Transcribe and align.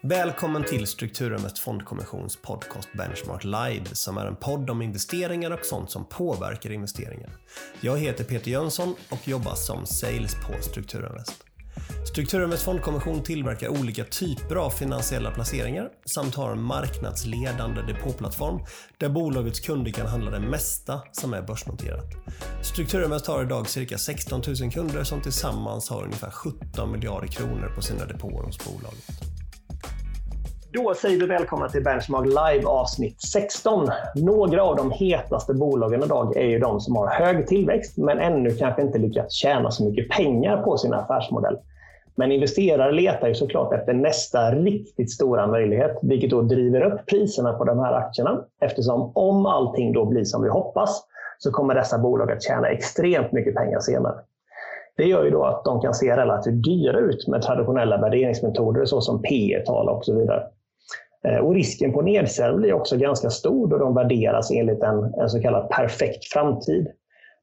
Välkommen 0.00 0.64
till 0.64 0.86
Strukturinvest 0.86 1.58
Fondkommissions 1.58 2.36
podcast 2.36 2.88
Benchmark 2.92 3.44
Live 3.44 3.84
som 3.92 4.18
är 4.18 4.26
en 4.26 4.36
podd 4.36 4.70
om 4.70 4.82
investeringar 4.82 5.50
och 5.50 5.64
sånt 5.64 5.90
som 5.90 6.04
påverkar 6.04 6.72
investeringar. 6.72 7.30
Jag 7.80 7.98
heter 7.98 8.24
Peter 8.24 8.50
Jönsson 8.50 8.94
och 9.10 9.28
jobbar 9.28 9.54
som 9.54 9.86
sales 9.86 10.34
på 10.34 10.62
Strukturinvest. 10.62 11.44
Strukturinvest 12.08 12.62
Fondkommission 12.62 13.22
tillverkar 13.22 13.68
olika 13.68 14.04
typer 14.04 14.56
av 14.56 14.70
finansiella 14.70 15.30
placeringar 15.30 15.88
samt 16.04 16.34
har 16.34 16.52
en 16.52 16.62
marknadsledande 16.62 17.82
depåplattform 17.82 18.60
där 18.98 19.08
bolagets 19.08 19.60
kunder 19.60 19.90
kan 19.90 20.06
handla 20.06 20.30
det 20.30 20.40
mesta 20.40 21.02
som 21.12 21.34
är 21.34 21.42
börsnoterat. 21.42 22.14
Strukturinvest 22.62 23.26
har 23.26 23.42
idag 23.42 23.68
cirka 23.68 23.98
16 23.98 24.42
000 24.60 24.72
kunder 24.72 25.04
som 25.04 25.20
tillsammans 25.20 25.90
har 25.90 26.04
ungefär 26.04 26.30
17 26.30 26.92
miljarder 26.92 27.28
kronor 27.28 27.72
på 27.74 27.82
sina 27.82 28.06
depåer 28.06 28.44
hos 28.44 28.64
bolaget. 28.64 29.36
Då 30.76 30.94
säger 30.94 31.20
vi 31.20 31.26
välkomna 31.26 31.68
till 31.68 31.84
Benchmark 31.84 32.26
Live 32.26 32.66
avsnitt 32.66 33.20
16. 33.20 33.88
Några 34.14 34.62
av 34.62 34.76
de 34.76 34.90
hetaste 34.90 35.54
bolagen 35.54 36.02
idag 36.02 36.36
är 36.36 36.44
ju 36.44 36.58
de 36.58 36.80
som 36.80 36.96
har 36.96 37.06
hög 37.08 37.46
tillväxt 37.46 37.98
men 37.98 38.18
ännu 38.18 38.50
kanske 38.50 38.82
inte 38.82 38.98
lyckats 38.98 39.34
tjäna 39.34 39.70
så 39.70 39.84
mycket 39.84 40.08
pengar 40.08 40.62
på 40.62 40.76
sin 40.76 40.94
affärsmodell. 40.94 41.58
Men 42.14 42.32
investerare 42.32 42.92
letar 42.92 43.28
ju 43.28 43.34
såklart 43.34 43.72
efter 43.72 43.92
nästa 43.92 44.50
riktigt 44.50 45.10
stora 45.10 45.46
möjlighet, 45.46 45.98
vilket 46.02 46.30
då 46.30 46.42
driver 46.42 46.80
upp 46.80 47.06
priserna 47.06 47.52
på 47.52 47.64
de 47.64 47.78
här 47.78 47.92
aktierna. 47.92 48.44
Eftersom 48.60 49.12
om 49.14 49.46
allting 49.46 49.92
då 49.92 50.04
blir 50.04 50.24
som 50.24 50.42
vi 50.42 50.48
hoppas 50.48 51.02
så 51.38 51.52
kommer 51.52 51.74
dessa 51.74 51.98
bolag 51.98 52.32
att 52.32 52.42
tjäna 52.42 52.68
extremt 52.68 53.32
mycket 53.32 53.54
pengar 53.54 53.80
senare. 53.80 54.14
Det 54.96 55.04
gör 55.04 55.24
ju 55.24 55.30
då 55.30 55.44
att 55.44 55.64
de 55.64 55.80
kan 55.80 55.94
se 55.94 56.16
relativt 56.16 56.64
dyra 56.64 56.98
ut 56.98 57.28
med 57.28 57.42
traditionella 57.42 58.00
värderingsmetoder 58.00 58.84
såsom 58.84 59.22
P 59.22 59.62
tal 59.66 59.88
och 59.88 60.04
så 60.04 60.18
vidare. 60.18 60.42
Eh, 61.26 61.38
och 61.38 61.54
risken 61.54 61.92
på 61.92 62.02
nedsälj 62.02 62.56
blir 62.56 62.72
också 62.72 62.96
ganska 62.96 63.30
stor 63.30 63.68
då 63.68 63.78
de 63.78 63.94
värderas 63.94 64.50
enligt 64.50 64.82
en, 64.82 65.14
en 65.20 65.28
så 65.28 65.42
kallad 65.42 65.68
perfekt 65.68 66.24
framtid. 66.32 66.86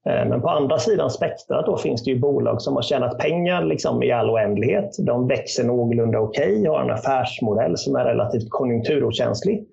Eh, 0.09 0.29
men 0.29 0.41
på 0.41 0.49
andra 0.49 0.79
sidan 0.79 1.09
spektrat 1.09 1.65
då 1.65 1.77
finns 1.77 2.03
det 2.03 2.11
ju 2.11 2.19
bolag 2.19 2.61
som 2.61 2.75
har 2.75 2.81
tjänat 2.81 3.17
pengar 3.17 3.63
liksom 3.63 4.03
i 4.03 4.11
all 4.11 4.29
oändlighet. 4.29 4.89
De 4.99 5.27
växer 5.27 5.63
någorlunda 5.63 6.19
okej, 6.19 6.59
okay, 6.59 6.67
har 6.67 6.81
en 6.81 6.91
affärsmodell 6.91 7.77
som 7.77 7.95
är 7.95 8.05
relativt 8.05 8.49
konjunkturokänslig. 8.49 9.67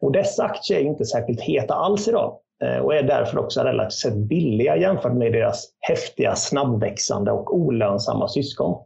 Och 0.00 0.12
dessa 0.12 0.44
aktier 0.44 0.78
är 0.78 0.82
inte 0.82 1.04
särskilt 1.04 1.40
heta 1.40 1.74
alls 1.74 2.08
idag 2.08 2.38
eh, 2.64 2.78
och 2.78 2.94
är 2.94 3.02
därför 3.02 3.38
också 3.38 3.60
relativt 3.60 3.92
sett 3.92 4.16
billiga 4.16 4.76
jämfört 4.76 5.14
med 5.14 5.32
deras 5.32 5.68
häftiga, 5.80 6.34
snabbväxande 6.34 7.32
och 7.32 7.56
olönsamma 7.56 8.28
syskon. 8.28 8.84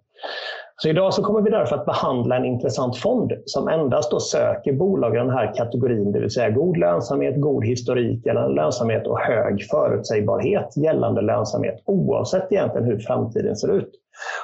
Så 0.83 0.89
idag 0.89 1.15
så 1.15 1.23
kommer 1.23 1.41
vi 1.41 1.51
därför 1.51 1.77
att 1.77 1.87
behandla 1.87 2.37
en 2.37 2.45
intressant 2.45 2.97
fond 2.97 3.33
som 3.45 3.69
endast 3.69 4.11
då 4.11 4.21
söker 4.21 4.73
bolag 4.73 5.15
i 5.15 5.19
den 5.19 5.31
här 5.31 5.55
kategorin, 5.55 6.13
det 6.13 6.21
vill 6.21 6.31
säga 6.31 6.51
god 6.51 6.77
lönsamhet, 6.77 7.41
god 7.41 7.65
historik 7.65 8.27
eller 8.27 8.49
lönsamhet 8.49 9.07
och 9.07 9.19
hög 9.19 9.63
förutsägbarhet 9.71 10.77
gällande 10.77 11.21
lönsamhet 11.21 11.83
oavsett 11.85 12.53
egentligen 12.53 12.87
hur 12.87 12.99
framtiden 12.99 13.57
ser 13.57 13.73
ut. 13.73 13.91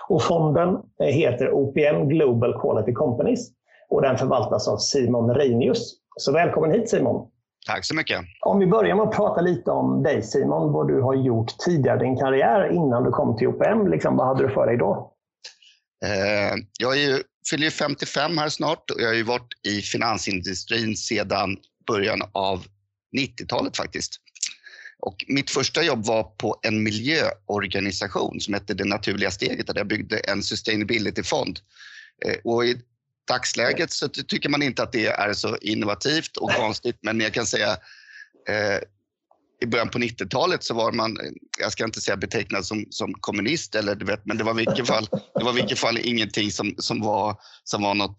Och 0.08 0.22
fonden 0.22 0.78
heter 0.98 1.50
OPM 1.52 2.08
Global 2.08 2.60
Quality 2.60 2.92
Companies 2.92 3.48
och 3.88 4.02
den 4.02 4.18
förvaltas 4.18 4.68
av 4.68 4.76
Simon 4.76 5.34
Reinius. 5.34 5.94
Så 6.16 6.32
välkommen 6.32 6.72
hit 6.72 6.90
Simon! 6.90 7.28
Tack 7.66 7.84
så 7.84 7.96
mycket. 7.96 8.18
Om 8.40 8.58
vi 8.58 8.66
börjar 8.66 8.94
med 8.94 9.08
att 9.08 9.16
prata 9.16 9.40
lite 9.40 9.70
om 9.70 10.02
dig 10.02 10.22
Simon, 10.22 10.72
vad 10.72 10.88
du 10.88 11.00
har 11.00 11.14
gjort 11.14 11.58
tidigare 11.58 11.96
i 11.96 12.04
din 12.04 12.16
karriär 12.16 12.72
innan 12.72 13.04
du 13.04 13.10
kom 13.10 13.36
till 13.36 13.48
OPM. 13.48 13.86
Liksom, 13.86 14.16
vad 14.16 14.26
hade 14.26 14.42
du 14.42 14.48
för 14.48 14.66
dig 14.66 14.76
då? 14.76 15.11
Eh, 16.04 16.54
jag 16.78 16.92
är 16.92 17.00
ju, 17.00 17.22
fyller 17.50 17.64
ju 17.64 17.70
55 17.70 18.38
här 18.38 18.48
snart 18.48 18.90
och 18.90 19.00
jag 19.00 19.06
har 19.06 19.14
ju 19.14 19.22
varit 19.22 19.52
i 19.66 19.82
finansindustrin 19.82 20.96
sedan 20.96 21.56
början 21.86 22.22
av 22.32 22.66
90-talet 23.16 23.76
faktiskt. 23.76 24.18
Och 24.98 25.24
mitt 25.28 25.50
första 25.50 25.82
jobb 25.82 26.04
var 26.04 26.22
på 26.22 26.60
en 26.62 26.82
miljöorganisation 26.82 28.40
som 28.40 28.54
hette 28.54 28.74
Det 28.74 28.84
naturliga 28.84 29.30
steget 29.30 29.66
där 29.66 29.76
jag 29.76 29.86
byggde 29.86 30.18
en 30.18 30.42
sustainability-fond. 30.42 31.60
Eh, 32.26 32.36
och 32.44 32.64
i 32.64 32.80
dagsläget 33.28 33.92
så 33.92 34.08
tycker 34.08 34.48
man 34.48 34.62
inte 34.62 34.82
att 34.82 34.92
det 34.92 35.06
är 35.06 35.32
så 35.32 35.56
innovativt 35.56 36.36
och 36.36 36.50
konstigt 36.50 36.98
men 37.02 37.20
jag 37.20 37.32
kan 37.32 37.46
säga 37.46 37.70
eh, 38.48 38.78
i 39.62 39.66
början 39.66 39.88
på 39.88 39.98
90-talet 39.98 40.64
så 40.64 40.74
var 40.74 40.92
man, 40.92 41.18
jag 41.58 41.72
ska 41.72 41.84
inte 41.84 42.00
säga 42.00 42.16
betecknad 42.16 42.66
som, 42.66 42.86
som 42.90 43.14
kommunist, 43.14 43.74
eller, 43.74 43.94
du 43.94 44.04
vet, 44.04 44.26
men 44.26 44.36
det 44.38 44.44
var 44.44 44.52
i 44.52 44.64
vilket 44.64 44.86
fall, 44.86 45.08
det 45.34 45.44
var 45.44 45.52
vilket 45.52 45.78
fall 45.78 45.98
ingenting 45.98 46.50
som, 46.50 46.74
som 46.78 47.00
var, 47.00 47.36
som 47.64 47.82
var 47.82 47.94
något, 47.94 48.16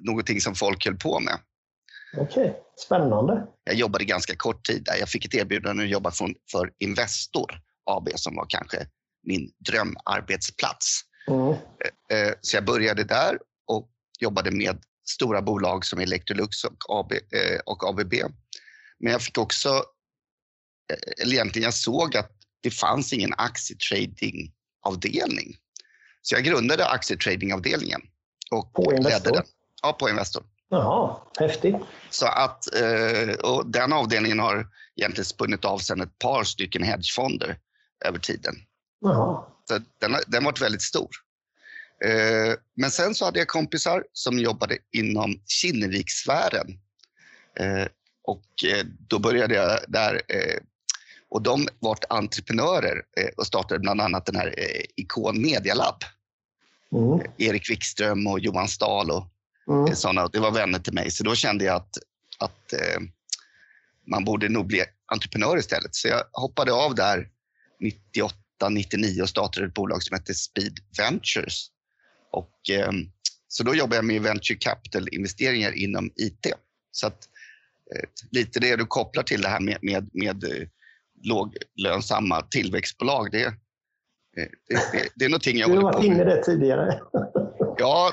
någonting 0.00 0.40
som 0.40 0.54
folk 0.54 0.84
höll 0.84 0.96
på 0.96 1.20
med. 1.20 1.38
Okej, 2.16 2.42
okay. 2.42 2.52
spännande. 2.86 3.46
Jag 3.64 3.74
jobbade 3.74 4.04
ganska 4.04 4.36
kort 4.36 4.66
tid 4.66 4.84
där. 4.84 4.96
Jag 4.96 5.08
fick 5.08 5.24
ett 5.24 5.34
erbjudande 5.34 5.84
att 5.84 5.90
jobba 5.90 6.10
för, 6.10 6.34
för 6.52 6.72
Investor 6.78 7.60
AB 7.90 8.08
som 8.14 8.36
var 8.36 8.46
kanske 8.48 8.86
min 9.22 9.50
drömarbetsplats. 9.68 11.00
Mm. 11.28 11.48
Eh, 11.48 12.18
eh, 12.18 12.34
så 12.40 12.56
jag 12.56 12.64
började 12.64 13.04
där 13.04 13.38
och 13.66 13.90
jobbade 14.20 14.50
med 14.50 14.78
stora 15.08 15.42
bolag 15.42 15.84
som 15.84 15.98
Electrolux 15.98 16.64
och, 16.64 16.76
AB, 16.88 17.12
eh, 17.12 17.60
och 17.66 17.88
ABB 17.88 18.14
men 19.00 19.12
jag 19.12 19.22
fick 19.22 19.38
också, 19.38 19.68
eh, 19.68 19.82
eller 21.22 21.32
egentligen 21.32 21.64
jag 21.64 21.74
såg 21.74 22.16
att 22.16 22.32
det 22.60 22.70
fanns 22.70 23.12
ingen 23.12 23.34
aktietradingavdelning. 23.36 25.56
Så 26.22 26.34
jag 26.34 26.44
grundade 26.44 26.86
aktietradingavdelningen. 26.86 28.00
Och 28.50 28.72
på 28.72 28.94
Investor? 28.94 29.32
Den. 29.32 29.44
Ja, 29.82 29.92
på 29.92 30.08
Investor. 30.08 30.44
Jaha, 30.68 31.16
häftigt. 31.38 31.76
Så 32.10 32.26
att, 32.26 32.74
eh, 32.74 33.30
och 33.42 33.66
den 33.66 33.92
avdelningen 33.92 34.38
har 34.38 34.68
egentligen 34.96 35.24
spunnit 35.24 35.64
av 35.64 35.78
sedan 35.78 36.00
ett 36.00 36.18
par 36.18 36.44
stycken 36.44 36.82
hedgefonder 36.82 37.58
över 38.04 38.18
tiden. 38.18 38.54
Jaha. 39.00 39.44
Så 39.68 39.78
den 39.98 40.14
har, 40.14 40.22
den 40.26 40.44
varit 40.44 40.60
väldigt 40.60 40.82
stor. 40.82 41.08
Eh, 42.04 42.54
men 42.74 42.90
sen 42.90 43.14
så 43.14 43.24
hade 43.24 43.38
jag 43.38 43.48
kompisar 43.48 44.04
som 44.12 44.38
jobbade 44.38 44.78
inom 44.92 45.40
Kinnevikssfären. 45.46 46.78
Och 48.26 48.64
eh, 48.64 48.86
då 49.08 49.18
började 49.18 49.54
jag 49.54 49.78
där. 49.88 50.14
Eh, 50.14 50.58
och 51.28 51.42
de 51.42 51.68
var 51.78 51.98
entreprenörer 52.08 53.02
eh, 53.16 53.28
och 53.36 53.46
startade 53.46 53.80
bland 53.80 54.00
annat 54.00 54.26
den 54.26 54.36
här 54.36 54.54
Ikon 54.96 55.42
Media 55.42 55.74
Lab. 55.74 56.04
Mm. 56.92 57.20
Erik 57.38 57.70
Wikström 57.70 58.26
och 58.26 58.40
Johan 58.40 58.68
Stahl 58.68 59.10
och 59.10 59.28
mm. 59.68 59.96
sådana. 59.96 60.28
Det 60.28 60.38
var 60.38 60.50
vänner 60.50 60.78
till 60.78 60.92
mig. 60.92 61.10
Så 61.10 61.24
då 61.24 61.34
kände 61.34 61.64
jag 61.64 61.76
att, 61.76 61.98
att 62.38 62.74
man 64.06 64.24
borde 64.24 64.48
nog 64.48 64.66
bli 64.66 64.84
entreprenör 65.06 65.58
istället. 65.58 65.94
Så 65.94 66.08
jag 66.08 66.24
hoppade 66.32 66.72
av 66.72 66.94
där 66.94 67.28
98, 67.80 68.34
99 68.70 69.22
och 69.22 69.28
startade 69.28 69.66
ett 69.66 69.74
bolag 69.74 70.02
som 70.02 70.14
hette 70.14 70.34
Speed 70.34 70.78
Ventures. 70.98 71.66
Och, 72.30 72.60
så 73.48 73.62
då 73.62 73.74
jobbade 73.74 73.96
jag 73.96 74.04
med 74.04 74.22
venture 74.22 74.58
capital-investeringar 74.58 75.72
inom 75.72 76.10
IT. 76.16 76.46
Så 76.90 77.06
att 77.06 77.28
lite 78.30 78.60
det 78.60 78.76
du 78.76 78.86
kopplar 78.86 79.22
till 79.22 79.42
det 79.42 79.48
här 79.48 79.60
med, 79.60 79.78
med, 79.82 80.10
med 80.12 80.44
eh, 80.44 80.68
låglönsamma 81.22 82.42
tillväxtbolag. 82.42 83.30
Det, 83.32 83.44
eh, 83.44 83.52
det, 84.68 84.74
det, 84.92 85.08
det 85.14 85.24
är 85.24 85.28
någonting 85.28 85.58
jag 85.58 85.70
Du 85.70 85.76
har 85.76 85.82
varit 85.82 86.04
inne 86.04 86.24
det 86.24 86.42
tidigare. 86.42 87.00
Ja, 87.78 88.12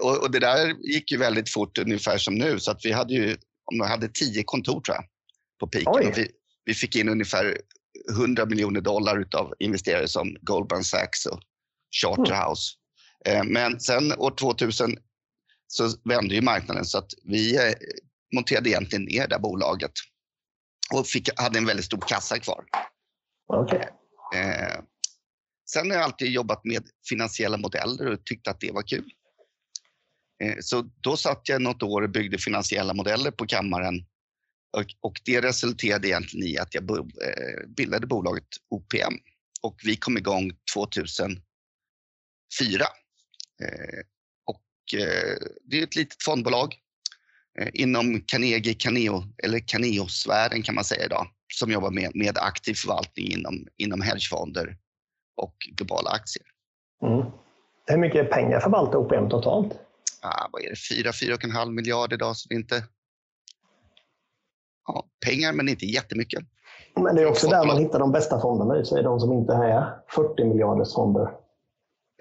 och, 0.00 0.22
och, 0.22 0.30
det 0.30 0.38
där 0.38 0.74
gick 0.80 1.12
ju 1.12 1.18
väldigt 1.18 1.50
fort 1.50 1.78
ungefär 1.78 2.18
som 2.18 2.34
nu. 2.34 2.58
Så 2.58 2.70
att 2.70 2.84
vi 2.84 2.92
hade 2.92 3.14
ju 3.14 3.36
om 3.70 3.78
vi 3.78 3.86
hade 3.86 4.08
tio 4.08 4.42
kontor 4.42 4.80
tror 4.80 4.96
jag, 4.96 5.04
på 5.60 5.66
piken. 5.66 6.12
Vi, 6.16 6.28
vi, 6.64 6.74
fick 6.74 6.96
in 6.96 7.08
ungefär 7.08 7.58
100 8.10 8.46
miljoner 8.46 8.80
dollar 8.80 9.24
av 9.34 9.54
investerare 9.58 10.08
som 10.08 10.36
Goldman 10.40 10.84
Sachs 10.84 11.26
och 11.26 11.40
Charterhouse. 12.02 12.72
Mm. 13.24 13.52
Men 13.52 13.80
sen 13.80 14.12
år 14.12 14.30
2000 14.30 14.96
så 15.66 15.88
vände 16.04 16.34
ju 16.34 16.40
marknaden 16.40 16.84
så 16.84 16.98
att 16.98 17.10
vi 17.24 17.58
monterade 18.34 18.70
egentligen 18.70 19.04
ner 19.04 19.28
det 19.28 19.38
bolaget 19.38 19.92
och 20.94 21.06
fick, 21.06 21.28
hade 21.40 21.58
en 21.58 21.66
väldigt 21.66 21.86
stor 21.86 22.00
kassa 22.06 22.38
kvar. 22.38 22.64
Okay. 23.46 23.80
Eh, 24.34 24.80
sen 25.70 25.90
har 25.90 25.96
jag 25.96 26.04
alltid 26.04 26.30
jobbat 26.30 26.64
med 26.64 26.88
finansiella 27.08 27.56
modeller 27.56 28.06
och 28.06 28.24
tyckte 28.24 28.50
att 28.50 28.60
det 28.60 28.72
var 28.72 28.82
kul. 28.82 29.12
Eh, 30.42 30.56
så 30.60 30.82
då 31.00 31.16
satt 31.16 31.48
jag 31.48 31.62
något 31.62 31.82
år 31.82 32.02
och 32.02 32.10
byggde 32.10 32.38
finansiella 32.38 32.94
modeller 32.94 33.30
på 33.30 33.46
kammaren 33.46 34.06
och, 34.76 34.86
och 35.00 35.20
det 35.24 35.40
resulterade 35.40 36.08
egentligen 36.08 36.46
i 36.46 36.58
att 36.58 36.74
jag 36.74 36.84
bo, 36.84 36.98
eh, 36.98 37.66
bildade 37.66 38.06
bolaget 38.06 38.48
OPM 38.68 39.14
och 39.62 39.80
vi 39.84 39.96
kom 39.96 40.18
igång 40.18 40.52
2004. 40.74 41.40
Eh, 43.62 44.00
och 44.44 45.00
eh, 45.00 45.36
det 45.64 45.78
är 45.78 45.82
ett 45.82 45.96
litet 45.96 46.22
fondbolag 46.22 46.76
inom 47.72 48.20
Carnegie 48.26 48.74
Caneo, 48.74 49.24
eller 49.42 49.58
Caneo-sfären 49.58 50.62
kan 50.62 50.74
man 50.74 50.84
säga 50.84 51.04
idag, 51.04 51.26
som 51.52 51.70
jobbar 51.70 51.90
med, 51.90 52.10
med 52.14 52.38
aktiv 52.38 52.74
förvaltning 52.74 53.26
inom, 53.32 53.66
inom 53.76 54.00
hedgefonder 54.00 54.76
och 55.36 55.54
globala 55.76 56.10
aktier. 56.10 56.46
Mm. 57.02 57.26
Hur 57.86 57.96
mycket 57.96 58.30
pengar 58.30 58.60
förvaltar 58.60 58.98
OPM 58.98 59.28
totalt? 59.28 59.78
ah, 60.22 60.48
vad 60.52 60.62
är 60.62 60.68
det, 60.68 61.10
4-4,5 61.10 61.70
miljarder 61.70 62.16
idag. 62.16 62.36
Så 62.36 62.48
det 62.48 62.54
är 62.54 62.58
inte 62.58 62.84
ja, 64.86 65.04
pengar, 65.26 65.52
men 65.52 65.68
inte 65.68 65.86
jättemycket. 65.86 66.44
Men 66.94 67.16
det 67.16 67.22
är 67.22 67.26
också 67.26 67.48
där 67.48 67.66
man 67.66 67.78
hittar 67.78 67.98
de 67.98 68.12
bästa 68.12 68.40
fonderna 68.40 68.84
så 68.84 68.98
är 68.98 69.02
de 69.02 69.20
som 69.20 69.32
inte 69.32 69.52
är 69.52 69.96
40 70.08 70.44
miljarders 70.44 70.94
fonder. 70.94 71.22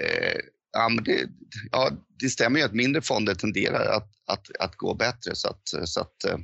Eh, 0.01 0.39
ja, 0.71 0.89
men 0.89 1.03
det, 1.03 1.29
ja, 1.71 1.91
det 2.19 2.29
stämmer 2.29 2.59
ju 2.59 2.65
att 2.65 2.73
mindre 2.73 3.01
fonder 3.01 3.35
tenderar 3.35 3.85
att, 3.85 4.09
att, 4.25 4.47
att 4.59 4.75
gå 4.75 4.93
bättre. 4.93 5.35
Så 5.35 5.49
att, 5.49 5.89
så 5.89 6.01
att, 6.01 6.25
eh, 6.25 6.37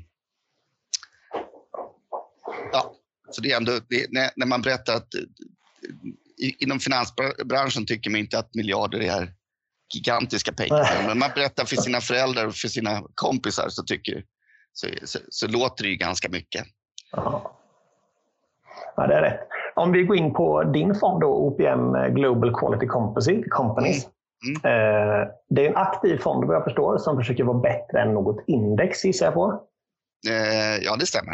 ja, 2.71 2.95
så 3.29 3.41
det 3.41 3.51
är 3.51 3.57
ändå, 3.57 3.79
det, 3.89 4.11
när, 4.11 4.29
när 4.35 4.45
man 4.45 4.61
berättar 4.61 4.95
att 4.95 5.09
inom 6.37 6.79
finansbranschen 6.79 7.85
tycker 7.85 8.09
man 8.09 8.19
inte 8.19 8.39
att 8.39 8.55
miljarder 8.55 8.99
är 8.99 9.33
gigantiska 9.93 10.53
pengar. 10.53 11.07
Men 11.07 11.19
man 11.19 11.29
berättar 11.35 11.65
för 11.65 11.75
sina 11.75 12.01
föräldrar 12.01 12.47
och 12.47 12.55
för 12.55 12.67
sina 12.67 13.03
kompisar 13.13 13.69
så, 13.69 13.83
tycker, 13.83 14.23
så, 14.73 14.87
så, 15.03 15.19
så 15.29 15.47
låter 15.47 15.83
det 15.83 15.89
ju 15.89 15.95
ganska 15.95 16.29
mycket. 16.29 16.65
Ja. 17.11 17.59
ja, 18.95 19.07
det 19.07 19.13
är 19.13 19.21
rätt. 19.21 19.39
Om 19.75 19.91
vi 19.91 20.03
går 20.03 20.17
in 20.17 20.33
på 20.33 20.63
din 20.63 20.95
fond 20.95 21.21
då, 21.21 21.27
OPM 21.27 22.15
Global 22.15 22.53
Quality 22.59 22.87
Companies. 23.49 24.07
Mm. 24.45 24.61
Mm. 24.63 25.27
Det 25.49 25.65
är 25.65 25.69
en 25.69 25.75
aktiv 25.75 26.17
fond 26.17 26.45
vad 26.45 26.55
jag 26.55 26.63
förstår 26.63 26.97
som 26.97 27.17
försöker 27.17 27.43
vara 27.43 27.59
bättre 27.59 28.01
än 28.01 28.13
något 28.13 28.43
index 28.47 29.05
gissar 29.05 29.25
jag 29.25 29.33
på. 29.33 29.63
Eh, 30.29 30.83
ja, 30.83 30.95
det 30.95 31.05
stämmer. 31.05 31.33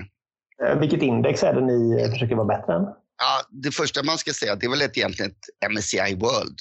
Eh, 0.63 0.80
vilket 0.80 1.01
index 1.01 1.44
är 1.44 1.53
det 1.53 1.62
ni 1.62 2.09
försöker 2.09 2.36
vara 2.36 2.48
bättre 2.48 2.74
än? 2.74 2.81
Ja, 3.18 3.42
det 3.50 3.71
första 3.71 4.03
man 4.03 4.18
ska 4.18 4.33
säga 4.33 4.56
det 4.56 4.65
är 4.65 4.69
väl 4.69 4.81
ett, 4.81 4.98
egentligen 4.98 5.31
ett 5.31 5.71
MSCI 5.71 6.15
World. 6.15 6.57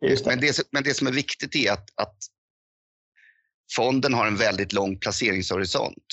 Det. 0.00 0.26
Men, 0.26 0.40
det, 0.40 0.58
men 0.70 0.82
det 0.82 0.94
som 0.94 1.06
är 1.06 1.12
viktigt 1.12 1.56
är 1.56 1.72
att, 1.72 1.86
att 1.94 2.16
fonden 3.76 4.14
har 4.14 4.26
en 4.26 4.36
väldigt 4.36 4.72
lång 4.72 4.98
placeringshorisont. 4.98 6.06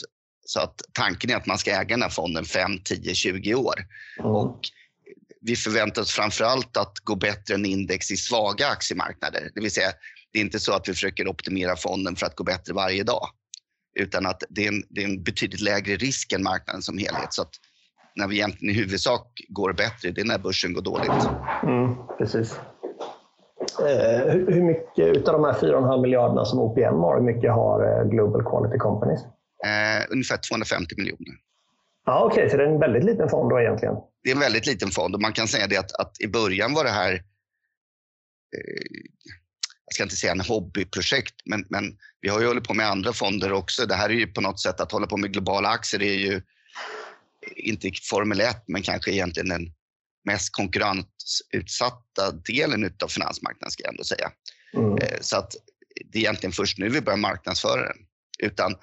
Så 0.45 0.59
att 0.59 0.81
tanken 0.93 1.29
är 1.29 1.35
att 1.35 1.45
man 1.45 1.57
ska 1.57 1.71
äga 1.71 1.87
den 1.87 2.01
här 2.01 2.09
fonden 2.09 2.45
5, 2.45 2.71
10, 2.83 3.13
20 3.13 3.55
år. 3.55 3.75
Mm. 4.19 4.31
Och 4.31 4.59
vi 5.41 5.55
förväntar 5.55 6.01
oss 6.01 6.11
framför 6.11 6.43
allt 6.45 6.77
att 6.77 6.99
gå 7.03 7.15
bättre 7.15 7.53
än 7.53 7.65
index 7.65 8.11
i 8.11 8.17
svaga 8.17 8.67
aktiemarknader. 8.67 9.51
Det 9.55 9.61
vill 9.61 9.71
säga, 9.71 9.91
det 10.33 10.39
är 10.39 10.43
inte 10.43 10.59
så 10.59 10.73
att 10.73 10.89
vi 10.89 10.93
försöker 10.93 11.27
optimera 11.27 11.75
fonden 11.75 12.15
för 12.15 12.25
att 12.25 12.35
gå 12.35 12.43
bättre 12.43 12.73
varje 12.73 13.03
dag. 13.03 13.29
Utan 13.99 14.25
att 14.25 14.43
det 14.49 14.63
är 14.63 14.67
en, 14.67 14.83
det 14.89 15.03
är 15.03 15.05
en 15.05 15.23
betydligt 15.23 15.61
lägre 15.61 15.95
risk 15.95 16.33
än 16.33 16.43
marknaden 16.43 16.81
som 16.81 16.97
helhet. 16.97 17.33
Så 17.33 17.41
att 17.41 17.51
när 18.15 18.27
vi 18.27 18.35
egentligen 18.35 18.75
i 18.75 18.77
huvudsak 18.77 19.41
går 19.49 19.73
bättre, 19.73 20.11
det 20.11 20.21
är 20.21 20.25
när 20.25 20.37
börsen 20.37 20.73
går 20.73 20.81
dåligt. 20.81 21.11
Mm, 21.63 21.95
precis. 22.17 22.59
Eh, 23.79 24.33
hur 24.33 24.63
mycket 24.63 25.27
av 25.27 25.33
de 25.33 25.43
här 25.43 25.53
4,5 25.53 26.01
miljarderna 26.01 26.45
som 26.45 26.59
OPM 26.59 26.99
har, 26.99 27.17
hur 27.17 27.25
mycket 27.33 27.51
har 27.51 27.99
eh, 27.99 28.09
Global 28.09 28.43
Quality 28.43 28.77
Companies? 28.77 29.21
Eh, 29.65 30.05
ungefär 30.09 30.37
250 30.49 30.95
miljoner. 30.97 31.35
Ja, 32.09 32.25
Okej, 32.25 32.35
okay, 32.37 32.49
så 32.49 32.57
det 32.57 32.63
är 32.63 32.67
en 32.67 32.79
väldigt 32.79 33.03
liten 33.03 33.29
fond 33.29 33.49
då 33.49 33.59
egentligen? 33.59 33.95
Det 34.23 34.29
är 34.29 34.35
en 34.35 34.39
väldigt 34.39 34.65
liten 34.65 34.91
fond 34.91 35.15
och 35.15 35.21
man 35.21 35.33
kan 35.33 35.47
säga 35.47 35.67
det 35.67 35.77
att, 35.77 35.91
att 35.91 36.21
i 36.21 36.27
början 36.27 36.73
var 36.73 36.83
det 36.83 36.89
här 36.89 37.13
eh, 37.13 37.19
jag 39.85 39.93
ska 39.93 40.03
inte 40.03 40.15
säga 40.15 40.31
en 40.31 40.41
hobbyprojekt, 40.41 41.35
men, 41.45 41.65
men 41.69 41.97
vi 42.21 42.29
har 42.29 42.39
ju 42.39 42.47
hållit 42.47 42.63
på 42.63 42.73
med 42.73 42.87
andra 42.87 43.13
fonder 43.13 43.51
också. 43.51 43.85
Det 43.85 43.95
här 43.95 44.09
är 44.09 44.13
ju 44.13 44.27
på 44.27 44.41
något 44.41 44.59
sätt 44.59 44.79
att 44.79 44.91
hålla 44.91 45.07
på 45.07 45.17
med 45.17 45.33
globala 45.33 45.69
aktier. 45.69 45.99
Det 45.99 46.05
är 46.05 46.19
ju 46.19 46.41
inte 47.55 47.91
Formel 48.09 48.41
1, 48.41 48.63
men 48.67 48.81
kanske 48.81 49.11
egentligen 49.11 49.49
den 49.49 49.73
mest 50.25 50.51
konkurrensutsatta 50.51 52.31
delen 52.31 52.93
av 53.03 53.07
finansmarknaden, 53.07 53.71
ska 53.71 53.83
jag 53.83 53.93
ändå 53.93 54.03
säga. 54.03 54.31
Mm. 54.73 54.97
Eh, 54.97 55.17
så 55.21 55.37
att 55.37 55.51
det 56.05 56.17
är 56.17 56.21
egentligen 56.21 56.53
först 56.53 56.77
nu 56.77 56.89
vi 56.89 57.01
börjar 57.01 57.17
marknadsföra 57.17 57.81
den. 57.81 57.97
Utan 58.39 58.75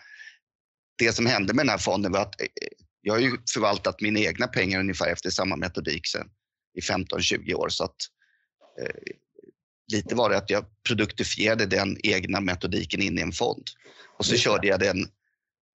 det 0.99 1.12
som 1.12 1.26
hände 1.26 1.55
med 1.55 1.64
den 1.64 1.70
här 1.70 1.78
fonden 1.78 2.12
var 2.12 2.20
att 2.20 2.40
eh, 2.40 2.46
jag 3.06 3.14
har 3.14 3.20
ju 3.20 3.31
förvaltat 3.55 4.00
mina 4.00 4.20
egna 4.20 4.47
pengar 4.47 4.81
ungefär 4.81 5.12
efter 5.12 5.31
samma 5.31 5.56
metodik 5.56 6.06
sen 6.06 6.29
i 6.75 6.81
15-20 6.81 7.55
år. 7.55 7.69
Så 7.69 7.85
att, 7.85 7.97
eh, 8.81 8.97
lite 9.93 10.14
var 10.14 10.31
det 10.31 10.37
att 10.37 10.50
jag 10.50 10.64
produktifierade 10.88 11.67
den 11.67 11.97
egna 12.03 12.41
metodiken 12.41 13.03
in 13.03 13.19
i 13.19 13.23
en 13.23 13.32
fond. 13.32 13.62
Och 14.19 14.25
så 14.25 14.37
körde 14.37 14.67
jag 14.67 14.81
den 14.81 14.99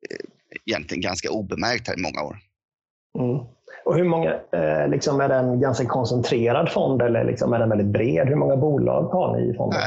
eh, 0.10 0.26
egentligen 0.66 1.02
ganska 1.02 1.32
obemärkt 1.32 1.88
här 1.88 2.00
i 2.00 2.02
många 2.02 2.22
år. 2.24 2.40
Mm. 3.20 3.46
Och 3.86 3.96
hur 3.96 4.04
många, 4.04 4.34
eh, 4.34 4.90
liksom 4.90 5.22
är 5.22 5.30
det 5.30 5.36
en 5.36 5.62
ganska 5.62 5.86
koncentrerad 5.86 6.72
fond 6.72 7.02
eller 7.02 7.26
liksom 7.26 7.54
är 7.54 7.60
den 7.60 7.70
väldigt 7.70 7.94
bred? 7.94 8.28
Hur 8.28 8.36
många 8.36 8.56
bolag 8.56 9.04
har 9.04 9.38
ni 9.38 9.52
i 9.52 9.54
fonden? 9.54 9.80
Eh, 9.80 9.86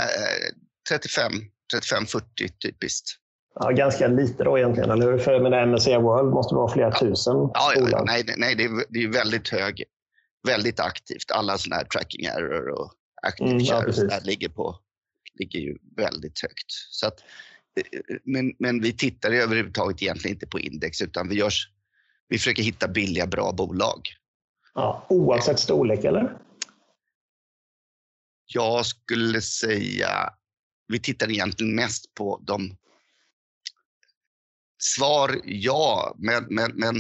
35, 0.88 1.32
35-40 1.74 2.22
typiskt. 2.62 3.23
Ja, 3.54 3.70
ganska 3.70 4.08
lite 4.08 4.44
då 4.44 4.58
egentligen, 4.58 4.90
eller 4.90 5.12
hur? 5.12 5.18
För 5.18 5.40
med 5.40 5.52
det 5.52 5.66
MSCI 5.66 5.96
World 5.96 6.34
måste 6.34 6.54
det 6.54 6.56
vara 6.56 6.72
flera 6.72 6.92
tusen 6.92 7.36
ja, 7.54 7.72
bolag. 7.76 8.06
Nej, 8.06 8.24
nej 8.36 8.54
det, 8.54 8.64
är, 8.64 8.84
det 8.88 8.98
är 8.98 9.08
väldigt 9.08 9.48
hög, 9.48 9.84
väldigt 10.46 10.80
aktivt. 10.80 11.30
Alla 11.30 11.58
sådana 11.58 11.76
här 11.76 11.84
tracking 11.84 12.24
error 12.24 12.68
och 12.68 12.92
active 13.22 13.50
mm, 13.50 13.64
ja, 13.64 13.80
där 13.80 14.24
ligger, 14.24 14.48
på, 14.48 14.76
ligger 15.38 15.58
ju 15.58 15.78
väldigt 15.96 16.42
högt. 16.42 16.70
Så 16.90 17.06
att, 17.06 17.20
eh, 17.80 18.16
men, 18.24 18.52
men 18.58 18.80
vi 18.80 18.92
tittar 18.92 19.30
överhuvudtaget 19.30 20.02
egentligen 20.02 20.36
inte 20.36 20.46
på 20.46 20.60
index 20.60 21.02
utan 21.02 21.28
vi 21.28 21.34
görs 21.34 21.68
vi 22.28 22.38
försöker 22.38 22.62
hitta 22.62 22.88
billiga, 22.88 23.26
bra 23.26 23.52
bolag. 23.52 24.00
Ja, 24.74 25.06
oavsett 25.08 25.58
storlek, 25.58 26.04
eller? 26.04 26.38
Jag 28.46 28.86
skulle 28.86 29.40
säga... 29.40 30.30
Vi 30.88 31.00
tittar 31.00 31.30
egentligen 31.30 31.74
mest 31.74 32.14
på 32.14 32.40
de... 32.42 32.76
Svar 34.84 35.40
ja, 35.44 36.14
men, 36.18 36.44
men, 36.48 36.72
men 36.74 36.94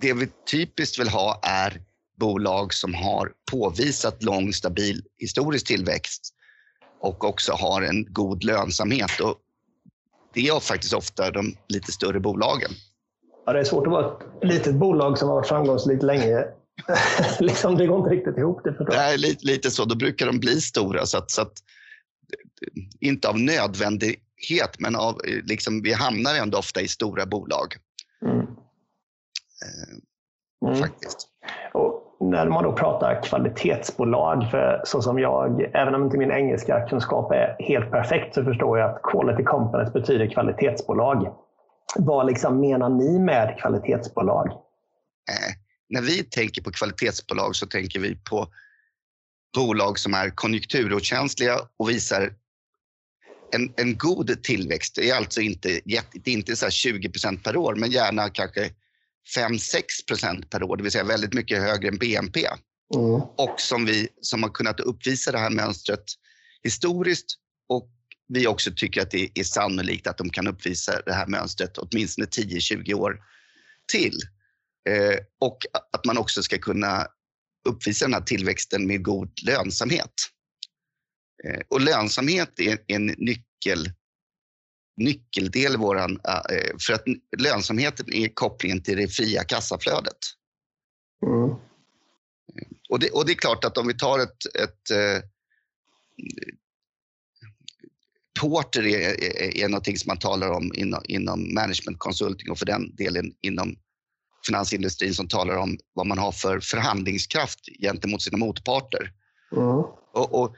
det 0.00 0.12
vi 0.12 0.28
typiskt 0.50 0.98
vill 0.98 1.08
ha 1.08 1.40
är 1.42 1.80
bolag 2.16 2.74
som 2.74 2.94
har 2.94 3.32
påvisat 3.50 4.22
lång, 4.22 4.52
stabil 4.52 5.02
historisk 5.18 5.66
tillväxt 5.66 6.34
och 7.00 7.24
också 7.24 7.52
har 7.52 7.82
en 7.82 8.12
god 8.12 8.44
lönsamhet. 8.44 9.20
Och 9.20 9.34
det 10.34 10.48
är 10.48 10.60
faktiskt 10.60 10.94
ofta 10.94 11.30
de 11.30 11.56
lite 11.68 11.92
större 11.92 12.20
bolagen. 12.20 12.70
Ja, 13.46 13.52
det 13.52 13.60
är 13.60 13.64
svårt 13.64 13.86
att 13.86 13.92
vara 13.92 14.06
ett 14.06 14.48
litet 14.48 14.74
bolag 14.74 15.18
som 15.18 15.28
har 15.28 15.34
varit 15.36 15.48
framgångsrikt 15.48 16.02
länge. 16.02 16.44
liksom, 17.40 17.76
det 17.76 17.86
går 17.86 17.98
inte 17.98 18.10
riktigt 18.10 18.38
ihop. 18.38 18.64
Det 18.64 18.86
Nej, 18.88 19.18
lite, 19.18 19.46
lite 19.46 19.70
så. 19.70 19.84
Då 19.84 19.94
brukar 19.94 20.26
de 20.26 20.38
bli 20.40 20.60
stora. 20.60 21.06
Så 21.06 21.18
att, 21.18 21.30
så 21.30 21.42
att, 21.42 21.52
inte 23.00 23.28
av 23.28 23.38
nödvändighet, 24.36 24.80
men 24.80 24.96
av, 24.96 25.20
liksom, 25.44 25.82
vi 25.82 25.92
hamnar 25.92 26.34
ändå 26.34 26.58
ofta 26.58 26.80
i 26.80 26.88
stora 26.88 27.26
bolag. 27.26 27.76
Mm. 28.22 28.38
Eh, 29.62 30.68
mm. 30.68 30.80
Faktiskt. 30.80 31.28
Och 31.72 32.02
när 32.20 32.48
man 32.48 32.64
då 32.64 32.72
pratar 32.72 33.22
kvalitetsbolag, 33.22 34.50
för 34.50 34.82
så 34.84 35.02
som 35.02 35.18
jag, 35.18 35.70
även 35.74 35.94
om 35.94 36.04
inte 36.04 36.18
min 36.18 36.30
engelska 36.30 36.88
kunskap 36.88 37.32
är 37.32 37.56
helt 37.58 37.90
perfekt, 37.90 38.34
så 38.34 38.44
förstår 38.44 38.78
jag 38.78 38.90
att 38.90 39.02
quality 39.02 39.44
companies 39.44 39.92
betyder 39.92 40.30
kvalitetsbolag. 40.30 41.34
Vad 41.96 42.26
liksom 42.26 42.60
menar 42.60 42.88
ni 42.88 43.18
med 43.18 43.58
kvalitetsbolag? 43.58 44.46
Eh, 45.30 45.54
när 45.88 46.02
vi 46.02 46.24
tänker 46.24 46.62
på 46.62 46.70
kvalitetsbolag 46.70 47.56
så 47.56 47.66
tänker 47.66 48.00
vi 48.00 48.16
på 48.16 48.46
bolag 49.54 49.98
som 49.98 50.14
är 50.14 50.30
konjunkturokänsliga 50.30 51.54
och 51.76 51.88
visar 51.88 52.32
en, 53.52 53.72
en 53.76 53.98
god 53.98 54.42
tillväxt. 54.42 54.94
Det 54.94 55.10
är 55.10 55.16
alltså 55.16 55.40
inte, 55.40 55.80
det 55.84 55.96
är 56.24 56.28
inte 56.28 56.56
så 56.56 56.66
20% 56.66 57.42
per 57.42 57.56
år, 57.56 57.74
men 57.74 57.90
gärna 57.90 58.30
kanske 58.30 58.70
5-6% 59.36 60.48
per 60.48 60.62
år, 60.62 60.76
det 60.76 60.82
vill 60.82 60.92
säga 60.92 61.04
väldigt 61.04 61.34
mycket 61.34 61.62
högre 61.62 61.88
än 61.88 61.98
BNP. 61.98 62.46
Mm. 62.94 63.20
Och 63.36 63.54
som, 63.58 63.84
vi, 63.84 64.08
som 64.20 64.42
har 64.42 64.50
kunnat 64.50 64.80
uppvisa 64.80 65.32
det 65.32 65.38
här 65.38 65.50
mönstret 65.50 66.04
historiskt 66.62 67.26
och 67.68 67.90
vi 68.28 68.46
också 68.46 68.70
tycker 68.76 69.02
att 69.02 69.10
det 69.10 69.30
är 69.34 69.44
sannolikt 69.44 70.06
att 70.06 70.18
de 70.18 70.30
kan 70.30 70.46
uppvisa 70.46 71.02
det 71.06 71.12
här 71.12 71.26
mönstret 71.26 71.78
åtminstone 71.78 72.26
10-20 72.26 72.94
år 72.94 73.18
till. 73.92 74.18
Eh, 74.88 75.18
och 75.40 75.58
att 75.92 76.04
man 76.04 76.18
också 76.18 76.42
ska 76.42 76.58
kunna 76.58 77.06
uppvisa 77.68 78.04
den 78.04 78.14
här 78.14 78.20
tillväxten 78.20 78.86
med 78.86 79.04
god 79.04 79.30
lönsamhet. 79.46 80.12
Eh, 81.44 81.60
och 81.68 81.80
lönsamhet 81.80 82.60
är 82.60 82.78
en 82.86 83.06
nyckel, 83.06 83.90
nyckeldel 84.96 85.74
i 85.74 85.76
våran, 85.76 86.20
eh, 86.24 86.76
för 86.86 86.92
att 86.92 87.04
lönsamheten 87.38 88.12
är 88.12 88.28
kopplingen 88.28 88.82
till 88.82 88.96
det 88.96 89.08
fria 89.08 89.44
kassaflödet. 89.44 90.18
Mm. 91.26 91.56
Och, 92.88 92.98
det, 92.98 93.10
och 93.10 93.26
det 93.26 93.32
är 93.32 93.36
klart 93.36 93.64
att 93.64 93.78
om 93.78 93.86
vi 93.86 93.94
tar 93.94 94.18
ett, 94.18 94.54
ett 94.62 94.90
Porter 98.40 98.86
är, 98.86 99.24
är, 99.24 99.56
är 99.56 99.68
någonting 99.68 99.96
som 99.96 100.08
man 100.08 100.18
talar 100.18 100.50
om 100.50 100.72
inom, 100.74 101.02
inom 101.04 101.54
management 101.54 101.98
consulting 101.98 102.50
och 102.50 102.58
för 102.58 102.66
den 102.66 102.94
delen 102.96 103.32
inom 103.40 103.76
finansindustrin 104.46 105.14
som 105.14 105.28
talar 105.28 105.56
om 105.56 105.78
vad 105.92 106.06
man 106.06 106.18
har 106.18 106.32
för 106.32 106.60
förhandlingskraft 106.60 107.60
gentemot 107.80 108.22
sina 108.22 108.38
motparter. 108.38 109.12
Mm. 109.52 109.84
Och, 110.12 110.42
och, 110.42 110.56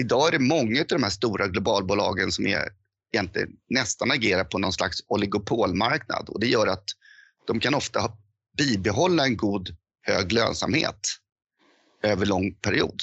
idag 0.00 0.28
är 0.28 0.32
det 0.32 0.38
många 0.38 0.80
av 0.80 0.86
de 0.86 1.02
här 1.02 1.10
stora 1.10 1.48
globalbolagen 1.48 2.32
som 2.32 2.46
är 2.46 2.68
egentligen 3.12 3.48
nästan 3.68 4.10
agerar 4.10 4.44
på 4.44 4.58
någon 4.58 4.72
slags 4.72 4.98
oligopolmarknad 5.08 6.28
och 6.28 6.40
det 6.40 6.46
gör 6.46 6.66
att 6.66 6.84
de 7.46 7.60
kan 7.60 7.74
ofta 7.74 8.12
bibehålla 8.58 9.24
en 9.24 9.36
god 9.36 9.68
hög 10.02 10.32
lönsamhet 10.32 11.00
över 12.02 12.26
lång 12.26 12.54
period. 12.54 13.00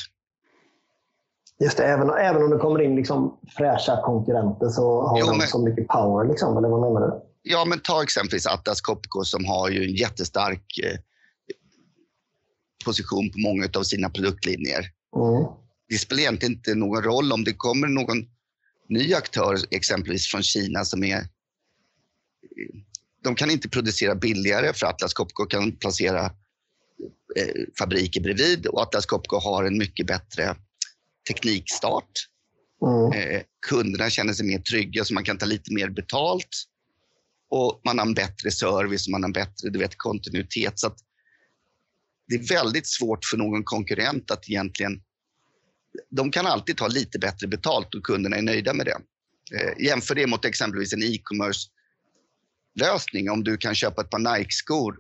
Just 1.60 1.78
det, 1.78 1.84
även, 1.84 2.10
även 2.10 2.44
om 2.44 2.50
det 2.50 2.58
kommer 2.58 2.82
in 2.82 2.96
liksom 2.96 3.40
fräscha 3.58 4.02
konkurrenter 4.02 4.70
så 4.70 5.02
har 5.02 5.20
jo, 5.20 5.26
de 5.26 5.38
men, 5.38 5.48
så 5.48 5.66
mycket 5.66 5.88
power, 5.88 6.28
liksom, 6.28 6.58
eller 6.58 6.70
vad 6.70 6.82
menar 6.82 7.08
du? 7.08 7.22
Ja, 7.42 7.66
men 7.66 7.80
ta 7.80 8.04
exempelvis 8.04 8.48
Atlas 8.48 8.82
Copco 8.82 9.24
som 9.24 9.46
har 9.46 9.70
ju 9.70 9.84
en 9.84 9.96
jättestark 9.96 10.80
eh, 10.84 10.98
position 12.86 13.32
på 13.32 13.40
många 13.40 13.68
av 13.78 13.84
sina 13.84 14.10
produktlinjer. 14.10 14.86
Mm. 15.16 15.46
Det 15.90 15.98
spelar 15.98 16.22
egentligen 16.22 16.54
inte 16.54 16.76
någon 16.76 17.04
roll 17.04 17.32
om 17.32 17.44
det 17.44 17.54
kommer 17.54 17.88
någon 17.88 18.26
ny 18.90 19.14
aktör, 19.14 19.58
exempelvis 19.72 20.28
från 20.28 20.44
Kina, 20.44 20.86
som 20.86 21.04
är... 21.04 21.28
De 23.24 23.36
kan 23.36 23.52
inte 23.52 23.70
producera 23.70 24.16
billigare 24.16 24.74
för 24.74 24.88
Atlas 24.88 25.14
Copco 25.14 25.46
kan 25.46 25.72
placera 25.72 26.26
eh, 27.36 27.64
fabriker 27.80 28.22
bredvid 28.22 28.68
och 28.68 28.82
Atlas 28.82 29.06
Copco 29.06 29.40
har 29.40 29.64
en 29.64 29.78
mycket 29.78 30.08
bättre 30.08 30.56
teknikstart. 31.28 32.12
Mm. 32.82 33.22
Eh, 33.22 33.42
kunderna 33.68 34.10
känner 34.10 34.34
sig 34.34 34.46
mer 34.46 34.60
trygga 34.60 35.06
så 35.06 35.14
man 35.14 35.24
kan 35.24 35.38
ta 35.38 35.46
lite 35.46 35.74
mer 35.74 35.90
betalt 35.90 36.68
och 37.50 37.82
man 37.86 38.00
har 38.00 38.06
en 38.06 38.14
bättre 38.14 38.52
service 38.52 39.08
och 39.08 39.12
man 39.12 39.24
har 39.24 39.30
en 39.30 39.34
bättre 39.34 39.70
du 39.70 39.80
vet, 39.80 39.98
kontinuitet. 39.98 40.80
Så 40.80 40.96
det 42.28 42.36
är 42.36 42.48
väldigt 42.48 42.88
svårt 42.88 43.26
för 43.26 43.38
någon 43.38 43.64
konkurrent 43.64 44.32
att 44.32 44.50
egentligen... 44.50 45.02
De 46.10 46.32
kan 46.32 46.46
alltid 46.46 46.78
ta 46.78 46.88
lite 46.88 47.20
bättre 47.20 47.48
betalt 47.48 47.96
och 47.96 48.04
kunderna 48.04 48.38
är 48.38 48.42
nöjda 48.42 48.74
med 48.74 48.86
det. 48.86 48.98
Eh, 49.56 49.86
jämför 49.86 50.16
det 50.16 50.28
mot 50.28 50.46
exempelvis 50.46 50.94
en 50.94 51.04
e-commerce-lösning. 51.04 53.30
Om 53.30 53.44
du 53.44 53.58
kan 53.58 53.76
köpa 53.76 54.02
ett 54.02 54.10
par 54.10 54.38
Nike-skor 54.38 55.00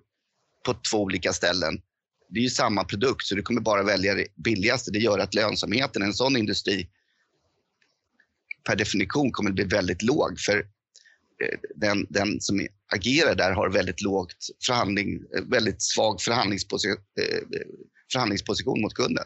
på 0.65 0.73
två 0.91 1.01
olika 1.01 1.33
ställen. 1.33 1.81
Det 2.29 2.39
är 2.39 2.43
ju 2.43 2.49
samma 2.49 2.83
produkt, 2.83 3.25
så 3.25 3.35
du 3.35 3.41
kommer 3.41 3.61
bara 3.61 3.83
välja 3.83 4.13
det 4.13 4.27
billigaste. 4.35 4.91
Det 4.91 4.99
gör 4.99 5.19
att 5.19 5.33
lönsamheten 5.33 6.03
i 6.03 6.05
en 6.05 6.13
sån 6.13 6.37
industri 6.37 6.89
per 8.63 8.75
definition 8.75 9.31
kommer 9.31 9.49
att 9.49 9.55
bli 9.55 9.63
väldigt 9.63 10.01
låg. 10.01 10.39
För 10.39 10.57
eh, 10.57 10.63
den, 11.75 12.05
den 12.09 12.41
som 12.41 12.67
agerar 12.93 13.35
där 13.35 13.51
har 13.51 13.69
väldigt 13.69 14.01
lågt 14.01 14.47
förhandling, 14.65 15.23
eh, 15.35 15.43
väldigt 15.43 15.81
svag 15.81 16.21
förhandlingsposition, 16.21 17.03
eh, 17.21 17.41
förhandlingsposition 18.11 18.81
mot 18.81 18.93
kunden. 18.93 19.25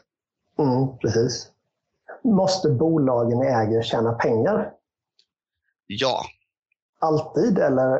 Mm, 0.59 0.97
precis. 1.01 1.51
Måste 2.23 2.69
bolagen 2.69 3.43
i 3.43 3.45
äger 3.45 3.81
tjäna 3.81 4.13
pengar? 4.13 4.71
Ja. 5.87 6.21
Alltid 6.99 7.59
eller? 7.59 7.99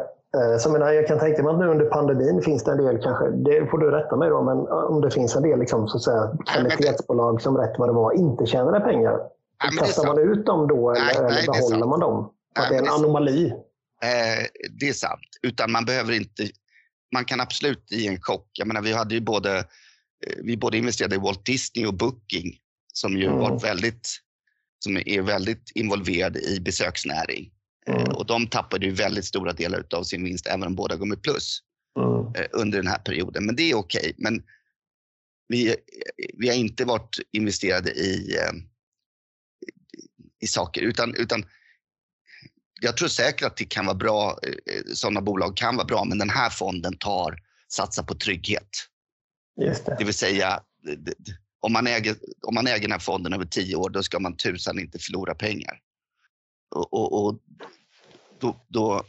Så 0.60 0.72
menar, 0.72 0.92
jag 0.92 1.08
kan 1.08 1.20
tänka 1.20 1.44
mig 1.44 1.54
att 1.54 1.60
nu 1.60 1.68
under 1.68 1.86
pandemin 1.86 2.42
finns 2.42 2.64
det 2.64 2.72
en 2.72 2.78
del, 2.78 3.02
kanske, 3.04 3.30
det 3.30 3.68
får 3.72 3.78
du 3.78 3.92
rätta 3.92 4.16
mig 4.16 4.30
då, 4.30 4.44
men 4.44 4.58
om 4.68 5.02
det 5.02 5.12
finns 5.12 5.36
en 5.36 5.44
del 5.44 5.60
liksom, 5.60 5.88
så 5.88 5.98
att 5.98 6.04
säga, 6.04 6.32
kvalitetsbolag 6.46 7.42
som 7.42 7.58
rätt 7.58 7.76
vad 7.78 7.90
det 7.90 7.94
var 7.94 8.14
inte 8.14 8.46
tjänar 8.46 8.80
pengar. 8.80 9.20
Nej, 9.64 9.78
Kastar 9.78 10.08
man 10.08 10.20
ut 10.20 10.46
dem 10.46 10.68
då 10.68 10.92
eller, 10.92 11.02
nej, 11.02 11.16
eller 11.18 11.30
nej, 11.30 11.48
behåller 11.48 11.86
man 11.86 12.00
dem? 12.00 12.34
Nej, 12.58 12.70
det 12.70 12.76
är 12.76 12.82
en 12.82 12.90
anomali. 12.90 13.46
Eh, 14.04 14.46
det 14.80 14.90
är 14.90 14.94
sant. 14.94 15.20
Utan 15.42 15.72
man 15.72 15.86
behöver 15.86 16.14
inte... 16.14 16.44
Man 17.14 17.26
kan 17.26 17.42
absolut 17.42 17.92
i 17.92 18.08
en 18.08 18.22
chock. 18.22 18.50
Jag 18.54 18.68
menar, 18.68 18.82
vi 18.82 18.94
hade 18.94 19.16
ju 19.16 19.22
både... 19.22 19.58
Eh, 19.58 20.36
vi 20.44 20.58
både 20.58 20.78
investerade 20.78 21.16
i 21.16 21.20
Walt 21.20 21.46
Disney 21.46 21.88
och 21.88 21.94
Booking 21.94 22.58
som 22.94 23.18
ju 23.18 23.26
mm. 23.26 23.38
var 23.38 23.60
väldigt, 23.60 24.18
som 24.84 24.98
är 24.98 25.22
väldigt 25.22 25.72
involverade 25.76 26.40
i 26.40 26.60
besöksnäring. 26.60 27.52
Eh, 27.88 27.96
mm. 27.96 28.16
och 28.16 28.26
de 28.26 28.48
tappade 28.48 28.86
ju 28.86 28.92
väldigt 28.92 29.26
stora 29.26 29.54
delar 29.54 29.86
av 29.94 30.04
sin 30.04 30.24
vinst, 30.24 30.48
även 30.48 30.64
om 30.64 30.76
båda 30.76 30.96
går 30.96 31.06
med 31.06 31.24
plus 31.24 31.60
mm. 32.00 32.36
Eh, 32.36 32.48
under 32.52 32.78
den 32.78 32.88
här 32.88 33.00
perioden. 33.00 33.46
Men 33.46 33.56
det 33.56 33.72
är 33.72 33.76
okej. 33.76 34.00
Okay. 34.00 34.14
Men 34.18 34.44
vi, 35.48 35.76
vi 36.34 36.50
har 36.50 36.56
inte 36.56 36.86
varit 36.86 37.20
investerade 37.32 37.92
i, 37.92 38.38
i 40.42 40.48
saker, 40.48 40.82
utan, 40.82 41.16
utan 41.16 41.46
jag 42.82 42.98
tror 42.98 43.08
säkert 43.08 43.48
att 43.48 43.58
det 43.58 43.66
kan 43.66 43.86
vara 43.86 43.96
bra, 43.96 44.40
eh, 44.44 44.82
sådana 44.94 45.22
bolag 45.22 45.58
kan 45.58 45.76
vara 45.76 45.86
bra, 45.86 46.06
men 46.06 46.18
den 46.18 46.30
här 46.30 46.50
fonden 46.50 46.98
tar, 46.98 47.38
satsar 47.68 48.04
på 48.04 48.16
trygghet. 48.16 48.70
Just 49.62 49.86
det. 49.86 49.96
det 50.00 50.06
vill 50.06 50.14
säga, 50.14 50.60
om 51.62 51.74
man, 51.74 51.88
äger, 51.88 52.16
om 52.48 52.56
man 52.56 52.68
äger 52.68 52.82
den 52.82 52.92
här 52.92 53.00
fonden 53.00 53.34
över 53.34 53.46
tio 53.46 53.76
år, 53.76 53.90
då 53.90 54.04
ska 54.04 54.20
man 54.20 54.38
tusan 54.38 54.80
inte 54.80 55.00
förlora 55.00 55.36
pengar. 55.36 55.80
Och, 56.76 56.94
och, 56.94 57.26
och, 57.26 57.40
då, 58.40 58.56
då, 58.68 59.04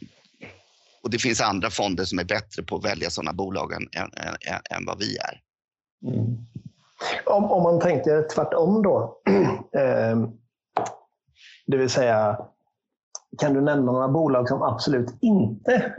och 1.02 1.10
det 1.10 1.18
finns 1.18 1.40
andra 1.40 1.70
fonder 1.70 2.04
som 2.04 2.18
är 2.18 2.24
bättre 2.24 2.62
på 2.62 2.76
att 2.76 2.84
välja 2.84 3.10
sådana 3.10 3.32
bolag 3.32 3.72
än, 3.72 3.88
än, 3.92 4.10
än, 4.52 4.76
än 4.76 4.86
vad 4.86 4.98
vi 4.98 5.16
är. 5.16 5.40
Mm. 6.12 6.36
Om, 7.26 7.44
om 7.44 7.62
man 7.62 7.80
tänker 7.80 8.28
tvärtom 8.34 8.82
då, 8.82 9.20
eh, 9.72 10.28
det 11.66 11.76
vill 11.76 11.90
säga 11.90 12.38
kan 13.38 13.54
du 13.54 13.60
nämna 13.60 13.92
några 13.92 14.08
bolag 14.08 14.48
som 14.48 14.62
absolut 14.62 15.14
inte 15.20 15.72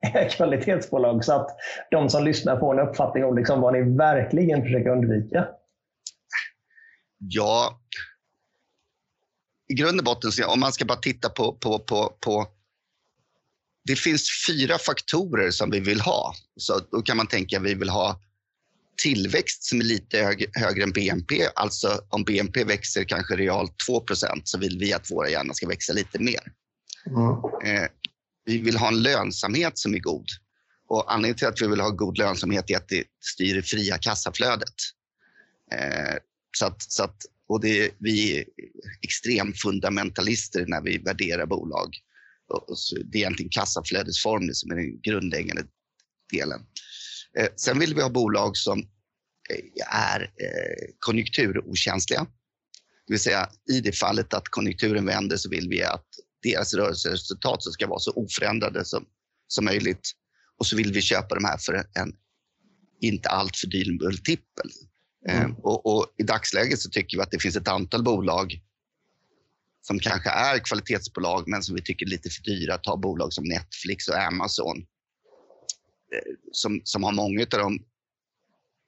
är 0.00 0.28
kvalitetsbolag 0.28 1.24
så 1.24 1.32
att 1.32 1.50
de 1.90 2.08
som 2.08 2.24
lyssnar 2.24 2.58
får 2.58 2.80
en 2.80 2.88
uppfattning 2.88 3.24
om 3.24 3.36
liksom 3.36 3.60
vad 3.60 3.72
ni 3.72 3.96
verkligen 3.96 4.62
försöker 4.62 4.90
undvika? 4.90 5.46
Ja, 7.28 7.80
i 9.68 9.74
grund 9.74 9.98
och 9.98 10.04
botten, 10.04 10.30
om 10.46 10.60
man 10.60 10.72
ska 10.72 10.84
bara 10.84 10.98
titta 10.98 11.28
på, 11.28 11.52
på, 11.52 11.78
på, 11.78 12.16
på 12.20 12.48
det 13.84 13.96
finns 13.96 14.46
fyra 14.48 14.78
faktorer 14.78 15.50
som 15.50 15.70
vi 15.70 15.80
vill 15.80 16.00
ha. 16.00 16.34
Så 16.56 16.80
då 16.90 17.02
kan 17.02 17.16
man 17.16 17.26
tänka 17.26 17.56
att 17.56 17.62
vi 17.62 17.74
vill 17.74 17.88
ha 17.88 18.20
tillväxt 19.02 19.64
som 19.64 19.80
är 19.80 19.84
lite 19.84 20.36
högre 20.52 20.82
än 20.82 20.92
BNP. 20.92 21.48
Alltså 21.54 22.00
om 22.08 22.24
BNP 22.24 22.64
växer 22.64 23.04
kanske 23.04 23.36
realt 23.36 23.74
2% 23.88 24.40
så 24.44 24.58
vill 24.58 24.78
vi 24.78 24.92
att 24.92 25.10
våra 25.10 25.30
hjärnor 25.30 25.54
ska 25.54 25.68
växa 25.68 25.92
lite 25.92 26.18
mer. 26.18 26.52
Mm. 27.06 27.76
Eh, 27.76 27.88
vi 28.44 28.58
vill 28.58 28.76
ha 28.76 28.88
en 28.88 29.02
lönsamhet 29.02 29.78
som 29.78 29.94
är 29.94 29.98
god. 29.98 30.26
Och 30.88 31.12
anledningen 31.12 31.38
till 31.38 31.46
att 31.46 31.62
vi 31.62 31.66
vill 31.66 31.80
ha 31.80 31.90
god 31.90 32.18
lönsamhet 32.18 32.70
är 32.70 32.76
att 32.76 32.88
det 32.88 33.04
styr 33.20 33.54
det 33.54 33.62
fria 33.62 33.98
kassaflödet. 33.98 34.74
Eh, 35.72 36.16
så 36.58 36.66
att, 36.66 36.82
så 36.82 37.02
att, 37.02 37.16
och 37.48 37.60
det, 37.60 37.90
vi 37.98 38.38
är 38.38 38.44
extremfundamentalister 39.02 40.66
när 40.66 40.82
vi 40.82 40.98
värderar 40.98 41.46
bolag. 41.46 41.96
Och 42.48 42.78
så 42.78 42.96
det 42.96 43.18
är 43.18 43.20
egentligen 43.20 43.50
kassaflödesformen 43.50 44.54
som 44.54 44.70
är 44.70 44.76
den 44.76 45.00
grundläggande 45.00 45.64
delen. 46.32 46.60
Eh, 47.38 47.48
sen 47.56 47.78
vill 47.78 47.94
vi 47.94 48.02
ha 48.02 48.10
bolag 48.10 48.56
som 48.56 48.78
eh, 49.50 49.94
är 49.94 50.20
eh, 50.20 50.94
konjunkturokänsliga. 50.98 52.26
Det 53.06 53.12
vill 53.12 53.20
säga 53.20 53.48
i 53.70 53.80
det 53.80 53.92
fallet 53.92 54.34
att 54.34 54.48
konjunkturen 54.48 55.06
vänder 55.06 55.36
så 55.36 55.48
vill 55.48 55.68
vi 55.68 55.82
att 55.82 56.06
deras 56.42 56.74
rörelseresultat 56.74 57.62
ska 57.62 57.86
vara 57.86 57.98
så 57.98 58.12
oförändrade 58.12 58.84
som, 58.84 59.06
som 59.46 59.64
möjligt. 59.64 60.10
Och 60.58 60.66
så 60.66 60.76
vill 60.76 60.92
vi 60.92 61.02
köpa 61.02 61.34
de 61.34 61.44
här 61.44 61.58
för 61.58 61.74
en 61.74 62.16
inte 63.00 63.28
alltför 63.28 63.66
dyr 63.66 63.98
multipel. 64.02 64.70
Mm. 65.28 65.50
Eh, 65.50 65.56
och, 65.58 65.86
och, 65.86 66.06
I 66.16 66.22
dagsläget 66.22 66.80
så 66.80 66.90
tycker 66.90 67.16
vi 67.16 67.22
att 67.22 67.30
det 67.30 67.38
finns 67.38 67.56
ett 67.56 67.68
antal 67.68 68.02
bolag 68.02 68.60
som 69.80 69.98
kanske 69.98 70.30
är 70.30 70.58
kvalitetsbolag 70.58 71.48
men 71.48 71.62
som 71.62 71.74
vi 71.74 71.82
tycker 71.82 72.06
är 72.06 72.10
lite 72.10 72.30
för 72.30 72.42
dyra. 72.42 72.78
Ta 72.78 72.96
bolag 72.96 73.32
som 73.32 73.44
Netflix 73.44 74.08
och 74.08 74.22
Amazon 74.22 74.78
eh, 76.14 76.32
som, 76.52 76.80
som 76.84 77.02
har 77.02 77.12
många 77.12 77.40
av 77.40 77.58
de 77.58 77.84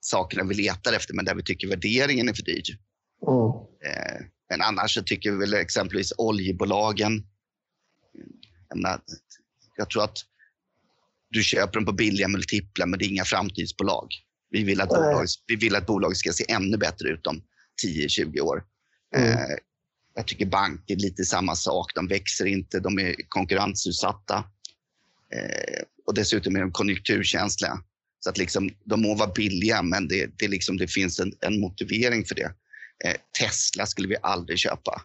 sakerna 0.01 0.45
vi 0.45 0.55
letar 0.55 0.93
efter 0.93 1.15
men 1.15 1.25
där 1.25 1.35
vi 1.35 1.43
tycker 1.43 1.69
värderingen 1.69 2.29
är 2.29 2.35
för 2.35 2.43
dyr. 2.43 2.79
Mm. 3.27 3.49
Eh, 3.87 4.27
men 4.51 4.61
annars 4.61 4.95
så 4.95 5.03
tycker 5.03 5.31
vi 5.31 5.39
väl 5.39 5.55
exempelvis 5.55 6.13
oljebolagen 6.19 7.27
jag 9.77 9.91
tror 9.91 10.05
att 10.05 10.19
du 11.31 11.43
köper 11.43 11.75
dem 11.75 11.85
på 11.85 11.93
billiga 11.93 12.29
multiplar, 12.29 12.87
men 12.87 12.99
det 12.99 13.05
är 13.05 13.09
inga 13.09 13.25
framtidsbolag. 13.25 14.09
Vi 14.55 14.65
vill 14.65 14.81
att, 14.81 14.89
bolag, 14.89 15.27
vi 15.47 15.57
vill 15.57 15.77
att 15.77 15.87
bolag 15.87 16.17
ska 16.17 16.33
se 16.33 16.45
ännu 16.49 16.77
bättre 16.77 17.09
ut 17.09 17.27
om 17.27 17.43
10-20 17.85 18.41
år. 18.41 18.65
Mm. 19.17 19.33
Eh, 19.33 19.57
jag 20.15 20.27
tycker 20.27 20.47
banker 20.47 20.95
är 20.95 20.99
lite 20.99 21.25
samma 21.25 21.55
sak. 21.55 21.95
De 21.95 22.09
växer 22.09 22.45
inte, 22.45 22.81
de 22.81 22.99
är 22.99 23.15
konkurrensutsatta. 23.29 24.45
Eh, 25.35 25.83
och 26.07 26.15
dessutom 26.15 26.57
är 26.57 26.61
de 26.61 26.73
konjunkturkänsliga. 26.73 27.79
Så 28.21 28.31
att 28.31 28.39
liksom, 28.39 28.71
de 28.85 29.03
må 29.03 29.15
vara 29.15 29.33
billiga, 29.33 29.83
men 29.83 30.09
det, 30.09 30.31
det, 30.39 30.49
liksom, 30.49 30.77
det 30.77 30.89
finns 30.89 31.21
en, 31.21 31.33
en 31.41 31.61
motivering 31.61 32.25
för 32.25 32.35
det. 32.35 32.53
Eh, 33.05 33.15
Tesla 33.41 33.87
skulle 33.87 34.09
vi 34.09 34.17
aldrig 34.23 34.59
köpa. 34.59 35.03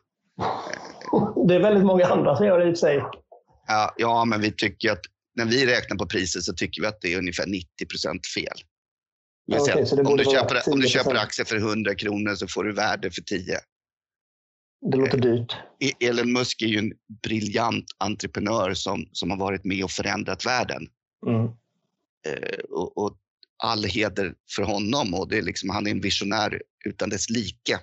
Det 1.48 1.56
är 1.56 1.60
väldigt 1.60 1.86
många 1.86 2.06
andra 2.06 2.36
som 2.36 2.46
gör 2.46 2.60
det 2.60 2.72
i 2.72 2.76
sig. 2.76 3.04
Ja, 3.68 3.94
ja, 3.98 4.26
men 4.26 4.42
vi 4.42 4.52
tycker 4.52 4.92
att 4.92 5.02
när 5.36 5.46
vi 5.46 5.66
räknar 5.66 5.98
på 5.98 6.06
priset 6.06 6.44
så 6.44 6.54
tycker 6.54 6.82
vi 6.82 6.88
att 6.88 7.02
det 7.02 7.14
är 7.14 7.18
ungefär 7.18 7.46
90% 7.46 8.26
fel. 8.36 8.58
Ja, 9.52 9.62
okay, 9.62 10.06
om, 10.06 10.18
du 10.18 10.24
köper, 10.24 10.74
om 10.74 10.80
du 10.80 10.88
köper 10.88 11.16
aktier 11.16 11.46
för 11.46 11.56
100 11.56 11.96
kronor 11.96 12.36
så 12.36 12.48
får 12.48 12.64
du 12.64 12.74
värde 12.74 13.12
för 13.12 13.22
10. 13.22 13.60
Det 14.92 14.98
låter 14.98 15.18
dyrt. 15.18 15.56
E- 15.80 16.08
Elon 16.08 16.34
Musk 16.34 16.62
är 16.62 16.66
ju 16.66 16.78
en 16.78 16.94
briljant 17.24 17.86
entreprenör 17.98 18.74
som, 18.74 19.10
som 19.12 19.30
har 19.32 19.38
varit 19.38 19.64
med 19.64 19.84
och 19.84 19.92
förändrat 19.92 20.46
världen. 20.46 20.88
Mm. 21.28 21.46
Eh, 22.28 22.60
och, 22.70 22.98
och, 22.98 23.18
all 23.64 23.84
heder 23.84 24.34
för 24.56 24.64
honom 24.64 25.14
och 25.14 25.30
det 25.30 25.38
är 25.38 25.42
liksom, 25.42 25.70
han 25.70 25.88
är 25.88 25.92
en 25.92 26.02
visionär 26.02 26.62
utan 26.86 27.10
dess 27.10 27.30
like. 27.30 27.80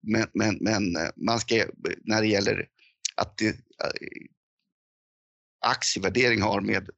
Men, 0.00 0.26
men, 0.34 0.58
men 0.60 0.96
eh, 0.96 1.10
man 1.16 1.40
ska, 1.40 1.64
när 2.02 2.20
det 2.20 2.28
gäller 2.28 2.68
att 3.14 3.36
det, 3.36 3.48
eh, 3.48 3.54
aktievärdering 5.66 6.42
har 6.42 6.60
med 6.60 6.90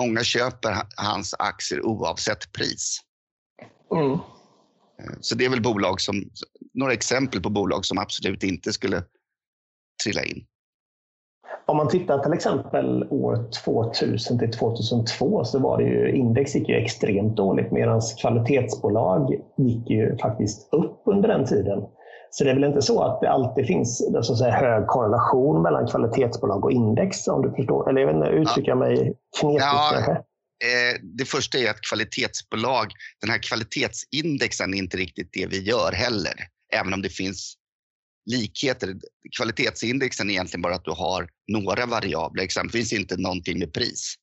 Många 0.00 0.20
köper 0.20 0.74
hans 0.96 1.34
aktier 1.38 1.86
oavsett 1.86 2.52
pris. 2.52 3.00
Mm. 3.92 4.12
Eh, 4.12 5.16
så 5.20 5.34
det 5.34 5.44
är 5.44 5.50
väl 5.50 5.62
bolag 5.62 6.00
som, 6.00 6.30
några 6.74 6.92
exempel 6.92 7.40
på 7.40 7.50
bolag 7.50 7.84
som 7.84 7.98
absolut 7.98 8.42
inte 8.42 8.72
skulle 8.72 9.02
trilla 10.04 10.22
in. 10.22 10.46
Om 11.66 11.76
man 11.76 11.88
tittar 11.88 12.18
till 12.18 12.32
exempel 12.32 13.04
år 13.10 13.50
2000 13.64 14.38
till 14.38 14.52
2002 14.52 15.44
så 15.44 15.58
var 15.58 15.78
det 15.78 15.84
ju 15.84 16.16
index 16.16 16.54
gick 16.54 16.68
ju 16.68 16.74
extremt 16.74 17.36
dåligt 17.36 17.72
medan 17.72 18.00
kvalitetsbolag 18.20 19.34
gick 19.56 19.90
ju 19.90 20.16
faktiskt 20.18 20.68
upp 20.72 21.02
under 21.04 21.28
den 21.28 21.46
tiden. 21.46 21.82
Så 22.36 22.44
det 22.44 22.50
är 22.50 22.54
väl 22.54 22.64
inte 22.64 22.82
så 22.82 23.02
att 23.02 23.20
det 23.20 23.30
alltid 23.30 23.66
finns 23.66 23.98
så 23.98 24.32
att 24.32 24.38
säga, 24.38 24.52
hög 24.52 24.86
korrelation 24.86 25.62
mellan 25.62 25.86
kvalitetsbolag 25.86 26.64
och 26.64 26.72
index 26.72 27.28
om 27.28 27.42
du 27.42 27.50
förstår? 27.56 27.90
Eller 27.90 28.00
jag 28.00 28.06
vet 28.06 28.16
inte, 28.16 28.28
uttrycker 28.28 28.68
jag 28.68 28.78
mig 28.78 28.96
knepigt 29.40 29.64
ja, 29.64 29.90
kanske? 29.92 30.12
Eh, 30.12 31.00
det 31.02 31.24
första 31.24 31.58
är 31.58 31.70
att 31.70 31.80
kvalitetsbolag, 31.80 32.92
den 33.20 33.30
här 33.30 33.38
kvalitetsindexen 33.38 34.74
är 34.74 34.78
inte 34.78 34.96
riktigt 34.96 35.28
det 35.32 35.46
vi 35.46 35.62
gör 35.62 35.92
heller. 35.92 36.34
Även 36.72 36.94
om 36.94 37.02
det 37.02 37.08
finns 37.08 37.54
likheter. 38.30 38.94
Kvalitetsindexen 39.36 40.30
är 40.30 40.34
egentligen 40.34 40.62
bara 40.62 40.74
att 40.74 40.84
du 40.84 40.90
har 40.90 41.28
några 41.52 41.86
variabler, 41.86 42.42
exempelvis 42.42 42.92
inte 42.92 43.16
någonting 43.16 43.58
med 43.58 43.72
pris. 43.72 44.14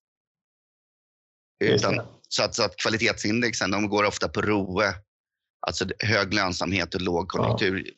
Utan, 1.64 2.02
så, 2.28 2.44
att, 2.44 2.56
så 2.56 2.64
att 2.64 2.76
kvalitetsindexen 2.76 3.72
de 3.72 3.90
går 3.90 4.04
ofta 4.04 4.28
på 4.28 4.42
ROE, 4.42 4.94
alltså 5.68 5.86
hög 6.00 6.34
lönsamhet 6.34 6.96
och 6.96 7.02
låg 7.02 7.28
konjunktur. 7.28 7.84
Ja. 7.86 7.94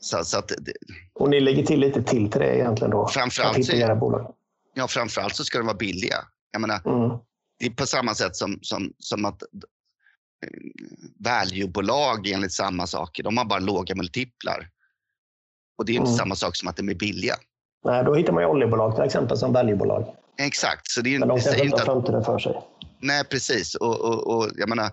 Så, 0.00 0.24
så 0.24 0.38
att, 0.38 0.52
och 1.14 1.30
ni 1.30 1.40
lägger 1.40 1.62
till 1.66 1.80
lite 1.80 2.02
till 2.02 2.30
till 2.30 2.40
det 2.40 2.56
egentligen 2.56 2.90
då? 2.90 3.08
Framförallt, 3.08 3.66
så, 3.66 4.32
ja, 4.74 4.88
framförallt 4.88 5.36
så 5.36 5.44
ska 5.44 5.58
de 5.58 5.66
vara 5.66 5.76
billiga. 5.76 6.16
Jag 6.52 6.60
menar, 6.60 6.80
mm. 6.86 7.18
Det 7.58 7.66
är 7.66 7.70
på 7.70 7.86
samma 7.86 8.14
sätt 8.14 8.36
som, 8.36 8.58
som, 8.62 8.92
som 8.98 9.24
att 9.24 9.42
valuebolag 11.18 12.26
enligt 12.26 12.52
samma 12.52 12.86
saker. 12.86 13.22
De 13.22 13.36
har 13.36 13.44
bara 13.44 13.58
låga 13.58 13.94
multiplar. 13.94 14.68
Och 15.78 15.84
det 15.84 15.92
är 15.92 15.94
inte 15.94 16.08
mm. 16.08 16.16
samma 16.16 16.34
sak 16.34 16.56
som 16.56 16.68
att 16.68 16.76
de 16.76 16.88
är 16.88 16.94
billiga. 16.94 17.34
Nej, 17.84 18.04
då 18.04 18.14
hittar 18.14 18.32
man 18.32 18.42
ju 18.42 18.48
oljebolag 18.48 18.94
till 18.94 19.04
exempel 19.04 19.36
som 19.36 19.52
valuebolag. 19.52 20.14
Exakt. 20.38 20.90
Så 20.90 21.00
det 21.00 21.14
är, 21.14 21.18
Men 21.18 21.28
de 21.28 21.40
kanske 21.40 21.64
inte 21.64 21.76
har 21.76 21.84
framtiden 21.84 22.24
för 22.24 22.38
sig. 22.38 22.62
Nej, 23.00 23.24
precis. 23.24 23.74
Och, 23.74 24.00
och, 24.00 24.36
och, 24.36 24.50
jag 24.56 24.68
menar, 24.68 24.90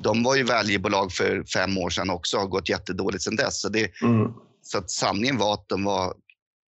de 0.00 0.22
var 0.22 0.36
ju 0.36 0.42
valuebolag 0.42 1.12
för 1.12 1.44
fem 1.44 1.78
år 1.78 1.90
sedan 1.90 2.10
också 2.10 2.36
och 2.36 2.42
har 2.42 2.48
gått 2.48 2.68
jättedåligt 2.68 3.22
sedan 3.22 3.36
dess. 3.36 3.60
Så, 3.60 3.68
det, 3.68 4.02
mm. 4.02 4.32
så 4.62 4.78
att 4.78 4.90
sanningen 4.90 5.38
var 5.38 5.54
att 5.54 5.68
de 5.68 5.84
var, 5.84 6.14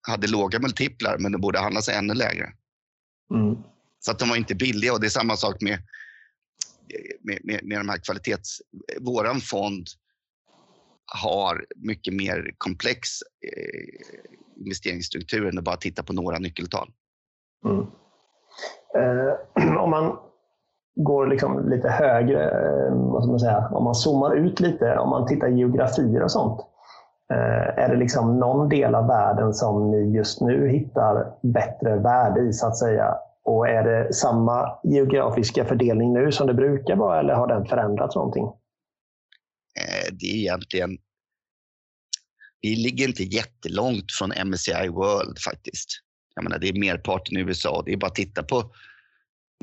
hade 0.08 0.26
låga 0.26 0.58
multiplar, 0.58 1.16
men 1.18 1.32
de 1.32 1.40
borde 1.40 1.58
handlas 1.58 1.88
ännu 1.88 2.14
lägre. 2.14 2.52
Mm. 3.34 3.56
Så 4.00 4.10
att 4.10 4.18
de 4.18 4.28
var 4.28 4.36
inte 4.36 4.54
billiga. 4.54 4.92
Och 4.92 5.00
det 5.00 5.06
är 5.06 5.10
samma 5.10 5.36
sak 5.36 5.60
med 5.60 5.78
med, 7.20 7.38
med, 7.44 7.64
med 7.64 7.80
de 7.80 7.88
här 7.88 7.98
kvalitets... 7.98 8.62
Våran 9.00 9.40
fond 9.40 9.86
har 11.06 11.66
mycket 11.76 12.14
mer 12.14 12.54
komplex 12.58 13.08
eh, 13.46 14.64
investeringsstruktur 14.64 15.46
än 15.46 15.58
att 15.58 15.64
bara 15.64 15.76
titta 15.76 16.02
på 16.02 16.12
några 16.12 16.38
nyckeltal. 16.38 16.90
Mm. 17.64 17.86
Eh, 18.96 19.76
om 19.82 19.90
man 19.90 20.18
går 20.96 21.26
liksom 21.26 21.68
lite 21.68 21.88
högre, 21.88 22.50
eh, 22.50 22.94
vad 22.94 23.22
ska 23.22 23.30
man 23.30 23.40
säga, 23.40 23.68
om 23.72 23.84
man 23.84 23.94
zoomar 23.94 24.36
ut 24.36 24.60
lite, 24.60 24.98
om 24.98 25.10
man 25.10 25.26
tittar 25.26 25.48
geografier 25.48 26.22
och 26.22 26.30
sånt. 26.30 26.60
Eh, 27.32 27.84
är 27.84 27.88
det 27.88 27.96
liksom 27.96 28.38
någon 28.38 28.68
del 28.68 28.94
av 28.94 29.06
världen 29.06 29.54
som 29.54 29.90
ni 29.90 30.16
just 30.16 30.40
nu 30.40 30.68
hittar 30.68 31.34
bättre 31.42 31.96
värde 31.96 32.40
i 32.40 32.52
så 32.52 32.66
att 32.66 32.78
säga 32.78 33.14
och 33.44 33.68
är 33.68 33.84
det 33.84 34.14
samma 34.14 34.78
geografiska 34.84 35.64
fördelning 35.64 36.12
nu 36.12 36.32
som 36.32 36.46
det 36.46 36.54
brukar 36.54 36.96
vara 36.96 37.20
eller 37.20 37.34
har 37.34 37.46
den 37.46 37.66
förändrats 37.66 38.16
någonting? 38.16 38.44
Eh, 38.44 40.12
det 40.12 40.26
är 40.26 40.36
egentligen... 40.36 40.90
Vi 42.60 42.76
ligger 42.76 43.08
inte 43.08 43.22
jättelångt 43.22 44.12
från 44.18 44.48
MSCI 44.48 44.88
World 44.88 45.38
faktiskt. 45.38 45.88
Jag 46.34 46.44
menar, 46.44 46.58
det 46.58 46.68
är 46.68 46.80
merparten 46.80 47.36
i 47.36 47.40
USA. 47.40 47.82
Det 47.86 47.92
är 47.92 47.96
bara 47.96 48.06
att 48.06 48.14
titta 48.14 48.42
på 48.42 48.62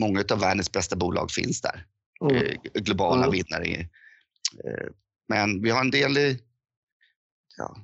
många 0.01 0.23
av 0.31 0.39
världens 0.39 0.71
bästa 0.71 0.95
bolag 0.95 1.31
finns 1.31 1.61
där. 1.61 1.85
Mm. 2.29 2.57
Globala 2.73 3.25
mm. 3.25 3.31
vinnare. 3.31 3.65
Eh, 4.65 4.89
men 5.29 5.61
vi 5.61 5.69
har 5.69 5.81
en 5.81 5.91
del, 5.91 6.37
ja, 7.57 7.77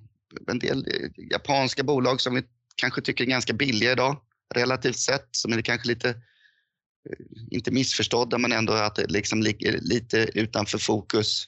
en 0.48 0.60
del 0.60 0.86
japanska 1.32 1.84
bolag 1.84 2.22
som 2.22 2.36
vi 2.36 2.44
kanske 2.76 3.02
tycker 3.02 3.24
är 3.24 3.30
ganska 3.30 3.54
billiga 3.54 3.92
idag 3.92 4.22
relativt 4.56 4.98
sett 4.98 5.28
som 5.32 5.54
är 5.54 5.62
kanske 5.62 5.88
lite, 5.88 6.10
eh, 6.10 7.26
inte 7.52 7.72
missförstådda, 7.72 8.38
men 8.38 8.52
ändå 8.52 8.74
att 8.74 8.96
det 8.96 9.08
liksom 9.08 9.42
ligger 9.42 9.80
lite 9.82 10.18
utanför 10.18 10.78
fokus. 10.78 11.46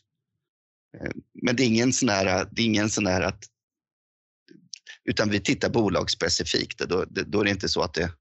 Men 1.42 1.56
det 1.56 1.64
är 1.64 1.68
ingen 1.68 1.94
sån 1.94 2.10
här, 2.10 2.48
det 2.52 2.62
är 2.62 2.66
ingen 2.66 2.90
sån 2.90 3.06
här 3.06 3.22
att 3.22 3.44
utan 5.04 5.30
vi 5.30 5.40
tittar 5.40 5.70
bolagsspecifikt. 5.70 6.80
Då, 6.80 7.06
då 7.10 7.42
är 7.42 7.44
det 7.44 7.52
inte 7.52 7.70
så 7.70 7.82
att 7.82 7.94
det... 7.94 8.12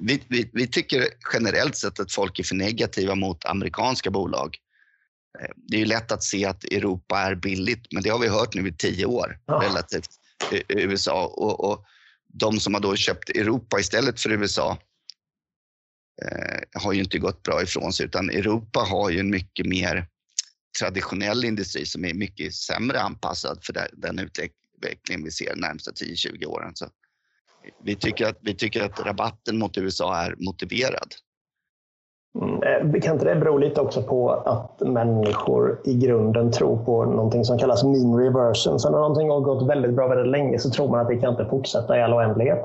Vi, 0.00 0.22
vi, 0.28 0.50
vi, 0.52 0.66
tycker 0.66 1.08
generellt 1.32 1.76
sett 1.76 2.00
att 2.00 2.12
folk 2.12 2.38
är 2.38 2.44
för 2.44 2.54
negativa 2.54 3.14
mot 3.14 3.44
amerikanska 3.44 4.10
bolag. 4.10 4.56
Eh, 5.40 5.50
det 5.56 5.76
är 5.76 5.80
ju 5.80 5.86
lätt 5.86 6.12
att 6.12 6.22
se 6.22 6.44
att 6.44 6.64
Europa 6.64 7.18
är 7.18 7.34
billigt, 7.34 7.92
men 7.92 8.02
det 8.02 8.10
har 8.10 8.18
vi 8.18 8.28
hört 8.28 8.54
nu 8.54 8.68
i 8.68 8.72
tio 8.72 9.06
år 9.06 9.38
ja. 9.46 9.62
relativt 9.62 10.08
USA. 10.68 11.26
Och, 11.26 11.70
och 11.70 11.84
de 12.32 12.60
som 12.60 12.74
har 12.74 12.80
då 12.80 12.96
köpt 12.96 13.30
Europa 13.30 13.80
istället 13.80 14.20
för 14.20 14.30
USA 14.30 14.78
eh, 16.22 16.82
har 16.82 16.92
ju 16.92 17.00
inte 17.00 17.18
gått 17.18 17.42
bra 17.42 17.62
ifrån 17.62 17.92
sig 17.92 18.06
utan 18.06 18.30
Europa 18.30 18.80
har 18.80 19.10
ju 19.10 19.18
en 19.18 19.30
mycket 19.30 19.66
mer 19.66 20.08
traditionell 20.78 21.44
industri 21.44 21.86
som 21.86 22.04
är 22.04 22.14
mycket 22.14 22.54
sämre 22.54 23.00
anpassad 23.00 23.64
för 23.64 23.88
den 23.92 24.18
utveckling 24.18 25.24
vi 25.24 25.30
ser 25.30 25.54
de 25.54 25.60
närmsta 25.60 25.90
10-20 25.90 26.44
åren. 26.44 26.72
Så 26.74 26.88
vi, 27.84 27.96
tycker 27.96 28.26
att, 28.26 28.38
vi 28.40 28.54
tycker 28.54 28.84
att 28.84 29.06
rabatten 29.06 29.58
mot 29.58 29.78
USA 29.78 30.16
är 30.16 30.34
motiverad. 30.38 31.14
Mm. 32.40 32.94
Eh, 32.94 33.00
kan 33.02 33.14
inte 33.14 33.24
det 33.24 33.40
bero 33.40 33.58
lite 33.58 33.80
också 33.80 34.02
på 34.02 34.30
att 34.30 34.80
människor 34.88 35.80
i 35.84 35.94
grunden 35.94 36.52
tror 36.52 36.84
på 36.84 37.04
någonting 37.04 37.44
som 37.44 37.58
kallas 37.58 37.84
mean 37.84 38.18
reversion? 38.18 38.80
Så 38.80 38.90
när 38.90 38.98
någonting 38.98 39.30
har 39.30 39.40
gått 39.40 39.68
väldigt 39.68 39.94
bra 39.94 40.08
väldigt 40.08 40.30
länge 40.30 40.58
så 40.58 40.70
tror 40.70 40.90
man 40.90 41.00
att 41.00 41.08
det 41.08 41.16
kan 41.16 41.30
inte 41.30 41.46
fortsätta 41.50 41.98
i 41.98 42.02
all 42.02 42.14
oändlighet. 42.14 42.58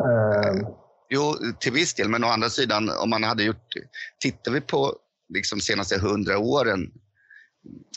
Uh... 0.00 0.68
Jo, 1.08 1.34
till 1.58 1.72
viss 1.72 1.94
del, 1.94 2.08
men 2.08 2.24
å 2.24 2.26
andra 2.26 2.48
sidan 2.48 2.90
om 3.02 3.10
man 3.10 3.24
hade 3.24 3.42
gjort... 3.42 3.68
Tittar 4.20 4.52
vi 4.52 4.60
på 4.60 4.92
liksom 5.34 5.60
senaste 5.60 5.94
100 5.94 6.38
åren 6.38 6.90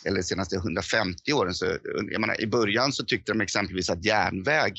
eller 0.07 0.21
senaste 0.21 0.55
150 0.55 1.33
åren 1.33 1.53
så 1.53 1.65
jag 2.11 2.21
menar, 2.21 2.41
i 2.41 2.47
början 2.47 2.91
så 2.91 3.05
tyckte 3.05 3.31
de 3.31 3.41
exempelvis 3.41 3.89
att 3.89 4.05
järnväg 4.05 4.73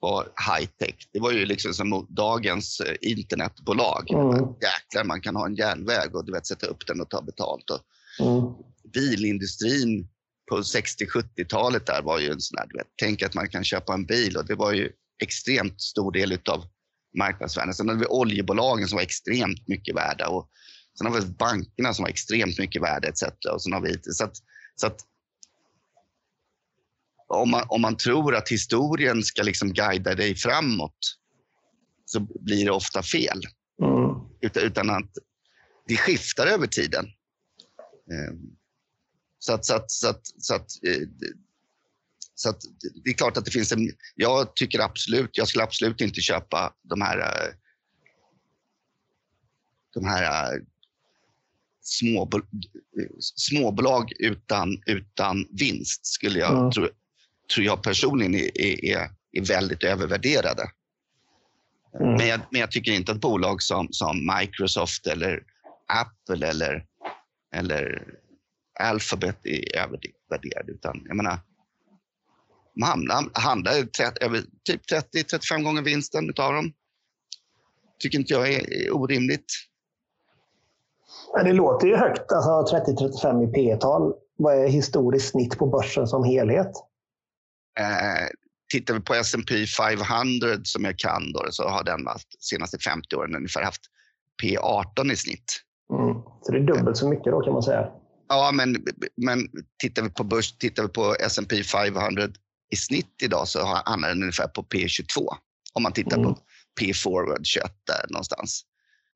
var 0.00 0.22
high-tech. 0.24 1.08
Det 1.12 1.20
var 1.20 1.32
ju 1.32 1.46
liksom 1.46 1.74
som 1.74 2.06
dagens 2.10 2.80
eh, 2.80 2.96
internetbolag. 3.00 4.10
Mm. 4.10 4.54
Jäklar, 4.60 5.04
man 5.04 5.20
kan 5.20 5.36
ha 5.36 5.46
en 5.46 5.54
järnväg 5.54 6.16
och 6.16 6.24
du 6.24 6.32
vet, 6.32 6.46
sätta 6.46 6.66
upp 6.66 6.86
den 6.86 7.00
och 7.00 7.10
ta 7.10 7.22
betalt. 7.22 7.70
Och 7.70 7.80
mm. 8.26 8.52
Bilindustrin 8.92 10.08
på 10.50 10.56
60-70-talet 10.56 11.86
där 11.86 12.02
var 12.02 12.18
ju 12.18 12.30
en 12.30 12.40
sån 12.40 12.58
här, 12.58 12.66
du 12.66 12.78
vet, 12.78 12.86
tänk 13.02 13.22
att 13.22 13.34
man 13.34 13.48
kan 13.48 13.64
köpa 13.64 13.94
en 13.94 14.06
bil 14.06 14.36
och 14.36 14.46
det 14.46 14.54
var 14.54 14.72
ju 14.72 14.90
extremt 15.22 15.80
stor 15.80 16.12
del 16.12 16.32
av 16.32 16.64
marknadsvärdet. 17.18 17.76
Sen 17.76 17.88
hade 17.88 18.00
vi 18.00 18.06
oljebolagen 18.06 18.88
som 18.88 18.96
var 18.96 19.02
extremt 19.02 19.68
mycket 19.68 19.96
värda 19.96 20.28
och 20.28 20.50
sen 20.98 21.06
har 21.06 21.20
vi 21.20 21.26
bankerna 21.26 21.94
som 21.94 22.02
var 22.02 22.10
extremt 22.10 22.58
mycket 22.58 22.82
värda 22.82 23.08
etc. 23.08 23.22
Och 23.52 23.62
sen 23.62 23.72
har 23.72 23.80
vi, 23.80 23.98
så 24.02 24.24
att, 24.24 24.36
så 24.80 24.86
att 24.86 25.00
om 27.28 27.50
man, 27.50 27.66
om 27.68 27.80
man 27.80 27.96
tror 27.96 28.34
att 28.36 28.48
historien 28.48 29.22
ska 29.22 29.42
liksom 29.42 29.72
guida 29.72 30.14
dig 30.14 30.34
framåt 30.34 31.18
så 32.04 32.20
blir 32.20 32.64
det 32.64 32.70
ofta 32.70 33.02
fel. 33.02 33.40
Mm. 33.82 34.28
Utan, 34.40 34.62
utan, 34.62 34.90
att 34.90 35.10
det 35.86 35.96
skiftar 35.96 36.46
över 36.46 36.66
tiden. 36.66 37.04
Ehm, 38.12 38.56
så 39.38 39.52
att, 39.52 39.64
så 39.64 39.74
att, 39.74 39.90
så 39.90 40.08
att, 40.08 40.20
så 40.38 40.54
att, 40.54 40.84
eh, 40.86 41.08
så 42.34 42.48
att 42.48 42.60
det 43.04 43.10
är 43.10 43.14
klart 43.14 43.36
att 43.36 43.44
det 43.44 43.50
finns 43.50 43.72
en... 43.72 43.90
Jag 44.14 44.56
tycker 44.56 44.80
absolut, 44.80 45.38
jag 45.38 45.48
skulle 45.48 45.64
absolut 45.64 46.00
inte 46.00 46.20
köpa 46.20 46.74
de 46.82 47.00
här, 47.00 47.18
eh, 47.18 47.54
de 49.94 50.04
här 50.04 50.54
eh, 50.54 50.62
små, 51.80 52.30
småbolag 53.20 54.12
utan, 54.18 54.82
utan 54.86 55.46
vinst 55.50 56.06
skulle 56.06 56.38
jag, 56.38 56.58
mm. 56.58 56.70
tror, 56.70 56.90
tror 57.54 57.66
jag 57.66 57.82
personligen 57.82 58.34
är, 58.34 58.84
är, 58.84 59.10
är 59.32 59.46
väldigt 59.48 59.84
övervärderade. 59.84 60.70
Mm. 62.00 62.14
Men, 62.14 62.28
jag, 62.28 62.40
men 62.50 62.60
jag 62.60 62.70
tycker 62.70 62.92
inte 62.92 63.12
att 63.12 63.20
bolag 63.20 63.62
som, 63.62 63.88
som 63.90 64.30
Microsoft 64.38 65.06
eller 65.06 65.42
Apple 65.86 66.46
eller, 66.46 66.84
eller 67.54 68.02
Alphabet 68.80 69.46
är 69.46 69.76
övervärderade. 69.76 70.72
Utan 70.72 71.02
jag 71.06 71.16
menar, 71.16 71.38
man 72.76 73.30
handlar 73.32 73.72
över 74.20 74.42
typ 74.64 74.80
30-35 75.14 75.62
gånger 75.62 75.82
vinsten 75.82 76.28
av 76.28 76.52
dem. 76.52 76.72
tycker 77.98 78.18
inte 78.18 78.32
jag 78.32 78.52
är 78.52 78.92
orimligt. 78.92 79.52
Det 81.44 81.52
låter 81.52 81.86
ju 81.86 81.96
högt, 81.96 82.32
alltså 82.32 82.76
30-35 82.76 83.48
i 83.48 83.52
P 83.52 83.76
tal 83.76 84.14
Vad 84.36 84.54
är 84.54 84.68
historiskt 84.68 85.30
snitt 85.30 85.58
på 85.58 85.66
börsen 85.66 86.06
som 86.06 86.24
helhet? 86.24 86.72
Eh, 87.78 88.28
tittar 88.72 88.94
vi 88.94 89.00
på 89.00 89.14
S&P 89.14 89.66
500 89.66 90.48
som 90.64 90.84
jag 90.84 90.98
kan 90.98 91.32
då, 91.32 91.46
så 91.50 91.68
har 91.68 91.84
den 91.84 92.04
de 92.04 92.16
senaste 92.40 92.78
50 92.78 93.16
åren 93.16 93.36
ungefär 93.36 93.62
haft 93.62 93.82
P18 94.42 95.12
i 95.12 95.16
snitt. 95.16 95.62
Mm. 95.92 96.22
Så 96.42 96.52
det 96.52 96.58
är 96.58 96.62
dubbelt 96.62 96.96
så 96.96 97.08
mycket 97.08 97.32
då 97.32 97.40
kan 97.40 97.52
man 97.52 97.62
säga? 97.62 97.88
Ja, 98.28 98.50
men, 98.54 98.76
men 99.16 99.48
tittar 99.78 100.02
vi 100.02 100.10
på 100.10 100.24
börs, 100.24 100.52
tittar 100.52 100.82
vi 100.82 100.88
på 100.88 101.16
S&P 101.20 101.62
500 101.64 102.28
i 102.70 102.76
snitt 102.76 103.22
idag 103.22 103.48
så 103.48 103.64
hamnar 103.86 104.08
den 104.08 104.22
ungefär 104.22 104.48
på 104.48 104.62
P22. 104.62 105.26
Om 105.72 105.82
man 105.82 105.92
tittar 105.92 106.16
mm. 106.16 106.28
på 106.28 106.40
P-forward 106.80 107.46
21 107.46 107.72
där 107.86 108.06
någonstans. 108.08 108.62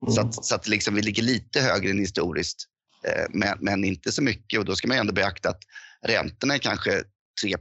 Mm. 0.03 0.14
Så, 0.14 0.20
att, 0.20 0.44
så 0.44 0.55
att 0.55 0.68
liksom 0.68 0.94
vi 0.94 1.03
ligger 1.03 1.22
lite 1.22 1.61
högre 1.61 1.90
än 1.90 1.98
historiskt, 1.98 2.68
eh, 3.07 3.25
men, 3.31 3.59
men, 3.61 3.85
inte 3.85 4.12
så 4.12 4.22
mycket. 4.22 4.59
Och 4.59 4.64
då 4.64 4.75
ska 4.75 4.88
man 4.88 4.96
ändå 4.96 5.12
beakta 5.12 5.48
att 5.48 5.62
räntorna 6.03 6.55
är 6.55 6.59
kanske 6.59 7.03
3 7.40 7.57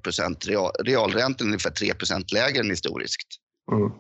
real, 0.46 0.72
realräntan 0.80 1.48
är 1.48 1.52
ungefär 1.52 1.70
3% 1.70 2.34
lägre 2.34 2.60
än 2.60 2.70
historiskt. 2.70 3.28
Mm. 3.72 3.92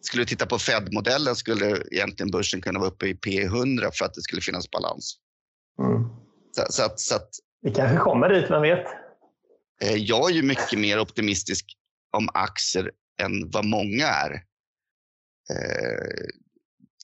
Skulle 0.00 0.22
du 0.22 0.26
titta 0.26 0.46
på 0.46 0.58
Fed-modellen 0.58 1.36
skulle 1.36 1.82
egentligen 1.90 2.30
börsen 2.30 2.60
kunna 2.60 2.78
vara 2.78 2.90
uppe 2.90 3.06
i 3.06 3.14
P100 3.14 3.90
för 3.92 4.04
att 4.04 4.14
det 4.14 4.22
skulle 4.22 4.42
finnas 4.42 4.70
balans. 4.70 5.16
Mm. 5.78 6.02
Så, 6.50 6.72
så, 6.72 6.82
att, 6.82 7.00
så 7.00 7.14
att, 7.14 7.30
Vi 7.62 7.70
kanske 7.70 7.96
kommer 7.96 8.28
dit, 8.28 8.50
vem 8.50 8.62
vet? 8.62 8.86
Eh, 9.82 9.96
jag 9.96 10.30
är 10.30 10.34
ju 10.34 10.42
mycket 10.42 10.78
mer 10.78 10.98
optimistisk 10.98 11.66
om 12.12 12.28
aktier 12.34 12.90
än 13.22 13.50
vad 13.50 13.64
många 13.64 14.06
är. 14.06 14.32
Eh, 15.50 16.26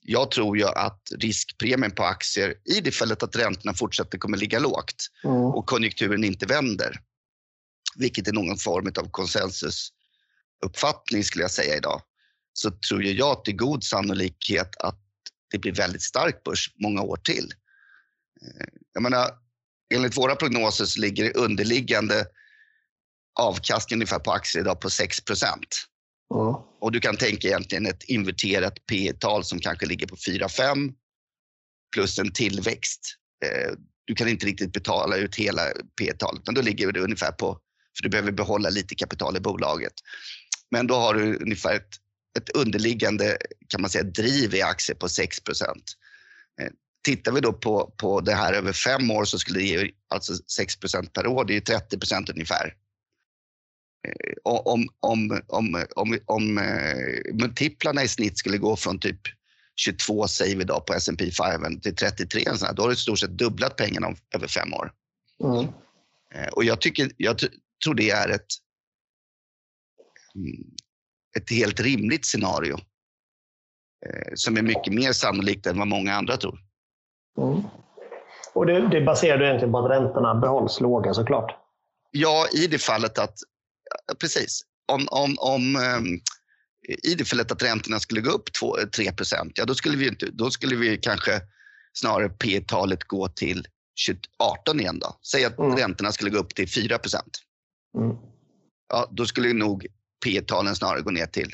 jag 0.02 0.30
tror 0.30 0.58
ju 0.58 0.64
att 0.64 1.02
riskpremien 1.18 1.90
på 1.90 2.04
aktier, 2.04 2.54
i 2.64 2.80
det 2.80 2.90
fallet 2.90 3.22
att 3.22 3.36
räntorna 3.36 3.74
fortsätter 3.74 4.18
kommer 4.18 4.38
ligga 4.38 4.58
lågt 4.58 5.08
mm. 5.24 5.36
och 5.36 5.66
konjunkturen 5.66 6.24
inte 6.24 6.46
vänder, 6.46 7.00
vilket 7.96 8.28
är 8.28 8.32
någon 8.32 8.56
form 8.56 8.92
av 8.98 9.10
konsensusuppfattning 9.10 11.24
skulle 11.24 11.44
jag 11.44 11.50
säga 11.50 11.76
idag, 11.76 12.02
så 12.52 12.70
tror 12.70 13.04
jag 13.04 13.28
att 13.28 13.44
det 13.44 13.50
är 13.50 13.56
god 13.56 13.84
sannolikhet 13.84 14.76
att 14.76 14.98
det 15.50 15.58
blir 15.58 15.72
väldigt 15.72 16.02
stark 16.02 16.44
börs 16.44 16.70
många 16.74 17.02
år 17.02 17.16
till. 17.16 17.52
Eh, 18.42 18.66
jag 18.92 19.02
menar, 19.02 19.30
enligt 19.94 20.16
våra 20.16 20.36
prognoser 20.36 20.84
så 20.84 21.00
ligger 21.00 21.24
det 21.24 21.34
underliggande 21.34 22.26
avkastning 23.40 23.96
ungefär 23.96 24.18
på 24.18 24.32
aktier 24.32 24.62
idag 24.62 24.80
på 24.80 24.90
6 24.90 25.18
mm. 25.30 25.60
Och 26.80 26.92
du 26.92 27.00
kan 27.00 27.16
tänka 27.16 27.48
egentligen 27.48 27.86
ett 27.86 28.02
inverterat 28.02 28.86
P 28.86 29.12
tal 29.18 29.44
som 29.44 29.58
kanske 29.58 29.86
ligger 29.86 30.06
på 30.06 30.16
4-5 30.16 30.94
plus 31.94 32.18
en 32.18 32.32
tillväxt. 32.32 33.00
Eh, 33.44 33.72
du 34.04 34.14
kan 34.14 34.28
inte 34.28 34.46
riktigt 34.46 34.72
betala 34.72 35.16
ut 35.16 35.34
hela 35.34 35.62
P 36.00 36.12
talet 36.18 36.42
utan 36.42 36.54
då 36.54 36.62
ligger 36.62 36.92
det 36.92 37.00
ungefär 37.00 37.32
på, 37.32 37.58
för 37.96 38.02
du 38.02 38.08
behöver 38.08 38.32
behålla 38.32 38.70
lite 38.70 38.94
kapital 38.94 39.36
i 39.36 39.40
bolaget. 39.40 39.92
Men 40.70 40.86
då 40.86 40.94
har 40.94 41.14
du 41.14 41.36
ungefär 41.36 41.76
ett, 41.76 41.90
ett 42.38 42.48
underliggande 42.48 43.38
kan 43.68 43.80
man 43.80 43.90
säga, 43.90 44.04
driv 44.04 44.54
i 44.54 44.62
aktier 44.62 44.96
på 44.96 45.08
6 45.08 45.38
eh, 45.48 46.68
Tittar 47.04 47.32
vi 47.32 47.40
då 47.40 47.52
på, 47.52 47.94
på 47.96 48.20
det 48.20 48.34
här 48.34 48.52
över 48.52 48.72
fem 48.72 49.10
år 49.10 49.24
så 49.24 49.38
skulle 49.38 49.58
det 49.58 49.64
ge 49.64 49.90
alltså 50.08 50.32
6% 50.32 51.08
per 51.08 51.26
år, 51.26 51.44
det 51.44 51.56
är 51.56 51.60
30 51.60 52.32
ungefär. 52.32 52.74
Eh, 54.08 54.34
om, 54.44 54.88
om, 55.00 55.40
om, 55.46 55.84
om, 55.96 56.18
om 56.26 56.58
eh, 56.58 57.34
multiplarna 57.34 58.02
i 58.02 58.08
snitt 58.08 58.38
skulle 58.38 58.58
gå 58.58 58.76
från 58.76 58.98
typ 58.98 59.20
22 59.76 60.28
säger 60.28 60.56
vi 60.56 60.62
idag 60.62 60.86
på 60.86 60.94
S&P 60.94 61.30
500 61.30 61.80
till 61.80 61.96
33, 61.96 62.44
då 62.74 62.82
har 62.82 62.88
du 62.88 62.94
i 62.94 62.96
stort 62.96 63.18
sett 63.18 63.38
dubblat 63.38 63.76
pengarna 63.76 64.14
över 64.34 64.46
fem 64.46 64.74
år. 64.74 64.92
Mm. 65.44 65.66
Eh, 66.34 66.48
och 66.52 66.64
jag, 66.64 66.80
tycker, 66.80 67.10
jag 67.16 67.38
tror 67.84 67.94
det 67.94 68.10
är 68.10 68.28
ett, 68.28 68.46
mm, 70.34 70.64
ett 71.36 71.50
helt 71.50 71.80
rimligt 71.80 72.26
scenario 72.26 72.78
som 74.34 74.56
är 74.56 74.62
mycket 74.62 74.92
mer 74.92 75.12
sannolikt 75.12 75.66
än 75.66 75.78
vad 75.78 75.88
många 75.88 76.14
andra 76.14 76.36
tror. 76.36 76.58
Mm. 77.38 77.62
Och 78.54 78.66
det, 78.66 78.88
det 78.88 79.00
baserar 79.00 79.38
du 79.38 79.44
egentligen 79.44 79.72
på 79.72 79.78
att 79.78 79.90
räntorna 79.90 80.34
behålls 80.34 80.80
låga 80.80 81.14
såklart? 81.14 81.58
Ja, 82.10 82.46
i 82.52 82.66
det 82.66 82.78
fallet 82.78 83.18
att 83.18 83.38
precis. 84.20 84.62
Om, 84.92 85.08
om, 85.10 85.36
om 85.38 85.76
um, 85.76 86.20
i 87.02 87.14
det 87.14 87.24
fallet 87.24 87.52
att 87.52 87.62
räntorna 87.62 88.00
skulle 88.00 88.20
gå 88.20 88.30
upp 88.30 88.52
2, 88.52 88.76
3 88.96 89.12
ja 89.54 89.64
då 89.64 89.74
skulle, 89.74 89.96
vi 89.96 90.08
inte, 90.08 90.26
då 90.32 90.50
skulle 90.50 90.76
vi 90.76 90.96
kanske 90.96 91.40
snarare 91.92 92.28
P-talet 92.28 93.04
gå 93.04 93.28
till 93.28 93.66
18 94.38 94.80
igen. 94.80 94.98
Då. 94.98 95.18
Säg 95.32 95.44
att 95.44 95.58
mm. 95.58 95.76
räntorna 95.76 96.12
skulle 96.12 96.30
gå 96.30 96.38
upp 96.38 96.54
till 96.54 96.68
4 96.68 96.98
mm. 97.98 98.16
ja, 98.88 99.08
Då 99.10 99.26
skulle 99.26 99.52
nog 99.52 99.86
P-talen 100.24 100.76
snarare 100.76 101.02
gå 101.02 101.10
ner 101.10 101.26
till 101.26 101.52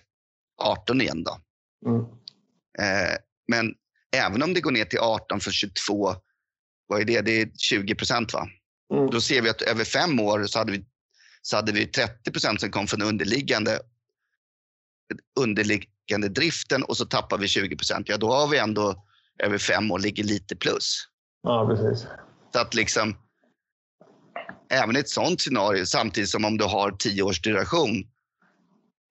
18 0.62 1.00
igen. 1.00 1.24
Då. 1.24 1.40
Mm. 1.86 2.00
Eh, 2.78 3.16
men 3.48 3.74
även 4.16 4.42
om 4.42 4.54
det 4.54 4.60
går 4.60 4.70
ner 4.70 4.84
till 4.84 4.98
18 4.98 5.40
för 5.40 5.50
22, 5.50 6.14
vad 6.86 7.00
är 7.00 7.04
det? 7.04 7.20
Det 7.20 7.40
är 7.40 7.50
20 7.56 7.94
procent 7.94 8.32
va? 8.32 8.48
Mm. 8.94 9.10
Då 9.10 9.20
ser 9.20 9.42
vi 9.42 9.48
att 9.48 9.62
över 9.62 9.84
fem 9.84 10.20
år 10.20 10.44
så 10.46 10.58
hade 10.58 10.72
vi 10.72 10.84
så 11.42 11.56
hade 11.56 11.72
vi 11.72 11.86
30 11.86 12.32
procent 12.32 12.60
som 12.60 12.70
kom 12.70 12.86
från 12.86 13.02
underliggande, 13.02 13.80
underliggande 15.40 16.28
driften 16.28 16.82
och 16.82 16.96
så 16.96 17.06
tappar 17.06 17.38
vi 17.38 17.48
20 17.48 17.76
procent. 17.76 18.08
Ja, 18.08 18.16
då 18.16 18.32
har 18.32 18.48
vi 18.48 18.58
ändå 18.58 19.04
över 19.38 19.58
fem 19.58 19.90
år 19.90 19.98
ligger 19.98 20.24
lite 20.24 20.56
plus. 20.56 21.08
Ja, 21.42 21.66
precis. 21.68 22.06
Så 22.52 22.60
att 22.60 22.74
liksom, 22.74 23.16
även 24.70 24.96
i 24.96 24.98
ett 24.98 25.08
sånt 25.08 25.40
scenario, 25.40 25.86
samtidigt 25.86 26.30
som 26.30 26.44
om 26.44 26.58
du 26.58 26.64
har 26.64 26.90
tio 26.90 27.22
års 27.22 27.42
duration 27.42 28.04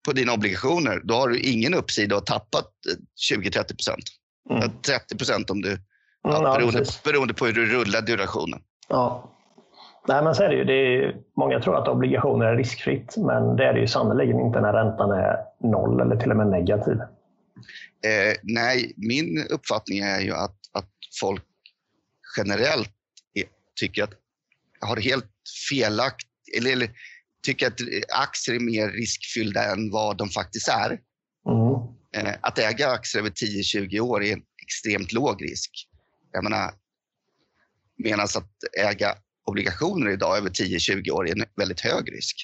på 0.06 0.14
dina 0.14 0.34
obligationer, 0.34 1.02
då 1.04 1.14
har 1.14 1.28
du 1.28 1.40
ingen 1.40 1.74
uppsida 1.74 2.18
och 2.18 2.26
tappat 2.26 2.72
20-30 3.32 3.52
procent. 3.52 4.04
Mm. 4.50 4.70
30 4.82 5.18
procent 5.18 5.50
om 5.50 5.62
du, 5.62 5.70
mm, 5.70 5.82
ja, 6.22 6.58
beroende, 6.58 6.86
beroende 7.04 7.34
på 7.34 7.46
hur 7.46 7.54
du 7.54 7.66
rullar 7.66 8.02
durationen. 8.02 8.60
Ja. 8.90 9.34
Nej, 10.08 10.24
men 10.24 10.36
så 10.36 10.44
är 10.44 10.50
det 10.50 10.56
ju. 10.56 10.64
Det 10.64 10.74
är, 10.74 11.16
många 11.38 11.60
tror 11.60 11.78
att 11.82 11.88
obligationer 11.88 12.46
är 12.46 12.56
riskfritt, 12.56 13.18
men 13.18 13.56
det 13.56 13.66
är 13.66 13.74
det 13.74 13.80
ju 13.80 13.88
sannerligen 13.88 14.40
inte 14.40 14.62
när 14.62 14.74
räntan 14.74 15.12
är 15.12 15.38
noll 15.60 16.02
eller 16.02 16.16
till 16.16 16.32
och 16.32 16.38
med 16.38 16.48
negativ. 16.48 16.98
Eh, 18.06 18.36
nej, 18.44 18.94
min 18.98 19.48
uppfattning 19.50 20.00
är 20.00 20.20
ju 20.20 20.32
att, 20.32 20.58
att 20.74 20.90
folk 21.22 21.44
generellt 22.38 22.92
tycker 23.80 24.04
att 24.04 24.14
har 24.80 24.98
helt 24.98 25.32
felaktigt 25.70 26.30
eller, 26.58 26.72
eller 26.72 26.90
tycker 27.44 27.68
att 27.68 27.80
aktier 28.10 28.56
är 28.56 28.60
mer 28.60 28.90
riskfyllda 28.90 29.72
än 29.72 29.92
vad 29.92 30.18
de 30.18 30.30
faktiskt 30.30 30.68
är. 30.68 31.00
Mm. 31.50 32.28
Eh, 32.28 32.36
att 32.42 32.60
äga 32.60 32.90
aktier 32.90 33.22
över 33.22 33.32
10-20 33.32 34.00
år 34.00 34.24
är 34.24 34.34
en 34.34 34.42
extremt 34.64 35.12
låg 35.12 35.44
risk. 35.44 35.72
Jag 36.32 36.44
menar, 36.44 36.74
medan 37.98 38.20
att 38.20 38.54
äga 38.78 39.16
obligationer 39.46 40.10
idag 40.10 40.38
över 40.38 40.50
10-20 40.50 41.12
år 41.12 41.28
är 41.30 41.32
en 41.32 41.46
väldigt 41.56 41.82
hög 41.82 42.12
risk. 42.12 42.36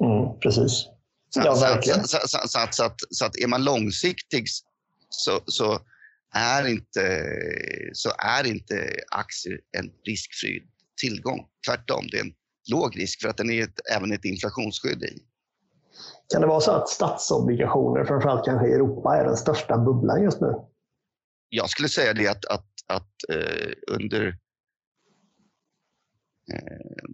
Mm, 0.00 0.40
precis. 0.40 0.86
Så, 1.30 1.40
ja, 1.44 1.54
verkligen. 1.54 2.08
Så, 2.08 2.18
så, 2.26 2.48
så, 2.48 2.58
att, 2.58 2.74
så, 2.74 2.84
att, 2.84 2.96
så 3.10 3.24
att 3.24 3.36
är 3.36 3.46
man 3.46 3.64
långsiktig 3.64 4.44
så, 5.08 5.40
så, 5.46 5.80
är 6.34 6.66
inte, 6.66 7.26
så 7.92 8.12
är 8.18 8.46
inte 8.46 8.90
aktier 9.10 9.60
en 9.72 9.90
riskfri 10.06 10.62
tillgång. 10.96 11.46
Tvärtom, 11.66 12.06
det 12.10 12.16
är 12.16 12.24
en 12.24 12.32
låg 12.70 12.98
risk 12.98 13.22
för 13.22 13.28
att 13.28 13.36
den 13.36 13.50
är 13.50 13.62
ett, 13.62 13.80
även 13.96 14.12
ett 14.12 14.24
inflationsskydd 14.24 15.02
i. 15.02 15.18
Kan 16.32 16.40
det 16.40 16.46
vara 16.46 16.60
så 16.60 16.70
att 16.70 16.88
statsobligationer, 16.88 18.04
framförallt 18.04 18.44
kanske 18.44 18.68
i 18.68 18.72
Europa, 18.72 19.16
är 19.16 19.24
den 19.24 19.36
största 19.36 19.78
bubblan 19.78 20.22
just 20.22 20.40
nu? 20.40 20.54
Jag 21.48 21.70
skulle 21.70 21.88
säga 21.88 22.12
det 22.12 22.28
att, 22.28 22.44
att, 22.44 22.66
att 22.86 23.10
eh, 23.28 23.72
under 23.94 24.38
Eh, 26.52 27.08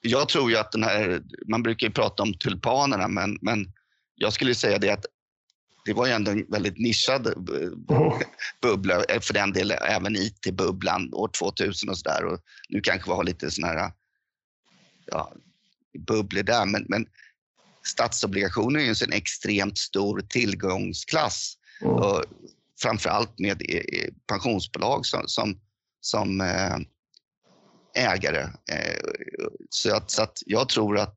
jag 0.00 0.28
tror 0.28 0.50
ju 0.50 0.56
att 0.56 0.72
den 0.72 0.82
här, 0.82 1.22
man 1.48 1.62
brukar 1.62 1.86
ju 1.86 1.92
prata 1.92 2.22
om 2.22 2.34
tulpanerna, 2.34 3.08
men, 3.08 3.38
men 3.42 3.72
jag 4.14 4.32
skulle 4.32 4.54
säga 4.54 4.78
det 4.78 4.90
att 4.90 5.06
det 5.90 5.94
var 5.94 6.06
ju 6.06 6.12
ändå 6.12 6.30
en 6.30 6.46
väldigt 6.48 6.78
nischad 6.78 7.26
mm. 7.26 7.84
bubbla, 8.62 9.04
för 9.20 9.34
den 9.34 9.52
delen 9.52 9.78
även 9.82 10.16
IT-bubblan 10.16 11.14
år 11.14 11.30
2000 11.38 11.88
och 11.88 11.98
sådär. 11.98 12.38
Nu 12.68 12.80
kanske 12.80 13.10
vi 13.10 13.14
har 13.14 13.24
lite 13.24 13.50
sådana 13.50 13.80
här 13.80 13.92
ja, 15.06 15.32
bubblor 16.06 16.42
där, 16.42 16.66
men, 16.66 16.86
men 16.88 17.06
statsobligationer 17.86 18.80
är 18.80 18.84
ju 18.84 18.94
en 19.04 19.12
extremt 19.12 19.78
stor 19.78 20.20
tillgångsklass. 20.20 21.54
Mm. 21.82 21.94
Och 21.94 22.24
framförallt 22.82 23.38
med 23.38 23.62
pensionsbolag 24.26 25.06
som, 25.06 25.22
som, 25.26 25.60
som 26.00 26.40
eh, 26.40 26.76
ägare. 27.94 28.42
Eh, 28.70 29.10
så 29.70 29.96
att, 29.96 30.10
så 30.10 30.22
att 30.22 30.38
jag 30.46 30.68
tror 30.68 30.98
att, 30.98 31.16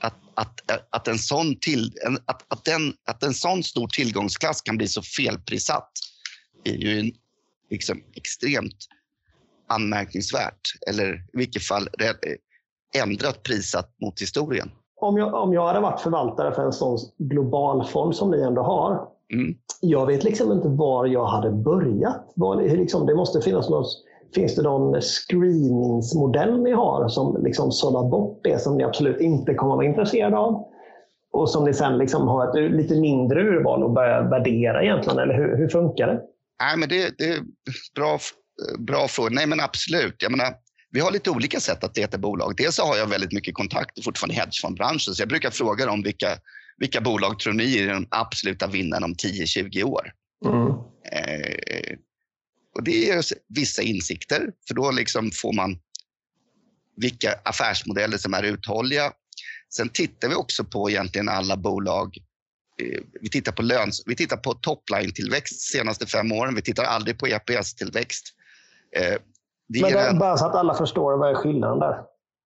att, 0.00 0.14
att, 0.34 0.60
att, 0.90 1.08
en 1.08 1.18
sån 1.18 1.56
till, 1.60 1.92
att, 2.26 2.44
att, 2.48 2.64
den, 2.64 2.92
att 3.06 3.22
en 3.22 3.34
sån 3.34 3.62
stor 3.62 3.88
tillgångsklass 3.88 4.60
kan 4.60 4.76
bli 4.76 4.88
så 4.88 5.02
felprissatt 5.02 5.92
är 6.64 6.74
ju 6.74 7.12
liksom 7.70 8.02
extremt 8.14 8.86
anmärkningsvärt. 9.68 10.60
Eller 10.90 11.14
i 11.14 11.20
vilket 11.32 11.62
fall 11.62 11.88
ändrat 12.94 13.42
prissatt 13.42 13.94
mot 14.02 14.20
historien. 14.20 14.70
Om 15.00 15.16
jag, 15.16 15.34
om 15.34 15.52
jag 15.52 15.66
hade 15.66 15.80
varit 15.80 16.00
förvaltare 16.00 16.54
för 16.54 16.64
en 16.64 16.72
sån 16.72 16.98
global 17.18 17.86
fond 17.86 18.16
som 18.16 18.30
ni 18.30 18.40
ändå 18.40 18.62
har. 18.62 19.08
Mm. 19.32 19.54
Jag 19.80 20.06
vet 20.06 20.24
liksom 20.24 20.52
inte 20.52 20.68
var 20.68 21.06
jag 21.06 21.26
hade 21.26 21.50
börjat. 21.50 22.32
Var, 22.34 22.62
liksom, 22.62 23.06
det 23.06 23.14
måste 23.14 23.40
finnas 23.40 23.70
någon 23.70 23.84
Finns 24.34 24.56
det 24.56 24.62
någon 24.62 25.00
screeningsmodell 25.02 26.62
ni 26.62 26.72
har 26.72 27.08
som 27.08 27.44
liksom 27.44 27.72
sållar 27.72 28.10
bort 28.10 28.40
det 28.44 28.58
som 28.62 28.76
ni 28.76 28.84
absolut 28.84 29.20
inte 29.20 29.54
kommer 29.54 29.72
att 29.72 29.76
vara 29.76 29.86
intresserade 29.86 30.36
av? 30.36 30.66
Och 31.32 31.50
som 31.50 31.64
ni 31.64 31.74
sen 31.74 31.98
liksom 31.98 32.28
har 32.28 32.48
ett 32.48 32.72
lite 32.72 33.00
mindre 33.00 33.42
urval 33.42 33.82
och 33.82 33.90
börjar 33.90 34.22
värdera 34.22 34.82
egentligen? 34.82 35.18
Eller 35.18 35.34
hur, 35.34 35.56
hur 35.56 35.68
funkar 35.68 36.06
det? 36.06 36.20
Nej, 36.62 36.76
men 36.76 36.88
det, 36.88 37.18
det 37.18 37.24
är 37.24 37.40
bra, 37.94 38.18
bra 38.78 39.08
fråga. 39.08 39.30
Nej, 39.30 39.46
men 39.46 39.60
absolut. 39.60 40.16
Jag 40.18 40.30
menar, 40.30 40.54
vi 40.90 41.00
har 41.00 41.10
lite 41.10 41.30
olika 41.30 41.60
sätt 41.60 41.84
att 41.84 41.96
leta 41.96 42.18
bolag. 42.18 42.54
Dels 42.56 42.74
så 42.74 42.82
har 42.82 42.96
jag 42.96 43.06
väldigt 43.06 43.32
mycket 43.32 43.54
kontakter 43.54 44.02
fortfarande 44.02 44.34
i 44.34 44.38
hedgefondbranschen, 44.38 45.14
så 45.14 45.22
jag 45.22 45.28
brukar 45.28 45.50
fråga 45.50 45.86
dem 45.86 46.02
vilka, 46.02 46.28
vilka 46.78 47.00
bolag 47.00 47.38
tror 47.38 47.52
ni 47.52 47.78
är 47.78 47.94
de 47.94 48.06
absoluta 48.10 48.66
vinnarna 48.66 49.06
om 49.06 49.14
10-20 49.14 49.82
år? 49.82 50.12
Mm. 50.44 50.68
Eh, 51.12 51.96
och 52.74 52.82
det 52.84 52.90
ger 52.90 53.18
oss 53.18 53.32
vissa 53.48 53.82
insikter, 53.82 54.52
för 54.68 54.74
då 54.74 54.90
liksom 54.90 55.30
får 55.30 55.52
man 55.52 55.78
vilka 56.96 57.34
affärsmodeller 57.44 58.18
som 58.18 58.34
är 58.34 58.42
uthålliga. 58.42 59.12
Sen 59.74 59.88
tittar 59.88 60.28
vi 60.28 60.34
också 60.34 60.64
på 60.64 60.90
egentligen 60.90 61.28
alla 61.28 61.56
bolag. 61.56 62.16
Eh, 62.82 63.00
vi 63.20 63.28
tittar 63.28 63.52
på, 63.52 63.62
löns 63.62 64.02
vi 64.06 64.16
tittar 64.16 64.36
på 64.36 64.54
topline-tillväxt 64.54 65.72
de 65.72 65.78
senaste 65.78 66.06
fem 66.06 66.32
åren. 66.32 66.54
Vi 66.54 66.62
tittar 66.62 66.84
aldrig 66.84 67.18
på 67.18 67.26
EPS-tillväxt. 67.26 68.26
Eh, 68.96 69.16
Men 69.68 69.92
det, 69.92 70.18
bara 70.18 70.36
så 70.36 70.46
att 70.46 70.54
alla 70.54 70.74
förstår, 70.74 71.18
vad 71.18 71.30
är 71.30 71.34
skillnaden 71.34 71.78
där? 71.78 71.94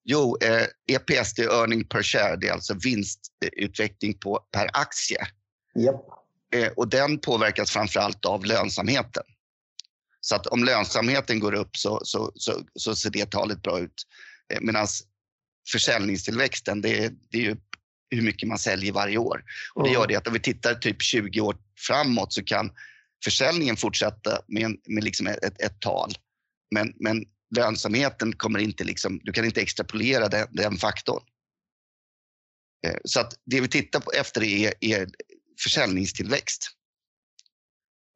Jo, 0.05 0.37
eh, 0.43 0.97
EPS 0.97 1.35
det 1.35 1.43
är 1.43 1.61
earning 1.61 1.85
per 1.85 2.03
share. 2.03 2.37
Det 2.37 2.49
är 2.49 2.53
alltså 2.53 2.75
vinstutveckling 2.85 4.19
på, 4.19 4.41
per 4.53 4.71
aktie. 4.73 5.27
Yep. 5.79 5.95
Eh, 6.55 6.73
och 6.77 6.89
den 6.89 7.19
påverkas 7.19 7.71
framför 7.71 8.01
allt 8.01 8.25
av 8.25 8.45
lönsamheten. 8.45 9.23
Så 10.25 10.35
att 10.35 10.47
om 10.47 10.65
lönsamheten 10.65 11.41
går 11.41 11.55
upp 11.55 11.77
så, 11.77 12.01
så, 12.05 12.33
så, 12.35 12.65
så 12.75 12.97
ser 12.97 13.11
det 13.11 13.31
talet 13.31 13.63
bra 13.63 13.81
ut. 13.81 14.07
Eh, 14.55 14.61
Medan 14.61 14.87
försäljningstillväxten, 15.73 16.81
det, 16.81 17.13
det 17.31 17.39
är 17.39 17.43
ju 17.43 17.57
hur 18.11 18.23
mycket 18.23 18.49
man 18.49 18.59
säljer 18.59 18.93
varje 18.93 19.19
år. 19.19 19.45
Och 19.75 19.85
det 19.85 19.93
gör 19.93 20.07
det 20.07 20.17
att 20.17 20.27
om 20.27 20.33
vi 20.33 20.41
tittar 20.41 20.75
typ 20.75 21.03
20 21.03 21.41
år 21.41 21.57
framåt 21.79 22.33
så 22.33 22.45
kan 22.45 22.73
försäljningen 23.25 23.77
fortsätta 23.77 24.43
med, 24.49 24.63
en, 24.63 24.77
med 24.87 25.05
liksom 25.05 25.27
ett, 25.27 25.61
ett 25.61 25.81
tal. 25.81 26.11
Men, 26.75 26.95
men 26.97 27.25
lönsamheten 27.57 28.33
kommer 28.33 28.59
inte 28.59 28.85
liksom, 28.85 29.21
du 29.25 29.33
kan 29.33 29.45
inte 29.45 29.61
extrapolera 29.61 30.29
den, 30.29 30.49
den 30.51 30.77
faktorn. 30.77 31.23
Eh, 32.87 32.97
så 33.05 33.21
att 33.21 33.35
det 33.45 33.61
vi 33.61 33.69
tittar 33.69 34.01
på 34.01 34.11
efter 34.11 34.43
är, 34.43 34.75
är 34.81 35.09
försäljningstillväxt. 35.63 36.71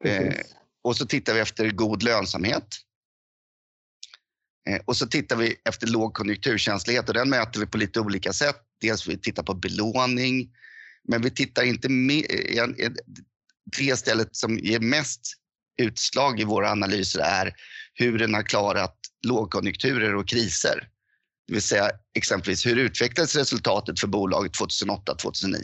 Precis. 0.05 0.55
Och 0.89 0.97
så 0.97 1.07
tittar 1.07 1.35
vi 1.35 1.41
efter 1.41 1.71
god 1.71 2.03
lönsamhet. 2.03 2.67
Eh, 4.69 4.81
och 4.85 4.97
så 4.97 5.07
tittar 5.07 5.37
vi 5.37 5.57
efter 5.65 5.87
låg 5.87 6.15
konjunkturkänslighet 6.15 7.09
och 7.09 7.15
den 7.15 7.31
mäter 7.31 7.61
vi 7.61 7.67
på 7.67 7.79
lite 7.79 8.01
olika 8.01 8.33
sätt. 8.33 8.57
Dels 8.81 9.09
vi 9.09 9.19
tittar 9.19 9.43
på 9.43 9.55
belåning, 9.55 10.51
men 11.09 11.23
vi 11.23 11.31
tittar 11.31 11.63
inte 11.63 11.89
med, 11.89 12.25
det 13.79 13.97
stället 13.97 14.37
som 14.37 14.59
ger 14.59 14.81
mest 14.81 15.21
utslag 15.79 16.41
i 16.41 16.45
våra 16.45 16.71
analyser 16.71 17.21
är 17.21 17.55
hur 17.95 18.19
den 18.19 18.35
har 18.35 18.43
klarat 18.43 18.97
lågkonjunkturer 19.27 20.15
och 20.15 20.29
kriser. 20.29 20.89
Det 21.47 21.53
vill 21.53 21.63
säga 21.63 21.91
exempelvis 22.15 22.67
hur 22.67 22.77
utvecklades 22.77 23.37
resultatet 23.37 24.01
för 24.01 24.07
bolaget 24.07 24.53
2008-2009? 24.53 25.57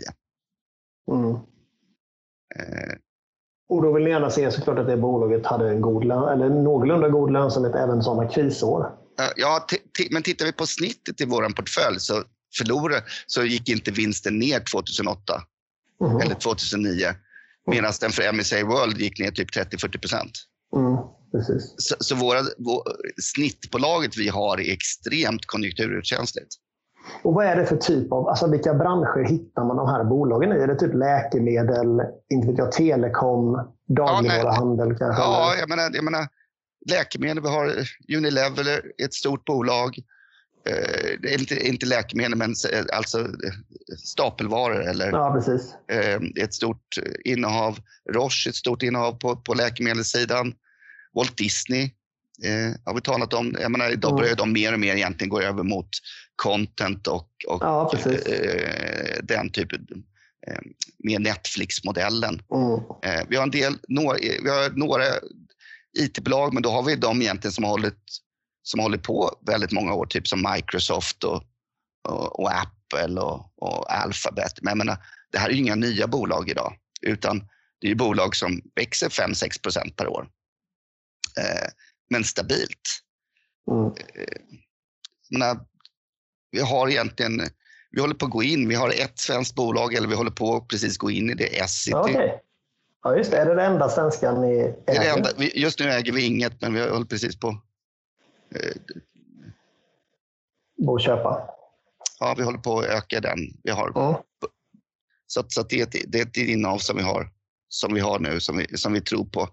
Mm. 1.10 1.38
Eh, 3.70 3.76
och 3.76 3.82
då 3.82 3.92
vill 3.92 4.04
ni 4.04 4.10
gärna 4.10 4.30
se 4.30 4.50
såklart 4.50 4.78
att 4.78 4.86
det 4.86 4.96
bolaget 4.96 5.46
hade 5.46 5.68
en 5.68 5.80
god, 5.80 6.04
eller 6.04 6.48
någorlunda 6.48 7.08
god 7.08 7.32
lönsamhet 7.32 7.74
även 7.74 8.02
sådana 8.02 8.28
krisår. 8.28 8.92
Ja, 9.36 9.66
men 10.10 10.22
tittar 10.22 10.46
vi 10.46 10.52
på 10.52 10.66
snittet 10.66 11.20
i 11.20 11.24
vår 11.24 11.48
portfölj 11.48 12.00
så 12.00 12.22
förlorade, 12.58 13.02
så 13.26 13.44
gick 13.44 13.68
inte 13.68 13.90
vinsten 13.90 14.38
ner 14.38 14.60
2008 14.72 15.42
mm. 16.00 16.20
eller 16.20 16.34
2009. 16.34 17.06
Medan 17.66 17.92
den 18.00 18.10
för 18.10 18.32
MSA 18.32 18.64
World 18.64 18.98
gick 18.98 19.18
ner 19.18 19.30
typ 19.30 19.56
30-40 19.56 19.98
procent. 19.98 20.32
Mm, 20.76 20.96
så, 21.76 21.94
så 22.00 22.14
våra, 22.14 22.40
vår, 22.58 22.82
snittbolaget 23.22 24.16
vi 24.16 24.28
har 24.28 24.60
är 24.60 24.72
extremt 24.72 25.46
konjunkturkänsligt. 25.46 26.54
Och 27.22 27.34
vad 27.34 27.46
är 27.46 27.56
det 27.56 27.66
för 27.66 27.76
typ 27.76 28.12
av, 28.12 28.28
alltså 28.28 28.50
vilka 28.50 28.74
branscher 28.74 29.24
hittar 29.28 29.64
man 29.64 29.76
de 29.76 29.88
här 29.88 30.04
bolagen 30.04 30.52
i? 30.52 30.56
Är 30.56 30.66
det 30.66 30.74
typ 30.74 30.94
läkemedel, 30.94 32.02
inte 32.28 32.46
vet 32.46 32.58
jag, 32.58 32.72
telekom, 32.72 33.72
dagligvaruhandel 33.88 34.88
ja, 34.88 34.96
kanske? 34.98 35.22
Ja, 35.22 35.54
jag 35.58 35.68
menar, 35.68 35.90
jag 35.94 36.04
menar 36.04 36.28
läkemedel. 36.90 37.42
Vi 37.42 37.48
har 37.48 37.72
Unilever, 38.16 38.82
ett 39.04 39.14
stort 39.14 39.44
bolag. 39.44 39.98
Eh, 40.68 41.34
inte, 41.34 41.68
inte 41.68 41.86
läkemedel, 41.86 42.34
men 42.34 42.54
alltså 42.92 43.28
stapelvaror. 44.04 44.82
Eller, 44.82 45.12
ja, 45.12 45.32
precis. 45.32 45.74
Eh, 45.88 46.44
ett 46.44 46.54
stort 46.54 46.98
innehav. 47.24 47.78
Roche, 48.12 48.48
ett 48.48 48.54
stort 48.54 48.82
innehav 48.82 49.12
på, 49.12 49.36
på 49.36 49.54
läkemedelssidan. 49.54 50.54
Walt 51.14 51.36
Disney 51.36 51.90
eh, 52.42 52.72
har 52.84 52.94
vi 52.94 53.00
talat 53.00 53.34
om. 53.34 53.56
Jag 53.60 53.70
menar, 53.70 53.90
idag 53.90 54.16
börjar 54.16 54.36
de 54.36 54.52
mer 54.52 54.72
och 54.72 54.80
mer 54.80 54.94
egentligen 54.94 55.28
gå 55.28 55.40
över 55.40 55.62
mot 55.62 55.88
content 56.36 57.06
och, 57.06 57.28
och 57.48 57.62
ja, 57.62 57.92
eh, 58.06 59.22
den 59.22 59.50
typen 59.50 59.86
eh, 60.46 60.60
med 60.98 61.20
Netflix-modellen. 61.20 62.42
Mm. 62.54 62.80
Eh, 63.02 63.26
vi 63.28 63.36
har 63.36 63.42
en 63.42 63.50
del, 63.50 63.78
några, 63.88 64.18
vi 64.42 64.50
har 64.50 64.70
några 64.70 65.04
IT-bolag, 65.98 66.54
men 66.54 66.62
då 66.62 66.70
har 66.70 66.82
vi 66.82 66.96
de 66.96 67.22
egentligen 67.22 67.52
som 67.52 67.64
har 67.64 67.70
hållit, 67.70 68.02
som 68.62 68.80
har 68.80 68.84
hållit 68.84 69.02
på 69.02 69.38
väldigt 69.46 69.72
många 69.72 69.94
år, 69.94 70.06
typ 70.06 70.28
som 70.28 70.46
Microsoft 70.54 71.24
och, 71.24 71.42
och, 72.08 72.40
och 72.40 72.50
Apple 72.52 73.20
och, 73.20 73.52
och, 73.56 73.92
Alphabet. 73.92 74.62
Men 74.62 74.70
jag 74.70 74.78
menar, 74.78 74.96
det 75.32 75.38
här 75.38 75.48
är 75.48 75.52
ju 75.52 75.58
inga 75.58 75.74
nya 75.74 76.06
bolag 76.06 76.50
idag, 76.50 76.74
utan 77.02 77.48
det 77.80 77.90
är 77.90 77.94
bolag 77.94 78.36
som 78.36 78.60
växer 78.74 79.08
5-6 79.08 79.62
procent 79.62 79.96
per 79.96 80.08
år. 80.08 80.28
Eh, 81.38 81.68
men 82.10 82.24
stabilt. 82.24 83.00
Mm. 83.70 83.86
Eh, 83.86 83.92
menar, 85.30 85.60
vi 86.50 86.60
har 86.60 86.88
egentligen, 86.88 87.42
vi 87.90 88.00
håller 88.00 88.14
på 88.14 88.26
att 88.26 88.32
gå 88.32 88.42
in, 88.42 88.68
vi 88.68 88.74
har 88.74 88.88
ett 88.88 89.18
svenskt 89.18 89.54
bolag 89.54 89.94
eller 89.94 90.08
vi 90.08 90.14
håller 90.14 90.30
på 90.30 90.56
att 90.56 90.68
precis 90.68 90.98
gå 90.98 91.10
in 91.10 91.30
i 91.30 91.34
det, 91.34 91.60
Essity. 91.60 91.96
Okay. 91.96 92.30
Ja, 93.02 93.16
just 93.16 93.30
det. 93.30 93.38
Är 93.38 93.46
det 93.46 93.54
det 93.54 93.64
enda 93.64 93.88
svenska 93.88 94.32
ni 94.32 94.48
äger? 94.48 94.76
Det 94.86 94.92
är 94.92 95.00
det 95.00 95.10
enda, 95.10 95.30
just 95.54 95.78
nu 95.80 95.90
äger 95.90 96.12
vi 96.12 96.26
inget, 96.26 96.60
men 96.60 96.74
vi 96.74 96.80
håller 96.80 97.06
precis 97.06 97.40
på 97.40 97.48
eh, 98.54 98.72
köpa? 100.98 101.50
Ja, 102.20 102.34
vi 102.38 102.42
håller 102.44 102.58
på 102.58 102.78
att 102.78 102.84
öka 102.84 103.20
den. 103.20 103.38
Vi 103.62 103.70
har, 103.70 104.08
mm. 104.08 104.20
Så, 105.26 105.44
så 105.48 105.62
det, 105.62 105.80
är 105.80 105.82
ett, 105.82 105.96
det 106.08 106.18
är 106.18 106.22
ett 106.22 106.36
innehav 106.36 106.78
som 106.78 106.96
vi 106.96 107.02
har, 107.02 107.30
som 107.68 107.94
vi 107.94 108.00
har 108.00 108.18
nu, 108.18 108.40
som 108.40 108.56
vi, 108.56 108.76
som 108.76 108.92
vi 108.92 109.00
tror 109.00 109.24
på. 109.24 109.48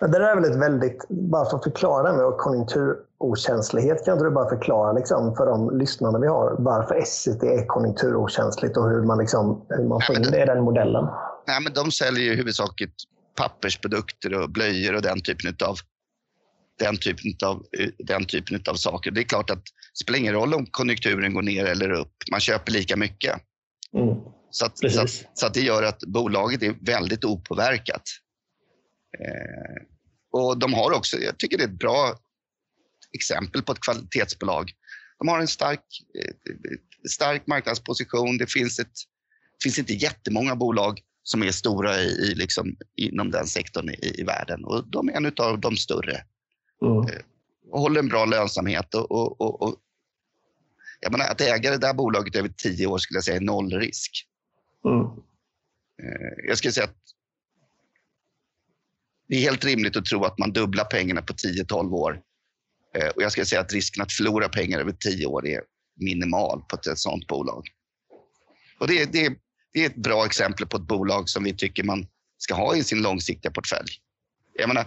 Det 0.00 0.06
där 0.06 0.20
är 0.20 0.34
väl 0.34 0.50
ett 0.50 0.60
väldigt, 0.60 1.08
bara 1.08 1.50
för 1.50 1.56
att 1.56 1.64
förklara 1.64 2.12
det 2.12 2.18
med 2.18 2.38
konjunkturokänslighet, 2.38 4.04
kan 4.04 4.14
inte 4.14 4.24
du 4.24 4.30
bara 4.30 4.48
förklara 4.48 4.92
liksom, 4.92 5.36
för 5.36 5.46
de 5.46 5.78
lyssnarna 5.78 6.18
vi 6.18 6.26
har 6.26 6.56
varför 6.58 7.02
SCT 7.04 7.42
är 7.42 7.66
konjunkturokänsligt 7.66 8.76
och 8.76 8.90
hur 8.90 9.02
man, 9.02 9.18
liksom, 9.18 9.66
hur 9.68 9.88
man 9.88 10.00
får 10.06 10.16
in 10.16 10.22
det 10.22 10.42
i 10.42 10.46
den 10.46 10.64
modellen? 10.64 11.04
Nej, 11.46 11.60
men 11.62 11.72
de 11.72 11.90
säljer 11.90 12.24
ju 12.24 12.34
huvudsakligen 12.36 12.92
pappersprodukter 13.36 14.42
och 14.42 14.50
blöjor 14.50 14.94
och 14.94 15.02
den 15.02 15.20
typen 15.20 15.56
av 15.68 15.76
den 16.78 16.96
typen 16.96 17.48
av, 17.48 17.62
den 17.98 18.24
typen 18.24 18.62
av 18.70 18.74
saker. 18.74 19.10
Det 19.10 19.20
är 19.20 19.24
klart 19.24 19.50
att 19.50 19.58
det 19.64 19.98
spelar 20.02 20.18
ingen 20.18 20.34
roll 20.34 20.54
om 20.54 20.66
konjunkturen 20.66 21.34
går 21.34 21.42
ner 21.42 21.64
eller 21.64 21.90
upp. 21.90 22.12
Man 22.30 22.40
köper 22.40 22.72
lika 22.72 22.96
mycket. 22.96 23.40
Mm. 23.96 24.16
Så 24.50 24.66
att, 24.66 24.78
så, 24.78 25.00
att, 25.00 25.10
så 25.34 25.46
att, 25.46 25.54
det 25.54 25.60
gör 25.60 25.82
att 25.82 26.00
bolaget 26.00 26.62
är 26.62 26.74
väldigt 26.80 27.24
opåverkat. 27.24 28.02
Eh, 29.20 29.82
och 30.30 30.58
de 30.58 30.74
har 30.74 30.92
också, 30.92 31.18
jag 31.18 31.38
tycker 31.38 31.58
det 31.58 31.64
är 31.64 31.68
ett 31.68 31.78
bra 31.78 32.18
exempel 33.12 33.62
på 33.62 33.72
ett 33.72 33.80
kvalitetsbolag. 33.80 34.72
De 35.18 35.28
har 35.28 35.40
en 35.40 35.48
stark, 35.48 35.80
eh, 36.18 36.34
stark 37.08 37.46
marknadsposition. 37.46 38.38
Det 38.38 38.52
finns, 38.52 38.78
ett, 38.78 38.98
finns 39.62 39.78
inte 39.78 39.94
jättemånga 39.94 40.56
bolag 40.56 41.00
som 41.22 41.42
är 41.42 41.50
stora 41.50 42.00
i, 42.00 42.06
i 42.06 42.34
liksom, 42.34 42.76
inom 42.96 43.30
den 43.30 43.46
sektorn 43.46 43.88
i, 43.88 44.20
i, 44.20 44.22
världen 44.22 44.64
och 44.64 44.86
de 44.88 45.08
är 45.08 45.12
en 45.12 45.32
av 45.36 45.60
de 45.60 45.76
större. 45.76 46.24
Mm. 46.82 46.98
Eh, 46.98 47.22
och 47.70 47.80
håller 47.80 48.00
en 48.00 48.08
bra 48.08 48.24
lönsamhet. 48.24 48.94
Och, 48.94 49.10
och, 49.10 49.40
och, 49.40 49.62
och, 49.62 49.76
jag 51.00 51.12
menar, 51.12 51.24
att 51.28 51.40
äga 51.40 51.70
det 51.70 51.78
där 51.78 51.94
bolaget 51.94 52.36
över 52.36 52.48
tio 52.48 52.86
år 52.86 52.98
skulle 52.98 53.16
jag 53.16 53.24
säga 53.24 53.36
är 53.36 53.40
nollrisk. 53.40 54.26
Mm. 54.84 55.06
Eh, 56.02 56.46
jag 56.48 56.58
skulle 56.58 56.72
säga 56.72 56.84
att 56.84 56.96
det 59.28 59.36
är 59.36 59.40
helt 59.40 59.64
rimligt 59.64 59.96
att 59.96 60.04
tro 60.04 60.24
att 60.24 60.38
man 60.38 60.52
dubblar 60.52 60.84
pengarna 60.84 61.22
på 61.22 61.32
10-12 61.32 61.92
år. 61.92 62.20
Eh, 62.94 63.08
och 63.08 63.22
jag 63.22 63.32
skulle 63.32 63.46
säga 63.46 63.60
att 63.60 63.72
risken 63.72 64.02
att 64.02 64.12
förlora 64.12 64.48
pengar 64.48 64.80
över 64.80 64.92
10 64.92 65.26
år 65.26 65.46
är 65.46 65.60
minimal 66.00 66.62
på 66.68 66.76
ett 66.76 66.98
sådant 66.98 67.26
bolag. 67.26 67.68
Och 68.78 68.88
det, 68.88 69.12
det, 69.12 69.36
det 69.72 69.82
är 69.82 69.86
ett 69.86 69.96
bra 69.96 70.26
exempel 70.26 70.66
på 70.66 70.76
ett 70.76 70.86
bolag 70.86 71.28
som 71.28 71.44
vi 71.44 71.54
tycker 71.56 71.84
man 71.84 72.06
ska 72.38 72.54
ha 72.54 72.76
i 72.76 72.84
sin 72.84 73.02
långsiktiga 73.02 73.52
portfölj. 73.52 73.90
Jag 74.58 74.68
menar, 74.68 74.86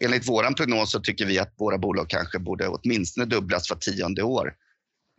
enligt 0.00 0.28
vår 0.28 0.54
prognos 0.54 0.90
så 0.92 1.00
tycker 1.00 1.26
vi 1.26 1.38
att 1.38 1.54
våra 1.56 1.78
bolag 1.78 2.08
kanske 2.08 2.38
borde 2.38 2.68
åtminstone 2.68 3.26
dubblas 3.26 3.70
var 3.70 3.76
tionde 3.76 4.22
år. 4.22 4.54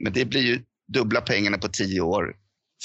Men 0.03 0.13
det 0.13 0.25
blir 0.25 0.41
ju 0.41 0.63
dubbla 0.87 1.21
pengarna 1.21 1.57
på 1.57 1.67
10 1.67 2.01
år, 2.01 2.35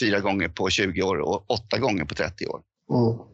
fyra 0.00 0.20
gånger 0.20 0.48
på 0.48 0.70
20 0.70 1.02
år 1.02 1.16
och 1.16 1.50
åtta 1.50 1.78
gånger 1.78 2.04
på 2.04 2.14
30 2.14 2.46
år. 2.46 2.62
Mm. 2.90 3.33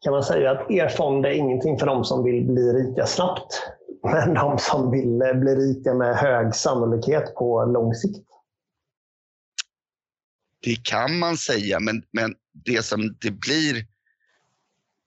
Kan 0.00 0.12
man 0.12 0.24
säga 0.24 0.50
att 0.50 0.70
er 0.70 0.88
fond 0.88 1.26
är 1.26 1.30
ingenting 1.30 1.78
för 1.78 1.86
de 1.86 2.04
som 2.04 2.24
vill 2.24 2.44
bli 2.44 2.62
rika 2.62 3.06
snabbt, 3.06 3.62
men 4.02 4.34
de 4.34 4.58
som 4.58 4.90
vill 4.90 5.18
bli 5.34 5.54
rika 5.54 5.94
med 5.94 6.16
hög 6.16 6.54
sannolikhet 6.54 7.34
på 7.34 7.64
lång 7.64 7.94
sikt? 7.94 8.26
Det 10.62 10.76
kan 10.84 11.18
man 11.18 11.36
säga, 11.36 11.80
men, 11.80 12.02
men 12.12 12.34
det 12.52 12.82
som 12.82 13.16
det 13.20 13.30
blir... 13.30 13.86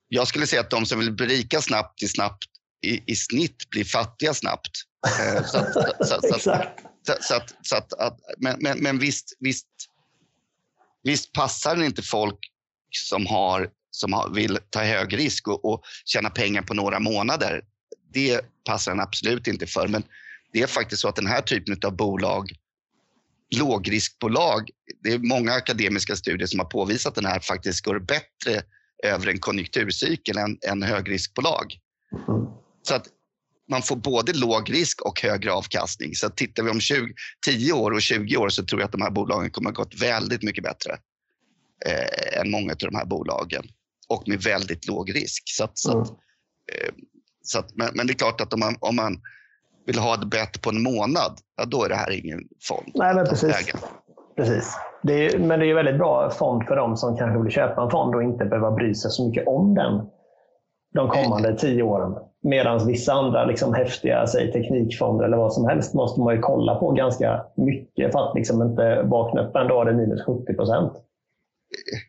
Jag 0.08 0.28
skulle 0.28 0.46
säga 0.46 0.60
att 0.60 0.70
de 0.70 0.86
som 0.86 0.98
vill 0.98 1.12
bli 1.12 1.26
rika 1.26 1.60
snabbt, 1.60 2.02
i, 2.02 2.08
snabbt 2.08 2.44
i, 2.86 3.12
i 3.12 3.16
snitt 3.16 3.70
blir 3.70 3.84
fattiga 3.84 4.34
snabbt. 4.34 4.70
men, 8.38 8.56
men, 8.60 8.78
men 8.78 8.98
visst, 8.98 9.36
visst, 9.38 9.66
visst 11.02 11.32
passar 11.32 11.76
det 11.76 11.86
inte 11.86 12.02
folk 12.02 12.38
som, 12.90 13.26
har, 13.26 13.70
som 13.90 14.32
vill 14.34 14.58
ta 14.70 14.82
hög 14.82 15.18
risk 15.18 15.48
och, 15.48 15.64
och 15.64 15.82
tjäna 16.04 16.30
pengar 16.30 16.62
på 16.62 16.74
några 16.74 17.00
månader. 17.00 17.62
Det 18.12 18.40
passar 18.64 18.92
den 18.92 19.00
absolut 19.00 19.46
inte 19.46 19.66
för. 19.66 19.88
Men 19.88 20.02
det 20.52 20.62
är 20.62 20.66
faktiskt 20.66 21.02
så 21.02 21.08
att 21.08 21.16
den 21.16 21.26
här 21.26 21.40
typen 21.40 21.76
av 21.84 21.96
bolag 21.96 22.52
lågriskbolag, 23.56 24.70
det 25.02 25.12
är 25.12 25.18
många 25.18 25.52
akademiska 25.52 26.16
studier 26.16 26.46
som 26.46 26.58
har 26.58 26.66
påvisat 26.66 27.10
att 27.10 27.14
den 27.14 27.24
här 27.24 27.40
faktiskt 27.40 27.84
går 27.84 27.98
bättre 27.98 28.62
över 29.02 29.28
en 29.28 29.38
konjunkturcykel 29.38 30.38
än, 30.38 30.58
än 30.68 30.82
högriskbolag. 30.82 31.78
Mm. 32.28 32.46
Så 32.82 32.94
att 32.94 33.06
man 33.70 33.82
får 33.82 33.96
både 33.96 34.32
låg 34.32 34.72
risk 34.72 35.02
och 35.02 35.20
högre 35.20 35.52
avkastning. 35.52 36.14
Så 36.14 36.30
tittar 36.30 36.62
vi 36.62 36.70
om 36.70 36.80
20, 36.80 37.14
10 37.46 37.72
år 37.72 37.90
och 37.90 38.02
20 38.02 38.36
år 38.36 38.48
så 38.48 38.64
tror 38.64 38.80
jag 38.80 38.86
att 38.86 38.92
de 38.92 39.02
här 39.02 39.10
bolagen 39.10 39.50
kommer 39.50 39.70
att 39.70 39.76
ha 39.76 39.84
gått 39.84 40.02
väldigt 40.02 40.42
mycket 40.42 40.64
bättre 40.64 40.92
eh, 41.86 42.40
än 42.40 42.50
många 42.50 42.72
av 42.72 42.78
de 42.78 42.94
här 42.94 43.06
bolagen 43.06 43.64
och 44.10 44.28
med 44.28 44.42
väldigt 44.42 44.88
låg 44.88 45.14
risk. 45.14 45.42
Så 45.46 45.64
att, 45.64 45.84
mm. 45.84 46.04
så 46.04 46.12
att, 46.12 46.18
eh, 46.72 46.94
så 47.42 47.58
att, 47.58 47.70
men, 47.74 47.88
men, 47.94 48.06
det 48.06 48.12
är 48.12 48.14
klart 48.14 48.40
att 48.40 48.52
om 48.52 48.60
man, 48.60 48.74
om 48.80 48.96
man 48.96 49.20
vill 49.86 49.98
ha 49.98 50.14
ett 50.14 50.30
bett 50.30 50.62
på 50.62 50.70
en 50.70 50.82
månad, 50.82 51.32
ja, 51.56 51.64
då 51.64 51.84
är 51.84 51.88
det 51.88 51.94
här 51.94 52.10
ingen 52.10 52.40
fond. 52.68 52.92
Nej, 52.94 53.14
men 53.14 53.26
precis. 53.26 53.72
precis. 54.36 54.76
Det 55.02 55.26
är, 55.26 55.38
men 55.38 55.60
det 55.60 55.70
är 55.70 55.74
väldigt 55.74 55.98
bra 55.98 56.30
fond 56.30 56.64
för 56.66 56.76
de 56.76 56.96
som 56.96 57.16
kanske 57.16 57.42
vill 57.42 57.52
köpa 57.52 57.82
en 57.82 57.90
fond 57.90 58.14
och 58.14 58.22
inte 58.22 58.44
behöva 58.44 58.70
bry 58.70 58.94
sig 58.94 59.10
så 59.10 59.28
mycket 59.28 59.46
om 59.46 59.74
den 59.74 60.06
de 60.94 61.08
kommande 61.08 61.56
tio 61.56 61.82
åren. 61.82 62.14
Medan 62.42 62.86
vissa 62.86 63.12
andra 63.12 63.44
liksom 63.44 63.74
häftiga 63.74 64.26
säg, 64.26 64.52
teknikfonder 64.52 65.24
eller 65.24 65.36
vad 65.36 65.52
som 65.52 65.66
helst 65.68 65.94
måste 65.94 66.20
man 66.20 66.34
ju 66.34 66.40
kolla 66.40 66.74
på 66.74 66.92
ganska 66.92 67.44
mycket 67.56 68.12
för 68.12 68.28
att 68.28 68.34
liksom 68.34 68.62
inte 68.62 69.02
vakna 69.02 69.46
upp 69.46 69.56
en 69.56 69.68
dag 69.68 69.86
det 69.86 69.90
är 69.92 69.94
minus 69.94 70.24
70 70.24 70.54
procent. 70.54 70.92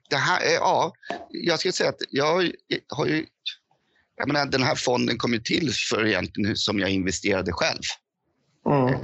Det 0.10 0.15
här, 0.15 0.41
ja, 0.54 0.93
jag 1.30 1.60
skulle 1.60 1.71
säga 1.71 1.89
att 1.89 2.02
jag 2.10 2.52
har 2.89 3.06
ju 3.06 3.26
jag 4.17 4.28
menar, 4.28 4.45
den 4.45 4.63
här 4.63 4.76
fonden 4.76 5.17
kom 5.17 5.34
ju 5.34 5.39
till 5.39 5.71
för 5.89 6.08
egentligen 6.08 6.56
som 6.56 6.80
jag 6.80 6.89
investerade 6.89 7.52
själv. 7.52 7.82
Mm. 8.65 8.93
Eh, 8.93 9.00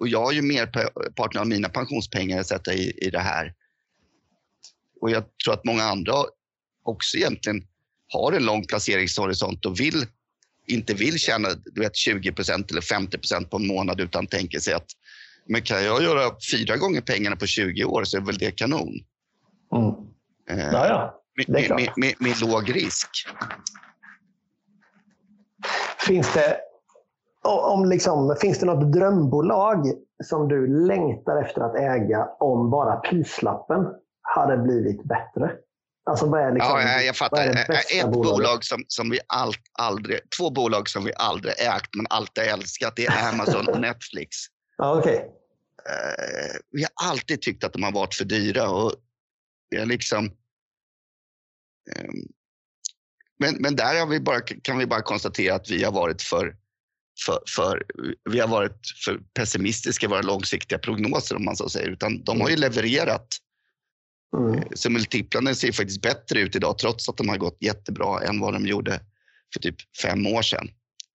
och 0.00 0.08
jag 0.08 0.24
har 0.24 0.32
ju 0.32 0.42
merparten 0.42 1.40
av 1.40 1.46
mina 1.46 1.68
pensionspengar 1.68 2.40
att 2.40 2.46
sätta 2.46 2.74
i, 2.74 2.90
i 2.96 3.10
det 3.10 3.20
här. 3.20 3.54
Och 5.00 5.10
jag 5.10 5.24
tror 5.44 5.54
att 5.54 5.64
många 5.64 5.82
andra 5.82 6.14
också 6.82 7.16
egentligen 7.16 7.66
har 8.08 8.32
en 8.32 8.44
lång 8.44 8.64
placeringshorisont 8.64 9.66
och 9.66 9.80
vill, 9.80 10.06
inte 10.66 10.94
vill 10.94 11.18
tjäna 11.18 11.48
du 11.64 11.80
vet, 11.80 11.92
20% 11.92 12.70
eller 12.70 12.80
50% 12.80 13.44
på 13.44 13.56
en 13.56 13.66
månad 13.66 14.00
utan 14.00 14.26
tänker 14.26 14.58
sig 14.58 14.74
att 14.74 14.86
men 15.46 15.62
kan 15.62 15.84
jag 15.84 16.02
göra 16.02 16.36
fyra 16.52 16.76
gånger 16.76 17.00
pengarna 17.00 17.36
på 17.36 17.46
20 17.46 17.84
år 17.84 18.04
så 18.04 18.16
är 18.16 18.20
väl 18.20 18.38
det 18.38 18.50
kanon. 18.50 19.04
Mm. 19.72 19.94
Eh, 20.50 20.72
ja, 20.72 20.88
ja. 20.88 21.20
Med, 21.36 21.70
med, 21.70 21.90
med, 21.96 22.14
med, 22.18 22.40
låg 22.40 22.76
risk. 22.76 23.08
Finns 26.06 26.34
det, 26.34 26.56
om 27.42 27.84
liksom, 27.84 28.36
finns 28.40 28.58
det 28.58 28.66
något 28.66 28.92
drömbolag 28.92 29.92
som 30.24 30.48
du 30.48 30.86
längtar 30.86 31.42
efter 31.42 31.60
att 31.60 31.76
äga 31.76 32.28
om 32.40 32.70
bara 32.70 32.96
prislappen 32.96 33.86
hade 34.22 34.56
blivit 34.56 35.04
bättre? 35.04 35.52
Alltså 36.06 36.26
vad 36.26 36.40
är 36.40 36.52
liksom, 36.52 36.80
ja, 36.80 37.00
jag 37.00 37.16
fattar. 37.16 37.46
Ett 38.00 38.10
bolag 38.12 38.64
som, 38.64 38.84
som 38.88 39.10
vi 39.10 39.18
allt, 39.26 39.60
aldrig, 39.78 40.20
två 40.38 40.50
bolag 40.50 40.88
som 40.88 41.04
vi 41.04 41.12
aldrig 41.16 41.54
ägt 41.58 41.94
men 41.96 42.06
alltid 42.10 42.44
älskat, 42.44 42.92
det 42.96 43.06
är 43.06 43.28
Amazon 43.28 43.68
och 43.68 43.80
Netflix. 43.88 44.36
Ja, 44.76 44.98
okay. 44.98 45.16
Eh, 45.16 46.56
vi 46.70 46.82
har 46.82 47.10
alltid 47.10 47.42
tyckt 47.42 47.64
att 47.64 47.72
de 47.72 47.82
har 47.82 47.92
varit 47.92 48.14
för 48.14 48.24
dyra 48.24 48.68
och 48.68 48.92
har 49.76 49.86
liksom 49.86 50.24
um, 52.00 52.28
men, 53.38 53.54
men 53.60 53.76
där 53.76 54.06
vi 54.06 54.20
bara, 54.20 54.40
kan 54.40 54.78
vi 54.78 54.86
bara 54.86 55.02
konstatera 55.02 55.54
att 55.54 55.70
vi 55.70 55.84
har 55.84 55.92
varit 55.92 56.22
för, 56.22 56.56
för, 57.26 57.38
för, 57.48 57.82
vi 58.30 58.40
har 58.40 58.48
varit 58.48 58.80
för 59.04 59.20
pessimistiska 59.34 60.06
i 60.06 60.08
våra 60.08 60.22
långsiktiga 60.22 60.78
prognoser 60.78 61.36
om 61.36 61.44
man 61.44 61.56
så 61.56 61.68
säger. 61.68 61.88
Utan 61.88 62.24
de 62.24 62.40
har 62.40 62.48
ju 62.48 62.54
mm. 62.54 62.60
levererat. 62.60 63.26
Mm. 64.36 64.54
Eh, 64.54 64.64
så 64.74 64.90
multiplarna 64.90 65.54
ser 65.54 65.72
faktiskt 65.72 66.02
bättre 66.02 66.40
ut 66.40 66.56
idag 66.56 66.78
trots 66.78 67.08
att 67.08 67.16
de 67.16 67.28
har 67.28 67.36
gått 67.36 67.56
jättebra 67.60 68.20
än 68.20 68.40
vad 68.40 68.52
de 68.52 68.66
gjorde 68.66 69.00
för 69.52 69.60
typ 69.60 69.76
fem 70.02 70.26
år 70.26 70.42
sedan. 70.42 70.68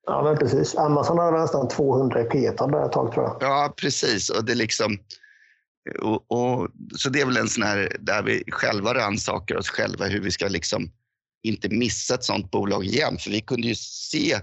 Ja, 0.06 0.24
men 0.24 0.38
precis. 0.38 0.76
Amazon 0.76 1.18
har 1.18 1.40
nästan 1.40 1.68
200 1.68 2.22
i 2.22 2.24
P 2.24 2.46
ett 2.46 2.58
tag 2.58 3.12
tror 3.14 3.26
jag. 3.26 3.38
Ja, 3.40 3.74
precis. 3.78 4.30
Och 4.30 4.46
det 4.46 4.52
är 4.52 4.56
liksom, 4.56 4.98
och, 6.02 6.32
och, 6.32 6.68
så 6.96 7.10
det 7.10 7.22
är 7.22 7.26
väl 7.26 7.38
en 7.38 7.50
sån 7.50 7.64
här 7.64 7.98
där 8.00 8.24
vi 8.24 8.44
själva 8.52 8.94
rannsakar 8.94 9.58
oss 9.58 9.70
själva 9.70 10.06
hur 10.06 10.22
vi 10.22 10.32
ska 10.32 10.48
liksom 10.48 10.92
inte 11.44 11.70
missa 11.70 12.14
ett 12.16 12.24
sånt 12.24 12.52
bolag 12.52 12.86
igen. 12.86 13.18
För 13.18 13.30
vi 13.30 13.42
kunde 13.42 13.68
ju 13.68 13.76
se 13.76 14.40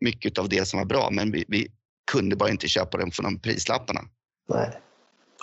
mycket 0.00 0.38
av 0.38 0.48
det 0.48 0.68
som 0.68 0.78
var 0.78 0.86
bra, 0.86 1.08
men 1.12 1.32
vi, 1.32 1.44
vi 1.48 1.68
kunde 2.12 2.36
bara 2.36 2.50
inte 2.50 2.68
köpa 2.68 2.98
den 2.98 3.10
för 3.10 3.22
de 3.22 3.38
prislapparna. 3.38 4.00
Nej. 4.48 4.80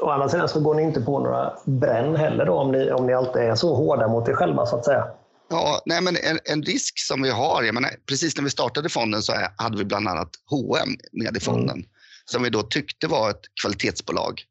Å 0.02 0.10
andra 0.10 0.30
sidan 0.30 0.50
så 0.50 0.60
går 0.60 0.76
ni 0.76 0.84
inte 0.84 1.02
på 1.02 1.20
några 1.20 1.54
bränn 1.66 2.16
heller 2.16 2.46
då, 2.46 2.54
om 2.54 2.72
ni, 2.72 2.92
om 2.92 3.08
ni 3.08 3.14
alltid 3.14 3.42
är 3.42 3.56
så 3.56 3.76
hårda 3.76 4.08
mot 4.08 4.30
er 4.30 4.34
själva 4.34 4.66
så 4.66 4.78
att 4.78 4.86
säga. 4.86 5.08
Ja, 5.50 5.82
nej, 5.86 6.02
men 6.02 6.16
en, 6.16 6.40
en 6.44 6.64
risk 6.64 7.00
som 7.00 7.22
vi 7.22 7.30
har, 7.30 7.64
jag 7.64 7.74
menar, 7.74 7.92
precis 8.06 8.38
när 8.38 8.44
vi 8.44 8.50
startade 8.50 8.90
fonden 8.90 9.22
så 9.22 9.34
hade 9.56 9.78
vi 9.78 9.86
bland 9.86 10.08
annat 10.08 10.30
H&M 10.50 10.90
med 11.12 11.38
i 11.38 11.40
fonden 11.40 11.76
mm. 11.76 11.90
som 12.26 12.44
vi 12.44 12.50
då 12.50 12.62
tyckte 12.62 13.08
var 13.08 13.30
ett 13.30 13.42
kvalitetsbolag. 13.62 14.42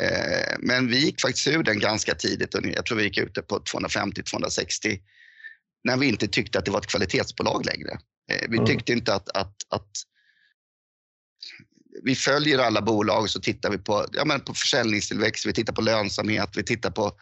Eh, 0.00 0.56
men 0.58 0.88
vi 0.88 0.98
gick 0.98 1.20
faktiskt 1.20 1.46
ur 1.46 1.62
den 1.62 1.78
ganska 1.78 2.14
tidigt. 2.14 2.54
Och 2.54 2.66
jag 2.66 2.86
tror 2.86 2.98
vi 2.98 3.04
gick 3.04 3.18
ut 3.18 3.46
på 3.48 3.58
250-260 3.58 5.00
när 5.84 5.96
vi 5.96 6.06
inte 6.06 6.28
tyckte 6.28 6.58
att 6.58 6.64
det 6.64 6.70
var 6.70 6.78
ett 6.78 6.86
kvalitetsbolag 6.86 7.66
längre. 7.66 7.98
Eh, 8.30 8.48
vi 8.48 8.66
tyckte 8.66 8.92
inte 8.92 9.14
att, 9.14 9.28
att, 9.28 9.56
att 9.68 9.90
vi 12.02 12.14
följer 12.14 12.58
alla 12.58 12.82
bolag 12.82 13.22
och 13.22 13.30
så 13.30 13.40
tittar 13.40 13.70
vi 13.70 13.78
på, 13.78 14.06
ja, 14.12 14.24
men 14.24 14.40
på 14.40 14.54
försäljningstillväxt, 14.54 15.46
vi 15.46 15.52
tittar 15.52 15.72
på 15.72 15.82
lönsamhet, 15.82 16.50
vi 16.56 16.62
tittar 16.62 16.90
på, 16.90 17.12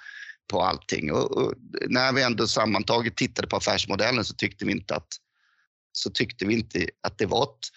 på 0.51 0.63
allting. 0.63 1.13
Och, 1.13 1.37
och, 1.37 1.55
när 1.89 2.13
vi 2.13 2.23
ändå 2.23 2.47
sammantaget 2.47 3.17
tittade 3.17 3.49
på 3.49 3.57
affärsmodellen 3.57 4.25
så 4.25 4.35
tyckte 4.35 4.65
vi 4.65 4.73
inte 4.73 4.95
att, 4.95 5.09
så 5.93 6.11
tyckte 6.11 6.47
vi 6.47 6.55
inte 6.55 6.87
att 7.01 7.19
det 7.19 7.27
var 7.27 7.43
ett, 7.43 7.69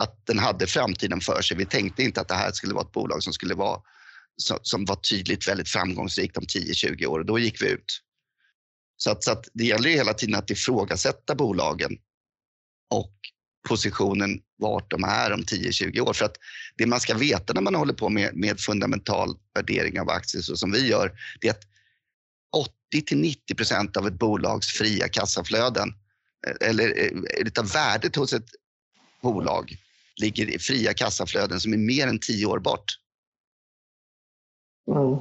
att 0.00 0.26
den 0.26 0.38
hade 0.38 0.66
framtiden 0.66 1.20
för 1.20 1.42
sig. 1.42 1.56
Vi 1.56 1.66
tänkte 1.66 2.02
inte 2.02 2.20
att 2.20 2.28
det 2.28 2.34
här 2.34 2.52
skulle 2.52 2.74
vara 2.74 2.84
ett 2.84 2.92
bolag 2.92 3.22
som 3.22 3.32
skulle 3.32 3.54
vara 3.54 3.80
som 4.62 4.84
var 4.84 4.96
tydligt 4.96 5.48
väldigt 5.48 5.68
framgångsrikt 5.68 6.36
om 6.36 6.44
10-20 6.44 7.06
år 7.06 7.18
och 7.18 7.26
då 7.26 7.38
gick 7.38 7.62
vi 7.62 7.70
ut. 7.70 8.00
Så, 8.96 9.10
att, 9.10 9.24
så 9.24 9.32
att 9.32 9.48
det 9.52 9.64
gäller 9.64 9.90
hela 9.90 10.14
tiden 10.14 10.34
att 10.34 10.50
ifrågasätta 10.50 11.34
bolagen 11.34 11.98
och 12.90 13.14
positionen 13.68 14.40
vart 14.58 14.90
de 14.90 15.04
är 15.04 15.32
om 15.32 15.42
10-20 15.42 16.00
år. 16.00 16.12
För 16.12 16.24
att 16.24 16.36
det 16.76 16.86
man 16.86 17.00
ska 17.00 17.14
veta 17.14 17.52
när 17.52 17.60
man 17.60 17.74
håller 17.74 17.94
på 17.94 18.08
med, 18.08 18.34
med 18.34 18.60
fundamental 18.60 19.36
värdering 19.54 20.00
av 20.00 20.10
aktier 20.10 20.42
så 20.42 20.56
som 20.56 20.72
vi 20.72 20.88
gör, 20.88 21.12
det 21.40 21.48
är 21.48 21.52
att 21.52 21.64
80 22.92 23.02
till 23.06 23.18
90 23.18 23.54
procent 23.54 23.96
av 23.96 24.06
ett 24.06 24.18
bolags 24.18 24.68
fria 24.68 25.08
kassaflöden 25.08 25.88
eh, 26.46 26.68
eller 26.68 26.98
eh, 26.98 27.46
utav 27.46 27.68
värdet 27.68 28.16
hos 28.16 28.32
ett 28.32 28.48
bolag 29.22 29.76
ligger 30.16 30.50
i 30.50 30.58
fria 30.58 30.94
kassaflöden 30.94 31.60
som 31.60 31.72
är 31.72 31.78
mer 31.78 32.06
än 32.06 32.18
10 32.18 32.46
år 32.46 32.58
bort. 32.58 32.84
Mm. 34.88 35.18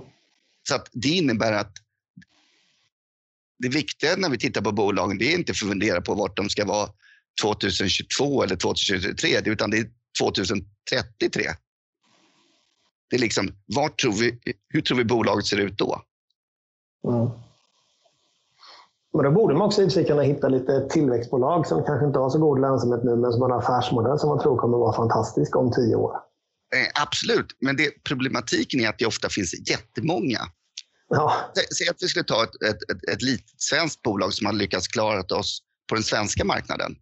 Så 0.67 0.75
att 0.75 0.89
det 0.91 1.09
innebär 1.09 1.53
att 1.53 1.71
det 3.59 3.69
viktiga 3.69 4.15
när 4.17 4.29
vi 4.29 4.37
tittar 4.37 4.61
på 4.61 4.71
bolagen, 4.71 5.17
det 5.17 5.33
är 5.33 5.37
inte 5.37 5.51
att 5.51 5.57
fundera 5.57 6.01
på 6.01 6.13
vart 6.13 6.37
de 6.37 6.49
ska 6.49 6.65
vara 6.65 6.89
2022 7.41 8.43
eller 8.43 8.55
2023, 8.55 9.29
utan 9.45 9.71
det 9.71 9.77
är 9.77 9.89
2033. 10.19 11.43
Det 13.09 13.15
är 13.15 13.19
liksom, 13.19 13.49
vart 13.75 14.01
tror 14.01 14.13
vi, 14.13 14.39
hur 14.67 14.81
tror 14.81 14.97
vi 14.97 15.05
bolaget 15.05 15.45
ser 15.45 15.57
ut 15.57 15.77
då? 15.77 16.01
Mm. 17.07 17.29
Men 19.13 19.23
då 19.23 19.31
borde 19.31 19.53
man 19.53 19.67
också 19.67 19.99
i 19.99 20.05
kunna 20.05 20.21
hitta 20.21 20.47
lite 20.47 20.87
tillväxtbolag 20.89 21.67
som 21.67 21.83
kanske 21.83 22.05
inte 22.05 22.19
har 22.19 22.29
så 22.29 22.39
god 22.39 22.61
lönsamhet 22.61 23.03
nu, 23.03 23.15
men 23.15 23.31
som 23.31 23.41
har 23.41 23.49
en 23.49 23.57
affärsmodell 23.57 24.19
som 24.19 24.29
man 24.29 24.39
tror 24.39 24.57
kommer 24.57 24.77
vara 24.77 24.95
fantastisk 24.95 25.55
om 25.55 25.71
tio 25.71 25.95
år. 25.95 26.30
Eh, 26.75 26.87
absolut, 27.01 27.57
men 27.59 27.75
det, 27.77 28.03
problematiken 28.03 28.79
är 28.79 28.89
att 28.89 28.99
det 28.99 29.05
ofta 29.05 29.29
finns 29.29 29.69
jättemånga. 29.69 30.39
Ja. 31.09 31.53
Säg 31.77 31.89
att 31.89 32.03
vi 32.03 32.07
skulle 32.07 32.25
ta 32.25 32.43
ett, 32.43 32.63
ett, 32.63 32.91
ett, 32.91 33.09
ett 33.09 33.21
litet 33.21 33.61
svenskt 33.61 34.01
bolag 34.01 34.33
som 34.33 34.45
har 34.45 34.53
lyckats 34.53 34.87
klara 34.87 35.35
oss 35.35 35.61
på 35.89 35.95
den 35.95 36.03
svenska 36.03 36.45
marknaden. 36.45 36.95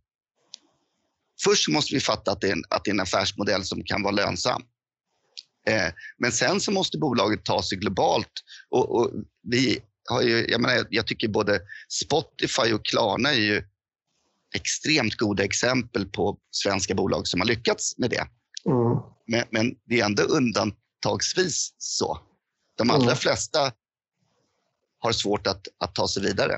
Först 1.44 1.68
måste 1.68 1.94
vi 1.94 2.00
fatta 2.00 2.32
att 2.32 2.42
det 2.42 2.48
är 2.48 2.52
en, 2.52 2.64
att 2.70 2.84
det 2.84 2.90
är 2.90 2.94
en 2.94 3.00
affärsmodell 3.00 3.64
som 3.64 3.84
kan 3.84 4.04
vara 4.04 4.16
lönsam. 4.16 4.62
Eh, 5.68 5.94
men 6.18 6.32
sen 6.32 6.62
så 6.62 6.72
måste 6.72 6.98
bolaget 6.98 7.46
ta 7.46 7.64
sig 7.64 7.78
globalt. 7.78 8.32
Och, 8.70 8.96
och 8.96 9.12
vi 9.44 9.80
har 10.10 10.22
ju, 10.22 10.46
jag, 10.48 10.62
menar, 10.62 10.88
jag 10.90 11.08
tycker 11.08 11.28
både 11.28 11.62
Spotify 11.90 12.74
och 12.74 12.86
Klarna 12.86 13.30
är 13.30 13.40
ju 13.40 13.64
extremt 14.56 15.16
goda 15.16 15.44
exempel 15.44 16.06
på 16.06 16.38
svenska 16.52 16.96
bolag 16.96 17.28
som 17.28 17.40
har 17.40 17.48
lyckats 17.48 17.98
med 17.98 18.10
det. 18.10 18.28
Mm. 18.66 18.98
Men, 19.30 19.44
men, 19.50 19.76
det 19.86 20.00
är 20.00 20.06
ändå 20.06 20.24
undantagsvis 20.24 21.74
så. 21.78 22.20
De 22.76 22.90
allra 22.90 23.04
mm. 23.04 23.16
flesta 23.16 23.72
har 25.00 25.12
svårt 25.12 25.48
att, 25.48 25.68
att 25.78 25.96
ta 25.96 26.08
sig 26.08 26.24
vidare. 26.24 26.54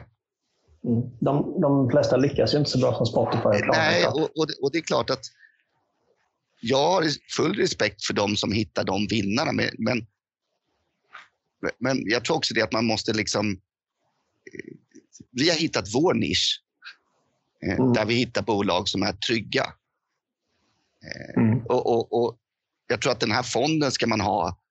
Mm. 0.84 1.02
De, 1.20 1.62
de 1.62 1.90
flesta 1.90 2.18
lyckas 2.18 2.54
ju 2.54 2.58
inte 2.58 2.72
så 2.72 2.80
bra 2.80 2.98
som 2.98 3.06
Spotify. 3.06 3.66
Nej, 3.68 4.08
och, 4.08 4.38
och, 4.38 4.48
det, 4.48 4.54
och, 4.62 4.72
det, 4.72 4.78
är 4.78 4.82
klart 4.82 5.10
att 5.10 5.26
jag 6.62 6.92
har 6.92 7.04
full 7.36 7.56
respekt 7.56 8.06
för 8.06 8.14
de 8.14 8.38
som 8.38 8.52
hittar 8.52 8.84
de 8.84 9.08
vinnarna. 9.08 9.52
Men, 9.52 9.70
men, 9.78 10.08
men 11.78 12.04
jag 12.06 12.26
tror 12.26 12.38
också 12.38 12.54
det 12.54 12.62
att 12.62 12.74
man 12.74 12.86
måste 12.86 13.14
liksom... 13.14 13.52
Eh, 13.52 14.76
vi 15.32 15.50
har 15.50 15.58
hittat 15.58 15.94
vår 15.94 16.14
nisch 16.14 16.64
eh, 17.66 17.80
mm. 17.80 17.94
där 17.94 18.06
vi 18.06 18.14
hittar 18.14 18.42
bolag 18.42 18.90
som 18.90 19.04
är 19.04 19.14
trygga. 19.14 19.74
Eh, 21.04 21.44
mm. 21.44 21.66
Och, 21.66 21.86
och, 21.88 22.14
och, 22.14 22.38
Jag 22.92 23.02
tror 23.02 23.12
att 23.12 23.20
den 23.20 23.32
här 23.32 23.44
fonden 23.44 23.92
ska 23.92 24.08
man 24.08 24.22
ha 24.22 24.62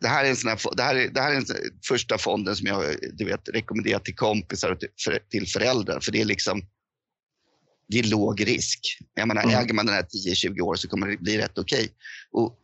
det 0.00 0.08
här 0.08 0.24
är, 0.24 0.28
en 0.28 0.36
sån 0.36 0.48
här, 0.48 0.76
det 0.76 0.82
här 0.82 0.94
är, 0.94 1.08
det 1.08 1.20
här 1.20 1.30
är 1.30 1.34
den 1.34 1.46
första 1.88 2.18
fonden 2.18 2.56
som 2.56 2.66
jag 2.66 2.84
du 3.12 3.24
vet, 3.24 3.48
rekommenderar 3.48 3.98
till 3.98 4.14
kompisar 4.14 4.70
och 4.70 4.80
till, 4.80 4.88
för, 5.04 5.18
till 5.28 5.46
föräldrar. 5.46 6.00
För 6.00 6.12
det 6.12 6.20
är 6.20 6.24
liksom 6.24 6.62
det 7.88 7.98
är 7.98 8.02
låg 8.02 8.46
risk. 8.46 8.80
Jag 9.14 9.28
menar, 9.28 9.42
mm. 9.42 9.54
Äger 9.54 9.74
man 9.74 9.86
den 9.86 9.94
här 9.94 10.02
10-20 10.02 10.60
år 10.60 10.74
så 10.74 10.88
kommer 10.88 11.06
det 11.06 11.16
bli 11.16 11.38
rätt 11.38 11.58
okej. 11.58 11.88
Okay. 12.30 12.56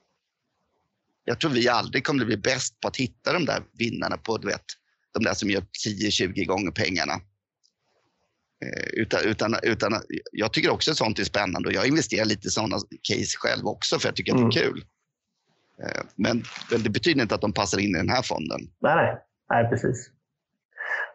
jag 1.24 1.40
tror 1.40 1.50
vi 1.50 1.68
aldrig 1.68 2.04
kommer 2.04 2.24
bli 2.24 2.36
bäst 2.36 2.80
på 2.80 2.88
att 2.88 2.96
hitta 2.96 3.32
de 3.32 3.44
där 3.44 3.62
vinnarna 3.78 4.16
på 4.16 4.38
du 4.38 4.46
vet, 4.46 4.64
de 5.12 5.24
där 5.24 5.34
som 5.34 5.50
gör 5.50 5.66
10-20 5.86 6.44
gånger 6.44 6.70
pengarna. 6.70 7.20
Eh, 8.64 9.00
utan, 9.02 9.20
utan, 9.24 9.54
utan, 9.62 9.92
jag 10.32 10.52
tycker 10.52 10.72
också 10.72 10.90
att 10.90 10.96
sånt 10.96 11.18
är 11.18 11.24
spännande 11.24 11.68
och 11.68 11.74
jag 11.74 11.86
investerar 11.86 12.24
lite 12.24 12.48
i 12.48 12.50
sådana 12.50 12.76
case 13.02 13.38
själv 13.38 13.66
också 13.66 13.98
för 13.98 14.08
jag 14.08 14.16
tycker 14.16 14.32
mm. 14.32 14.44
att 14.44 14.52
det 14.52 14.60
är 14.60 14.62
mm. 14.62 14.74
kul. 14.74 14.84
Eh, 15.82 16.02
men 16.16 16.42
det 16.84 16.90
betyder 16.90 17.22
inte 17.22 17.34
att 17.34 17.40
de 17.40 17.52
passar 17.52 17.78
in 17.78 17.90
i 17.90 17.98
den 17.98 18.08
här 18.08 18.22
fonden. 18.22 18.60
Nej, 18.80 18.96
nej. 18.96 19.16
nej 19.50 19.70
precis. 19.70 20.10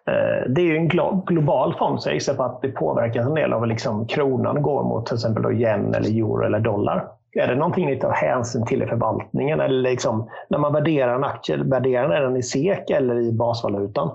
Eh, 0.08 0.52
det 0.52 0.62
är 0.62 0.66
ju 0.66 0.76
en 0.76 0.88
global 1.26 1.78
fond, 1.78 2.02
så 2.02 2.10
jag 2.10 2.14
gissar 2.14 2.34
på 2.34 2.44
att 2.44 2.62
det 2.62 2.70
påverkas 2.70 3.28
en 3.28 3.34
del 3.34 3.54
av 3.54 3.68
liksom 3.68 4.08
kronan 4.08 4.62
går 4.62 4.84
mot 4.84 5.06
till 5.06 5.16
exempel 5.16 5.44
då 5.44 5.54
yen, 5.54 5.96
eller 5.96 6.10
euro 6.10 6.46
eller 6.46 6.60
dollar. 6.60 7.08
Är 7.32 7.48
det 7.48 7.56
någonting 7.56 7.86
ni 7.86 8.00
tar 8.00 8.12
hänsyn 8.12 8.66
till 8.66 8.84
i 8.84 8.86
förvaltningen? 8.86 9.60
Eller 9.60 9.82
liksom, 9.82 10.30
när 10.50 10.60
man 10.60 10.74
värderar 10.74 11.16
en 11.16 11.24
aktie, 11.24 11.58
värderar 11.58 12.22
den 12.22 12.38
i 12.38 12.44
SEK 12.44 12.90
eller 12.90 13.20
i 13.20 13.32
basvalutan? 13.32 14.12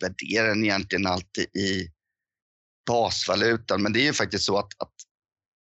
Värderar 0.00 0.48
den 0.48 0.64
egentligen 0.64 1.06
alltid 1.06 1.44
i 1.44 1.91
basvalutan, 2.86 3.82
men 3.82 3.92
det 3.92 4.00
är 4.00 4.04
ju 4.04 4.12
faktiskt 4.12 4.44
så 4.44 4.58
att, 4.58 4.72
att 4.78 4.92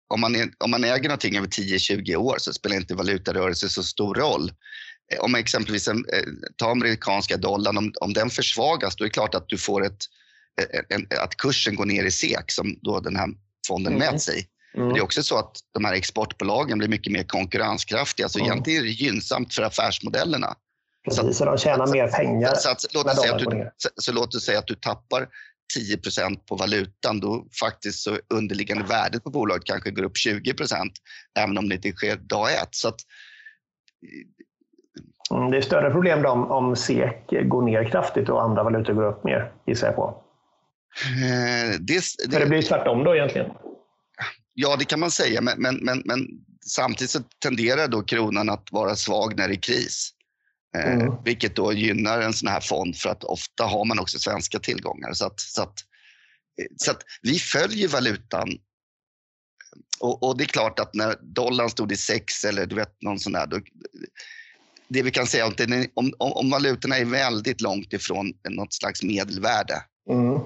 om 0.10 0.22
man, 0.22 0.36
är, 0.36 0.50
om 0.58 0.72
man 0.72 0.84
äger 0.84 1.04
någonting 1.04 1.38
över 1.38 1.48
10-20 1.48 2.16
år 2.16 2.36
så 2.40 2.54
spelar 2.54 2.76
inte 2.76 2.96
valutarörelse 2.96 3.70
så 3.70 3.84
stor 3.84 4.16
roll. 4.16 4.52
Eh, 5.14 5.20
om 5.20 5.36
exempelvis 5.36 5.88
en, 5.88 5.98
eh, 5.98 6.24
ta 6.56 6.72
amerikanska 6.72 7.38
dollarn, 7.38 7.78
om, 7.78 7.94
om 8.02 8.14
den 8.14 8.30
försvagas 8.30 8.96
då 8.96 9.04
är 9.04 9.08
det 9.08 9.14
klart 9.14 9.36
att 9.36 9.50
du 9.50 9.58
får 9.58 9.86
ett, 9.86 10.06
eh, 10.62 10.80
en, 10.90 11.08
att 11.24 11.38
kursen 11.38 11.76
går 11.76 11.86
ner 11.86 12.04
i 12.04 12.12
SEK 12.12 12.52
som 12.52 12.80
då 12.82 13.00
den 13.00 13.16
här 13.16 13.30
fonden 13.68 13.94
mm. 13.94 14.12
mäts 14.12 14.30
i. 14.30 14.46
Mm. 14.78 14.94
Det 14.94 15.00
är 15.00 15.04
också 15.04 15.24
så 15.24 15.38
att 15.38 15.58
de 15.74 15.86
här 15.86 15.94
exportbolagen 15.94 16.78
blir 16.78 16.88
mycket 16.88 17.14
mer 17.14 17.24
konkurrenskraftiga. 17.24 18.30
Så 18.30 18.40
mm. 18.40 18.52
egentligen 18.52 18.80
är 18.80 18.86
det 18.86 18.92
gynnsamt 18.92 19.54
för 19.54 19.64
affärsmodellerna. 19.64 20.56
Precis, 21.06 21.38
så, 21.38 21.46
de 21.46 21.58
tjänar 21.58 21.86
så, 21.86 21.94
mer 21.94 22.08
pengar. 22.08 22.56
Så, 22.56 22.76
så, 22.78 22.88
låt 22.94 23.18
säga 23.18 23.36
att 23.36 23.40
du, 23.40 23.72
så, 23.78 23.90
så 23.96 24.12
låt 24.12 24.36
oss 24.36 24.44
säga 24.44 24.60
att 24.60 24.68
du 24.68 24.76
tappar 24.76 25.28
10% 25.78 26.38
på 26.48 26.56
valutan, 26.56 27.20
då 27.20 27.48
faktiskt 27.60 28.00
så 28.00 28.18
underliggande 28.34 28.84
värdet 28.84 29.24
på 29.24 29.30
bolaget 29.30 29.64
kanske 29.66 29.92
går 29.92 30.04
upp 30.04 30.16
20% 30.28 30.92
även 31.40 31.58
om 31.58 31.70
det 31.70 31.76
inte 31.76 31.92
sker 31.92 32.16
dag 32.16 32.52
ett. 32.52 32.76
Så 32.76 32.88
att, 32.88 33.00
mm, 35.32 35.52
det 35.52 35.58
är 35.58 35.62
större 35.62 35.92
problem 35.92 36.22
då 36.22 36.30
om, 36.30 36.52
om 36.52 36.76
SEK 36.76 37.50
går 37.50 37.62
ner 37.62 37.84
kraftigt 37.84 38.30
och 38.30 38.44
andra 38.44 38.64
valutor 38.64 38.94
går 38.94 39.04
upp 39.04 39.24
mer, 39.24 39.52
gissar 39.68 39.88
jag 39.88 39.96
på. 39.96 40.24
Eh, 41.06 41.80
det, 41.80 41.94
det, 42.28 42.34
För 42.34 42.40
det 42.40 42.46
blir 42.46 42.62
tvärtom 42.62 43.04
då 43.04 43.16
egentligen? 43.16 43.52
Ja, 44.54 44.76
det 44.80 44.86
kan 44.86 45.00
man 45.00 45.12
säga, 45.12 45.42
men, 45.42 45.62
men, 45.62 45.76
men, 45.76 46.02
men 46.06 46.28
samtidigt 46.66 47.12
så 47.12 47.20
tenderar 47.44 47.88
då 47.88 48.02
kronan 48.02 48.50
att 48.50 48.72
vara 48.72 48.96
svag 48.96 49.38
när 49.38 49.48
det 49.48 49.54
är 49.54 49.62
kris. 49.62 50.14
Eh, 50.78 50.94
mm. 50.94 51.14
vilket 51.24 51.56
då 51.56 51.74
gynnar 51.74 52.22
en 52.22 52.34
sån 52.34 52.48
här 52.48 52.62
fond 52.62 52.96
för 52.96 53.10
att 53.10 53.24
ofta 53.24 53.64
har 53.64 53.86
man 53.86 54.00
också 54.00 54.20
svenska 54.20 54.60
tillgångar. 54.60 55.14
Så 55.14 55.26
att, 55.26 55.40
så 55.40 55.62
att, 55.62 55.80
eh, 56.62 56.68
så 56.78 56.92
att 56.92 57.02
vi 57.22 57.40
följer 57.40 57.88
valutan. 57.88 58.50
Och, 60.00 60.24
och, 60.24 60.38
det 60.38 60.44
är 60.44 60.48
klart 60.48 60.80
att 60.80 60.94
när 60.94 61.16
dollarn 61.22 61.70
stod 61.70 61.92
i 61.92 61.98
sex 61.98 62.46
eller 62.46 62.66
du 62.66 62.76
vet 62.76 63.02
någon 63.02 63.20
sån 63.20 63.34
där, 63.34 63.48
då, 63.48 63.60
det 64.88 65.02
vi 65.02 65.12
kan 65.12 65.28
säga 65.28 65.46
om, 65.46 65.54
om, 65.94 66.14
om 66.20 66.50
valutorna 66.50 66.98
är 66.98 67.06
väldigt 67.06 67.62
långt 67.62 67.94
ifrån 67.94 68.34
något 68.50 68.74
slags 68.74 69.04
medelvärde, 69.04 69.84
mm. 70.10 70.40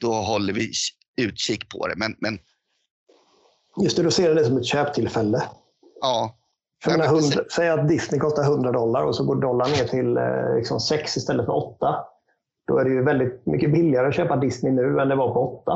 då 0.00 0.14
håller 0.14 0.52
vi 0.52 0.72
utkik 1.16 1.68
på 1.68 1.88
det. 1.88 1.96
Men, 1.96 2.16
men, 2.18 2.38
Just 3.82 3.96
det, 3.96 4.02
du 4.02 4.10
ser 4.10 4.34
det 4.34 4.44
som 4.44 4.56
ett 4.56 4.66
köptillfälle. 4.66 5.42
Ja, 6.00 6.38
för 6.82 6.98
ja, 6.98 7.04
100, 7.04 7.44
säg 7.56 7.68
att 7.68 7.88
Disney 7.88 8.20
kostar 8.20 8.42
100 8.42 8.72
dollar 8.72 9.04
och 9.04 9.16
så 9.16 9.24
går 9.24 9.36
dollarn 9.36 9.70
ner 9.70 9.84
till 9.84 10.16
eh, 10.16 10.56
liksom 10.56 10.80
6 10.80 11.16
istället 11.16 11.46
för 11.46 11.52
8. 11.52 12.04
Då 12.66 12.78
är 12.78 12.84
det 12.84 12.90
ju 12.90 13.04
väldigt 13.04 13.46
mycket 13.46 13.72
billigare 13.72 14.08
att 14.08 14.14
köpa 14.14 14.36
Disney 14.36 14.72
nu 14.72 15.00
än 15.00 15.08
det 15.08 15.16
var 15.16 15.34
på 15.34 15.62
8. 15.62 15.72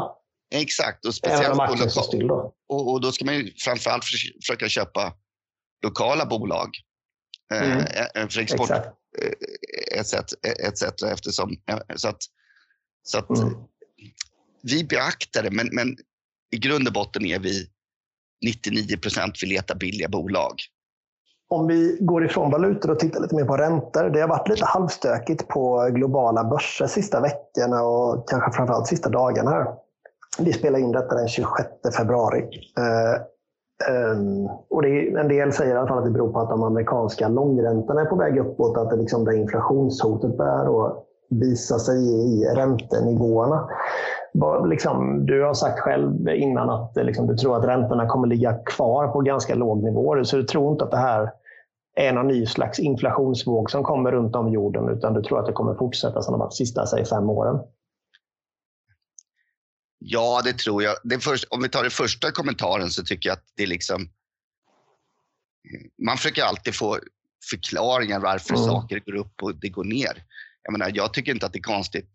Exakt, 0.54 1.06
och 1.06 1.14
speciellt 1.14 1.56
på 1.56 1.72
lokal... 1.72 1.90
still 1.90 2.26
då. 2.26 2.54
Och, 2.68 2.92
och, 2.92 3.00
då 3.00 3.12
ska 3.12 3.24
man 3.24 3.34
ju 3.34 3.52
framförallt 3.64 4.04
försöka 4.04 4.68
köpa 4.68 5.12
lokala 5.84 6.26
bolag 6.26 6.68
eh, 7.52 7.72
mm. 7.72 7.78
eh, 8.14 8.28
för 8.28 8.40
export 8.40 8.70
etc. 9.92 10.14
etc. 10.44 11.02
eftersom 11.12 11.56
så 11.96 12.08
att, 12.08 12.22
så 13.02 13.18
att 13.18 13.30
mm. 13.30 13.54
vi 14.62 14.84
beaktar 14.84 15.42
det, 15.42 15.50
men, 15.50 15.68
men 15.72 15.96
i 16.50 16.58
grund 16.58 16.86
och 16.86 16.92
botten 16.92 17.26
är 17.26 17.38
vi 17.38 17.66
99 18.44 18.96
procent 18.96 19.42
vill 19.42 19.50
leta 19.50 19.74
billiga 19.74 20.08
bolag 20.08 20.54
om 21.48 21.66
vi 21.66 21.98
går 22.00 22.24
ifrån 22.24 22.50
valutor 22.50 22.90
och 22.90 22.98
tittar 22.98 23.20
lite 23.20 23.34
mer 23.34 23.44
på 23.44 23.56
räntor. 23.56 24.10
Det 24.10 24.20
har 24.20 24.28
varit 24.28 24.48
lite 24.48 24.64
halvstökigt 24.64 25.48
på 25.48 25.88
globala 25.92 26.44
börser 26.44 26.86
sista 26.86 27.20
veckorna 27.20 27.82
och 27.82 28.28
kanske 28.28 28.52
framförallt 28.52 28.86
sista 28.86 29.08
dagarna. 29.08 29.50
Här. 29.50 29.66
Vi 30.38 30.52
spelar 30.52 30.78
in 30.78 30.92
detta 30.92 31.14
den 31.14 31.28
26 31.28 31.68
februari. 31.96 32.48
Um, 33.90 34.48
och 34.70 34.82
det, 34.82 35.08
en 35.08 35.28
del 35.28 35.52
säger 35.52 35.74
i 35.74 35.78
alla 35.78 35.88
fall 35.88 35.98
att 35.98 36.04
det 36.04 36.10
beror 36.10 36.32
på 36.32 36.40
att 36.40 36.50
de 36.50 36.62
amerikanska 36.62 37.28
långräntorna 37.28 38.00
är 38.00 38.04
på 38.04 38.16
väg 38.16 38.38
uppåt. 38.38 38.76
Att 38.76 38.90
det, 38.90 38.96
liksom, 38.96 39.24
där 39.24 39.32
inflationshotet 39.32 40.36
börjar 40.36 40.92
visa 41.30 41.78
sig 41.78 41.98
i 41.98 42.44
räntenivåerna. 42.44 43.68
Liksom, 44.68 45.26
du 45.26 45.42
har 45.42 45.54
sagt 45.54 45.80
själv 45.80 46.28
innan 46.28 46.70
att 46.70 46.96
liksom, 46.96 47.26
du 47.26 47.36
tror 47.36 47.56
att 47.56 47.64
räntorna 47.64 48.06
kommer 48.06 48.28
ligga 48.28 48.58
kvar 48.66 49.08
på 49.08 49.20
ganska 49.20 49.54
låg 49.54 49.82
nivå. 49.82 50.24
Så 50.24 50.36
du 50.36 50.42
tror 50.42 50.72
inte 50.72 50.84
att 50.84 50.90
det 50.90 50.96
här 50.96 51.32
är 51.96 52.12
någon 52.12 52.28
ny 52.28 52.46
slags 52.46 52.78
inflationsvåg 52.78 53.70
som 53.70 53.82
kommer 53.82 54.12
runt 54.12 54.36
om 54.36 54.52
jorden, 54.52 54.88
utan 54.88 55.14
du 55.14 55.22
tror 55.22 55.40
att 55.40 55.46
det 55.46 55.52
kommer 55.52 55.74
fortsätta 55.74 56.22
som 56.22 56.32
de 56.32 56.38
varit 56.38 56.54
sista 56.54 56.86
säg, 56.86 57.04
fem 57.04 57.30
åren? 57.30 57.60
Ja, 59.98 60.40
det 60.44 60.58
tror 60.58 60.82
jag. 60.82 60.96
Det 61.04 61.18
först, 61.18 61.44
om 61.50 61.62
vi 61.62 61.68
tar 61.68 61.82
den 61.82 61.90
första 61.90 62.30
kommentaren 62.30 62.90
så 62.90 63.02
tycker 63.02 63.28
jag 63.28 63.34
att 63.34 63.44
det 63.56 63.62
är 63.62 63.66
liksom... 63.66 64.08
Man 66.06 66.16
försöker 66.16 66.42
alltid 66.42 66.74
få 66.74 66.98
förklaringar 67.50 68.20
varför 68.20 68.54
mm. 68.54 68.66
saker 68.66 69.00
går 69.00 69.14
upp 69.14 69.42
och 69.42 69.54
det 69.54 69.68
går 69.68 69.84
ner. 69.84 70.24
Jag, 70.62 70.72
menar, 70.72 70.90
jag 70.94 71.14
tycker 71.14 71.32
inte 71.32 71.46
att 71.46 71.52
det 71.52 71.58
är 71.58 71.62
konstigt. 71.62 72.10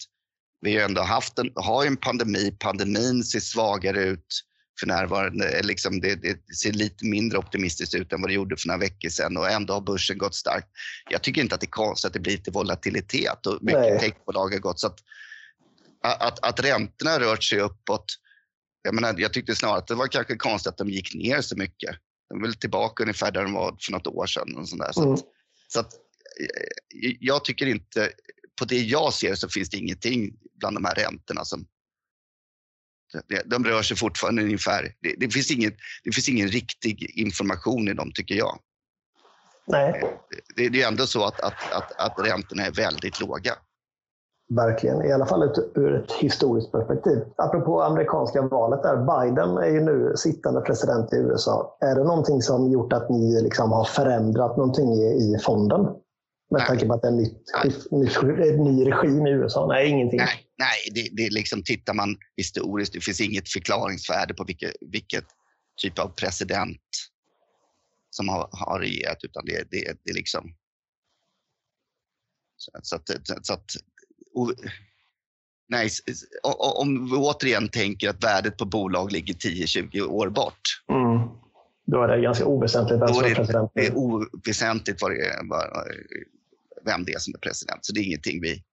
Vi 0.61 0.77
har 0.77 0.83
ändå 0.83 1.01
haft 1.01 1.39
en, 1.39 1.51
har 1.55 1.85
en 1.85 1.97
pandemi. 1.97 2.51
Pandemin 2.59 3.23
ser 3.23 3.39
svagare 3.39 4.03
ut 4.03 4.43
för 4.79 4.87
närvarande. 4.87 5.61
Liksom 5.63 6.01
det, 6.01 6.15
det, 6.15 6.55
ser 6.55 6.71
lite 6.71 7.05
mindre 7.05 7.37
optimistiskt 7.37 7.95
ut 7.95 8.13
än 8.13 8.21
vad 8.21 8.29
det 8.29 8.33
gjorde 8.33 8.57
för 8.57 8.67
några 8.67 8.79
veckor 8.79 9.09
sedan 9.09 9.37
och 9.37 9.49
ändå 9.49 9.73
har 9.73 9.81
börsen 9.81 10.17
gått 10.17 10.35
starkt. 10.35 10.67
Jag 11.09 11.21
tycker 11.21 11.41
inte 11.41 11.55
att 11.55 11.61
det 11.61 11.67
är 11.67 11.71
konstigt 11.71 12.07
att 12.07 12.13
det 12.13 12.19
blir 12.19 12.31
lite 12.31 12.51
volatilitet 12.51 13.45
och 13.45 13.57
mycket 13.61 13.99
techbolag 13.99 14.53
har 14.53 14.59
gått. 14.59 14.79
Så 14.79 14.87
att, 14.87 14.99
att, 16.01 16.45
att 16.45 16.59
räntorna 16.59 17.19
rört 17.19 17.43
sig 17.43 17.59
uppåt. 17.59 18.05
Jag, 18.83 18.95
menar, 18.95 19.15
jag 19.17 19.33
tyckte 19.33 19.55
snarare 19.55 19.77
att 19.77 19.87
det 19.87 19.95
var 19.95 20.07
kanske 20.07 20.35
konstigt 20.35 20.69
att 20.69 20.77
de 20.77 20.89
gick 20.89 21.15
ner 21.15 21.41
så 21.41 21.57
mycket. 21.57 21.95
De 22.29 22.37
är 22.39 22.41
väl 22.41 22.55
tillbaka 22.55 23.03
ungefär 23.03 23.31
där 23.31 23.43
de 23.43 23.53
var 23.53 23.77
för 23.81 23.91
något 23.91 24.07
år 24.07 24.25
sedan. 24.25 24.57
Och 24.57 24.69
sånt 24.69 24.81
där. 24.81 24.91
Så, 24.91 25.01
mm. 25.01 25.13
att, 25.13 25.19
så 25.67 25.79
att, 25.79 25.93
eh, 25.93 27.15
jag 27.19 27.45
tycker 27.45 27.65
inte, 27.65 28.11
på 28.61 28.65
det 28.65 28.81
jag 28.81 29.13
ser 29.13 29.35
så 29.35 29.49
finns 29.49 29.69
det 29.69 29.77
ingenting 29.77 30.33
bland 30.59 30.77
de 30.77 30.85
här 30.85 30.95
räntorna 30.95 31.45
som 31.45 31.65
de 33.45 33.65
rör 33.65 33.81
sig 33.81 33.97
fortfarande 33.97 34.43
ungefär. 34.43 34.95
Det, 35.01 35.15
det, 35.17 35.29
finns 35.29 35.51
inget, 35.51 35.73
det 36.03 36.11
finns 36.11 36.29
ingen 36.29 36.47
riktig 36.47 37.19
information 37.19 37.87
i 37.87 37.93
dem, 37.93 38.11
tycker 38.15 38.35
jag. 38.35 38.59
Nej. 39.67 40.03
Det, 40.55 40.69
det 40.69 40.81
är 40.81 40.87
ändå 40.87 41.05
så 41.05 41.25
att, 41.25 41.39
att, 41.39 41.73
att, 41.73 41.91
att 41.97 42.27
räntorna 42.27 42.65
är 42.65 42.71
väldigt 42.71 43.19
låga. 43.19 43.53
Verkligen, 44.49 45.05
i 45.05 45.11
alla 45.11 45.25
fall 45.25 45.43
ut, 45.43 45.71
ur 45.75 45.95
ett 45.95 46.11
historiskt 46.11 46.71
perspektiv. 46.71 47.17
Apropå 47.35 47.81
amerikanska 47.81 48.41
valet 48.41 48.83
där, 48.83 48.97
Biden 48.97 49.57
är 49.57 49.69
ju 49.69 49.81
nu 49.81 50.13
sittande 50.15 50.61
president 50.61 51.13
i 51.13 51.15
USA. 51.15 51.77
Är 51.81 51.95
det 51.95 52.03
någonting 52.03 52.41
som 52.41 52.71
gjort 52.71 52.93
att 52.93 53.09
ni 53.09 53.41
liksom 53.41 53.71
har 53.71 53.85
förändrat 53.85 54.57
någonting 54.57 54.93
i, 54.93 55.03
i 55.03 55.37
fonden? 55.45 55.87
Med 56.51 56.67
tanke 56.67 56.85
på 56.85 56.93
att 56.93 57.01
det 57.01 57.07
är 57.07 57.11
nytt, 57.11 57.91
ny, 57.91 58.05
ny 58.57 58.91
regim 58.91 59.27
i 59.27 59.31
USA? 59.31 59.67
Nej, 59.67 59.87
ingenting. 59.89 60.17
Nej, 60.17 60.45
nej 60.57 60.77
det, 60.95 61.23
det 61.23 61.29
liksom, 61.29 61.63
tittar 61.63 61.93
man 61.93 62.17
historiskt, 62.37 62.93
det 62.93 63.01
finns 63.01 63.21
inget 63.21 63.49
förklaringsvärde 63.49 64.33
på 64.33 64.43
vilket, 64.43 64.71
vilket 64.81 65.25
typ 65.81 65.99
av 65.99 66.07
president 66.07 66.81
som 68.09 68.29
har, 68.29 68.49
har 68.51 68.79
regerat, 68.79 69.17
utan 69.23 69.45
det, 69.45 69.63
det, 69.71 69.97
det 70.03 70.13
liksom... 70.13 70.55
Så, 72.57 72.71
så, 72.81 72.95
att, 72.95 73.09
så 73.45 73.53
att 73.53 73.71
och, 74.33 74.53
nej, 75.69 75.89
om 76.43 77.05
vi 77.05 77.15
återigen 77.15 77.69
tänker 77.69 78.09
att 78.09 78.23
värdet 78.23 78.57
på 78.57 78.65
bolag 78.65 79.11
ligger 79.11 79.33
10-20 79.33 80.01
år 80.01 80.29
bort. 80.29 80.61
Mm. 80.89 81.27
Då 81.85 82.03
är 82.03 82.07
det 82.07 82.21
ganska 82.21 82.45
oväsentligt 82.45 83.01
vem 83.01 83.07
som 83.07 83.25
är 83.25 83.35
president. 83.35 83.71
Det 83.73 83.87
är 83.87 83.97
oväsentligt 83.97 85.01
vad 85.01 85.11
det 85.11 85.25
är, 85.25 85.43
vem 86.85 87.05
det 87.05 87.13
är 87.13 87.19
som 87.19 87.33
är 87.33 87.39
president. 87.39 87.85
Så 87.85 87.93
det 87.93 87.99
är 87.99 88.03
ingenting 88.03 88.41
vi... 88.41 88.63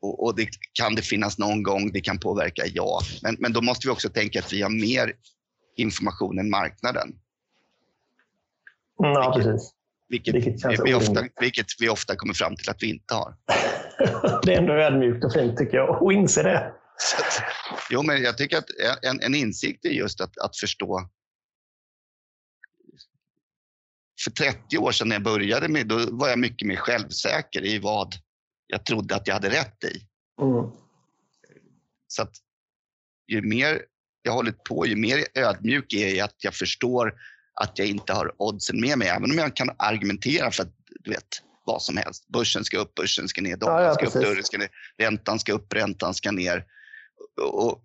Och, 0.00 0.24
och 0.24 0.36
det 0.36 0.48
kan 0.72 0.94
det 0.94 1.02
finnas 1.02 1.38
någon 1.38 1.62
gång 1.62 1.92
det 1.92 2.00
kan 2.00 2.18
påverka, 2.18 2.62
ja. 2.66 3.00
Men, 3.22 3.36
men 3.38 3.52
då 3.52 3.60
måste 3.60 3.86
vi 3.86 3.92
också 3.92 4.08
tänka 4.08 4.38
att 4.38 4.52
vi 4.52 4.62
har 4.62 4.70
mer 4.70 5.12
information 5.76 6.38
än 6.38 6.50
marknaden. 6.50 7.08
Ja, 8.96 9.32
precis. 9.36 9.74
Vilket, 10.08 10.34
vilket, 10.34 10.80
vi 10.84 10.94
ofta, 10.94 11.24
vilket 11.40 11.66
vi 11.80 11.88
ofta 11.88 12.16
kommer 12.16 12.34
fram 12.34 12.56
till 12.56 12.70
att 12.70 12.82
vi 12.82 12.90
inte 12.90 13.14
har. 13.14 13.34
det 14.42 14.54
är 14.54 14.58
ändå 14.58 14.72
ödmjukt 14.72 15.24
och 15.24 15.32
fint 15.32 15.56
tycker 15.56 15.76
jag, 15.76 16.06
att 16.06 16.12
inse 16.12 16.42
det. 16.42 16.72
jo, 17.90 18.02
men 18.02 18.22
jag 18.22 18.38
tycker 18.38 18.58
att 18.58 18.66
en, 19.02 19.20
en 19.20 19.34
insikt 19.34 19.84
är 19.84 19.90
just 19.90 20.20
att, 20.20 20.38
att 20.38 20.56
förstå. 20.56 21.08
För 24.24 24.30
30 24.30 24.78
år 24.78 24.92
sedan 24.92 25.08
när 25.08 25.16
jag 25.16 25.22
började 25.22 25.68
med, 25.68 25.86
då 25.86 26.06
var 26.10 26.28
jag 26.28 26.38
mycket 26.38 26.68
mer 26.68 26.76
självsäker 26.76 27.64
i 27.64 27.78
vad 27.78 28.14
jag 28.66 28.84
trodde 28.84 29.16
att 29.16 29.26
jag 29.26 29.34
hade 29.34 29.50
rätt 29.50 29.84
i. 29.84 30.06
Mm. 30.42 30.70
Så 32.08 32.22
att 32.22 32.36
ju 33.26 33.42
mer 33.42 33.82
jag 34.22 34.32
hållit 34.32 34.64
på, 34.64 34.86
ju 34.86 34.96
mer 34.96 35.24
ödmjuk 35.34 35.92
är 35.92 36.14
jag 36.14 36.24
att 36.24 36.44
jag 36.44 36.54
förstår 36.54 37.14
att 37.54 37.78
jag 37.78 37.88
inte 37.88 38.12
har 38.12 38.42
oddsen 38.42 38.80
med 38.80 38.98
mig, 38.98 39.08
även 39.08 39.30
om 39.30 39.38
jag 39.38 39.56
kan 39.56 39.70
argumentera 39.78 40.50
för 40.50 40.62
att 40.62 40.74
du 41.00 41.10
vet, 41.10 41.28
vad 41.64 41.82
som 41.82 41.96
helst. 41.96 42.28
Börsen 42.28 42.64
ska 42.64 42.78
upp, 42.78 42.94
börsen 42.94 43.28
ska 43.28 43.42
ner, 43.42 43.56
dollarn 43.56 43.82
ja, 43.82 43.88
ja, 43.88 43.94
ska 43.94 44.06
upp, 44.06 44.24
dörren 44.24 44.44
ska 44.44 44.58
ner, 44.58 44.68
räntan 44.98 45.38
ska 45.38 45.52
upp, 45.52 45.72
räntan 45.72 46.14
ska 46.14 46.30
ner. 46.30 46.64
Och 47.40 47.82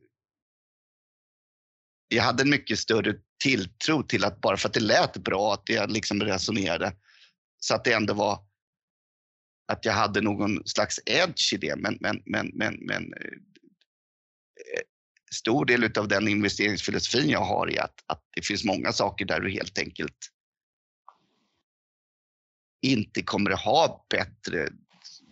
jag 2.10 2.24
hade 2.24 2.44
en 2.44 2.50
mycket 2.50 2.80
större 2.80 3.16
tilltro 3.44 4.04
till 4.04 4.26
att 4.26 4.42
bara 4.42 4.58
för 4.58 4.68
att 4.68 4.74
det 4.74 4.80
lät 4.80 5.18
bra, 5.18 5.54
att 5.54 5.70
jag 5.70 5.92
liksom 5.92 6.22
resonerade, 6.22 6.96
så 7.60 7.76
att 7.76 7.84
det 7.84 7.94
ändå 7.94 8.14
var 8.14 8.44
att 9.72 9.86
jag 9.86 9.94
hade 9.94 10.22
någon 10.22 10.68
slags 10.68 11.00
edge 11.06 11.54
i 11.54 11.58
det. 11.58 11.76
Men, 11.76 11.98
men, 12.02 12.22
men, 12.26 12.52
men, 12.54 12.74
men 12.74 13.04
eh, 13.04 13.40
stor 15.36 15.66
del 15.66 15.98
av 15.98 16.08
den 16.08 16.28
investeringsfilosofin 16.28 17.30
jag 17.30 17.46
har 17.46 17.70
är 17.70 17.82
att, 17.82 18.04
att 18.06 18.24
det 18.36 18.46
finns 18.46 18.64
många 18.64 18.92
saker 18.92 19.26
där 19.26 19.40
du 19.40 19.52
helt 19.52 19.80
enkelt 19.80 20.18
inte 22.82 23.22
kommer 23.22 23.52
att 23.52 23.62
ha 23.62 24.06
bättre, 24.10 24.70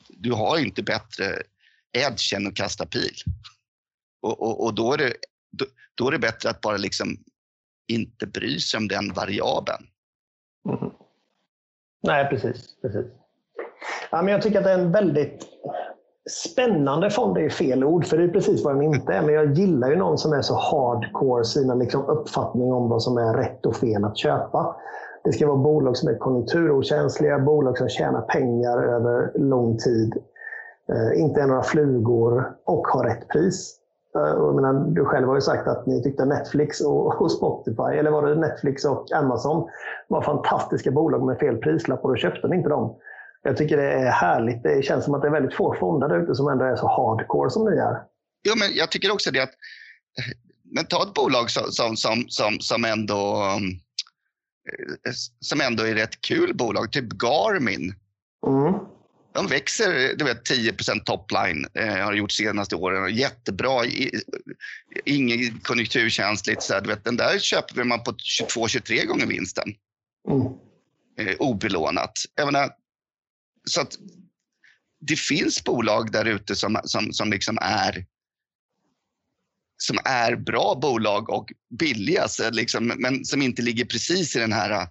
du 0.09 0.32
har 0.32 0.57
inte 0.57 0.84
bättre 0.84 1.43
edge 1.91 2.34
än 2.34 2.47
att 2.47 2.55
kasta 2.55 2.86
pil. 2.86 3.15
Och, 4.21 4.41
och, 4.41 4.65
och 4.65 4.75
då, 4.75 4.93
är 4.93 4.97
det, 4.97 5.13
då, 5.51 5.65
då, 5.95 6.07
är 6.07 6.11
det 6.11 6.19
bättre 6.19 6.49
att 6.49 6.61
bara 6.61 6.77
liksom 6.77 7.07
inte 7.87 8.27
bry 8.27 8.59
sig 8.59 8.77
om 8.77 8.87
den 8.87 9.13
variabeln. 9.13 9.87
Mm. 10.69 10.91
Nej, 12.03 12.29
precis. 12.29 12.81
precis. 12.81 13.05
Ja, 14.11 14.21
men 14.21 14.31
jag 14.31 14.41
tycker 14.41 14.57
att 14.57 14.63
det 14.63 14.71
är 14.71 14.79
en 14.79 14.91
väldigt 14.91 15.43
Spännande 16.29 17.09
fond 17.09 17.37
är 17.37 17.49
fel 17.49 17.83
ord, 17.83 18.05
för 18.05 18.17
det 18.17 18.23
är 18.23 18.27
precis 18.27 18.63
vad 18.65 18.75
den 18.75 18.83
inte 18.83 19.13
är. 19.13 19.21
Men 19.21 19.33
jag 19.33 19.53
gillar 19.53 19.89
ju 19.89 19.95
någon 19.95 20.17
som 20.17 20.33
är 20.33 20.41
så 20.41 20.55
hardcore 20.55 21.43
sina 21.43 21.75
liksom 21.75 22.05
uppfattning 22.05 22.73
om 22.73 22.89
vad 22.89 23.03
som 23.03 23.17
är 23.17 23.33
rätt 23.33 23.65
och 23.65 23.75
fel 23.75 24.05
att 24.05 24.17
köpa. 24.17 24.75
Det 25.23 25.33
ska 25.33 25.47
vara 25.47 25.57
bolag 25.57 25.97
som 25.97 26.09
är 26.09 26.17
konjunkturokänsliga, 26.17 27.39
bolag 27.39 27.77
som 27.77 27.89
tjänar 27.89 28.21
pengar 28.21 28.77
över 28.77 29.31
lång 29.35 29.77
tid, 29.77 30.13
eh, 30.89 31.21
inte 31.21 31.41
är 31.41 31.47
några 31.47 31.63
flugor 31.63 32.55
och 32.65 32.87
har 32.87 33.03
rätt 33.03 33.27
pris. 33.27 33.79
Eh, 34.18 34.53
menar, 34.53 34.74
du 34.74 35.05
själv 35.05 35.28
har 35.28 35.36
ju 35.36 35.41
sagt 35.41 35.68
att 35.68 35.86
ni 35.86 36.03
tyckte 36.03 36.26
Netflix 36.26 36.82
och, 36.82 37.22
och, 37.22 37.32
Spotify, 37.32 37.97
eller 37.99 38.11
var 38.11 38.28
det 38.28 38.36
Netflix 38.36 38.86
och 38.86 39.11
Amazon, 39.11 39.70
var 40.07 40.22
fantastiska 40.22 40.91
bolag 40.91 41.26
med 41.26 41.39
fel 41.39 41.57
prislapp 41.57 42.03
och 42.03 42.09
då 42.09 42.15
köpte 42.15 42.47
ni 42.47 42.55
inte 42.55 42.70
dem. 42.70 42.95
Jag 43.43 43.57
tycker 43.57 43.78
det 43.78 43.93
är 43.93 44.11
härligt. 44.11 44.63
Det 44.63 44.86
känns 44.86 45.05
som 45.05 45.13
att 45.13 45.22
det 45.22 45.28
är 45.28 45.32
väldigt 45.32 45.55
få 45.55 45.76
fonder 45.80 46.07
där 46.07 46.24
ute 46.24 46.36
som 46.36 46.47
ändå 46.47 46.65
är 46.65 46.76
så 46.76 46.88
hardcore 46.88 47.49
som 47.49 47.65
ni 47.65 47.78
är. 47.78 48.03
Jo, 48.47 48.53
men 48.57 48.68
jag 48.76 48.91
tycker 48.91 49.13
också 49.13 49.32
det 49.32 49.43
att 49.43 49.53
men 50.72 50.86
ta 50.86 51.03
ett 51.03 51.13
bolag 51.13 51.49
som, 51.49 51.63
som, 51.72 51.95
som, 51.95 52.26
som, 52.28 52.59
som, 52.59 52.86
ändå, 52.86 53.43
eh, 55.05 55.13
som 55.39 55.61
ändå 55.61 55.84
är 55.84 55.95
rätt 55.95 56.22
kul 56.22 56.55
bolag, 56.55 56.91
typ 56.91 57.13
Garmin. 57.24 57.93
Mm. 58.47 58.74
De 59.38 59.47
växer 59.47 60.15
du 60.15 60.25
vet, 60.25 60.45
10 60.45 60.73
topline, 61.05 61.65
eh, 61.73 61.95
har 61.95 62.13
gjort 62.13 62.31
senaste 62.31 62.75
åren. 62.75 63.15
Jättebra, 63.15 63.85
inget 65.05 65.63
konjunkturkänsligt. 65.63 66.63
Så 66.63 66.79
du 66.79 66.89
vet, 66.89 67.03
den 67.03 67.17
där 67.17 67.39
köper 67.39 67.83
man 67.83 68.03
på 68.03 68.11
22-23 68.11 69.05
gånger 69.05 69.25
vinsten. 69.25 69.73
Mm. 70.29 70.47
Eh, 71.19 71.35
obelånat. 71.39 72.11
Jag 72.35 72.45
menar, 72.45 72.69
så 73.69 73.81
att 73.81 73.93
det 74.99 75.15
finns 75.15 75.63
bolag 75.63 76.11
där 76.11 76.25
ute 76.25 76.55
som, 76.55 76.79
som, 76.83 77.13
som 77.13 77.31
liksom 77.31 77.57
är 77.61 78.05
som 79.77 79.97
är 80.05 80.35
bra 80.35 80.75
bolag 80.81 81.29
och 81.29 81.53
billiga, 81.79 82.27
liksom, 82.51 82.88
men 82.88 83.25
som 83.25 83.41
inte 83.41 83.61
ligger 83.61 83.85
precis 83.85 84.35
i 84.35 84.39
den 84.39 84.53
här... 84.53 84.71
Eh, 84.71 84.88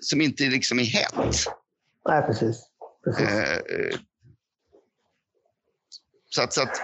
som 0.00 0.20
inte 0.20 0.48
liksom 0.48 0.78
är 0.78 0.84
hett. 0.84 1.46
Nej, 2.08 2.22
precis. 2.22 2.62
precis. 3.04 3.28
Eh, 3.28 3.98
så 6.30 6.42
att, 6.42 6.52
så 6.52 6.62
att 6.62 6.80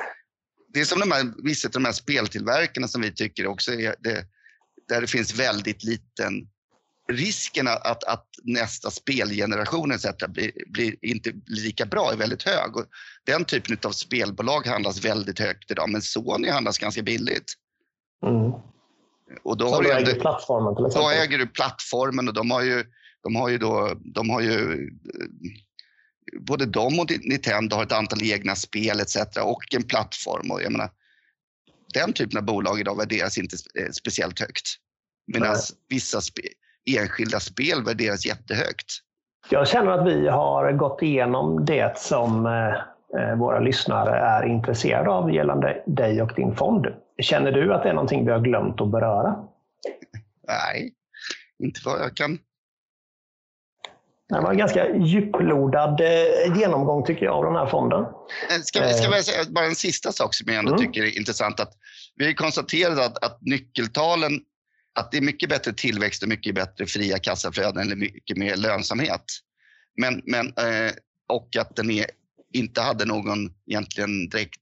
det 0.72 0.80
är 0.80 0.84
som 0.84 1.00
de 1.00 1.12
här, 1.12 1.32
vissa 1.44 1.68
av 1.68 1.72
de 1.72 1.84
här 1.84 1.92
speltillverkarna 1.92 2.88
som 2.88 3.00
vi 3.00 3.12
tycker 3.12 3.46
också 3.46 3.72
är 3.72 3.94
det, 3.98 4.26
där 4.88 5.00
det 5.00 5.06
finns 5.06 5.34
väldigt 5.34 5.84
liten 5.84 6.48
risken 7.08 7.68
att, 7.68 8.04
att 8.04 8.26
nästa 8.42 8.90
spelgeneration 8.90 9.92
etc. 9.92 10.06
Blir, 10.28 10.50
blir 10.66 10.94
inte 11.02 11.32
lika 11.46 11.86
bra 11.86 12.12
är 12.12 12.16
väldigt 12.16 12.42
hög. 12.42 12.76
Och 12.76 12.84
den 13.26 13.44
typen 13.44 13.78
av 13.84 13.90
spelbolag 13.90 14.66
handlas 14.66 15.04
väldigt 15.04 15.38
högt 15.38 15.70
idag, 15.70 15.90
men 15.90 16.02
Sony 16.02 16.50
handlas 16.50 16.78
ganska 16.78 17.02
billigt. 17.02 17.52
Mm. 18.26 18.52
Och 19.42 19.56
då, 19.56 19.68
har 19.68 19.82
du 19.82 19.92
äger 19.92 20.20
plattformen 20.20 20.76
till 20.76 20.86
exempel? 20.86 21.02
Då 21.02 21.10
äger 21.10 21.38
du 21.38 21.46
plattformen 21.46 22.28
och 22.28 22.34
de 22.34 22.50
har 22.50 22.62
ju, 22.62 22.84
de 23.24 23.36
har 23.36 23.48
ju, 23.48 23.58
då, 23.58 23.92
de 24.04 24.30
har 24.30 24.40
ju 24.40 24.90
både 26.40 26.66
de 26.66 27.00
och 27.00 27.10
Nintendo 27.22 27.76
har 27.76 27.82
ett 27.82 27.92
antal 27.92 28.22
egna 28.22 28.54
spel 28.54 29.00
etc. 29.00 29.16
och 29.42 29.74
en 29.74 29.82
plattform. 29.82 30.50
Och 30.50 30.62
jag 30.62 30.72
menar, 30.72 30.90
den 31.94 32.12
typen 32.12 32.38
av 32.38 32.44
bolag 32.44 32.80
idag 32.80 32.96
värderas 32.96 33.38
inte 33.38 33.56
eh, 33.80 33.90
speciellt 33.90 34.40
högt. 34.40 34.66
Medan 35.26 35.56
vissa 35.88 36.20
spe, 36.20 36.42
enskilda 36.98 37.40
spel 37.40 37.84
värderas 37.84 38.26
jättehögt. 38.26 38.86
Jag 39.50 39.68
känner 39.68 39.90
att 39.90 40.06
vi 40.06 40.28
har 40.28 40.72
gått 40.72 41.02
igenom 41.02 41.64
det 41.64 41.98
som 41.98 42.46
eh, 42.46 43.22
eh, 43.22 43.36
våra 43.38 43.60
lyssnare 43.60 44.16
är 44.16 44.46
intresserade 44.46 45.10
av 45.10 45.34
gällande 45.34 45.82
dig 45.86 46.22
och 46.22 46.32
din 46.36 46.56
fond. 46.56 46.86
Känner 47.18 47.52
du 47.52 47.74
att 47.74 47.82
det 47.82 47.88
är 47.88 47.94
någonting 47.94 48.26
vi 48.26 48.32
har 48.32 48.40
glömt 48.40 48.80
att 48.80 48.90
beröra? 48.90 49.36
Nej, 50.48 50.92
inte 51.58 51.80
vad 51.84 52.00
jag 52.00 52.16
kan 52.16 52.38
det 54.28 54.40
var 54.40 54.50
en 54.50 54.58
ganska 54.58 54.96
djuplodad 54.96 56.00
eh, 56.00 56.58
genomgång 56.58 57.04
tycker 57.04 57.24
jag 57.24 57.34
av 57.34 57.44
den 57.44 57.54
här 57.54 57.66
fonden. 57.66 58.00
Eh, 58.00 58.60
ska, 58.62 58.88
ska 58.88 59.10
vi 59.10 59.22
säga 59.22 59.44
bara 59.48 59.66
en 59.66 59.74
sista 59.74 60.12
sak 60.12 60.34
som 60.34 60.46
jag 60.48 60.58
ändå 60.58 60.74
mm. 60.74 60.86
tycker 60.86 61.02
är 61.02 61.18
intressant. 61.18 61.60
Att 61.60 61.72
vi 62.16 62.26
har 62.26 62.32
konstaterat 62.32 62.98
att, 62.98 63.24
att 63.24 63.38
nyckeltalen, 63.42 64.40
att 64.98 65.12
det 65.12 65.16
är 65.16 65.22
mycket 65.22 65.48
bättre 65.48 65.72
tillväxt 65.72 66.22
och 66.22 66.28
mycket 66.28 66.54
bättre 66.54 66.86
fria 66.86 67.18
kassaflöden 67.18 67.82
eller 67.82 67.96
mycket 67.96 68.36
mer 68.36 68.56
lönsamhet. 68.56 69.24
Men, 69.96 70.22
men, 70.24 70.46
eh, 70.46 70.92
och 71.28 71.56
att 71.56 71.76
den 71.76 71.90
är, 71.90 72.06
inte 72.52 72.80
hade 72.80 73.04
någon 73.04 73.50
egentligen 73.66 74.28
direkt 74.28 74.60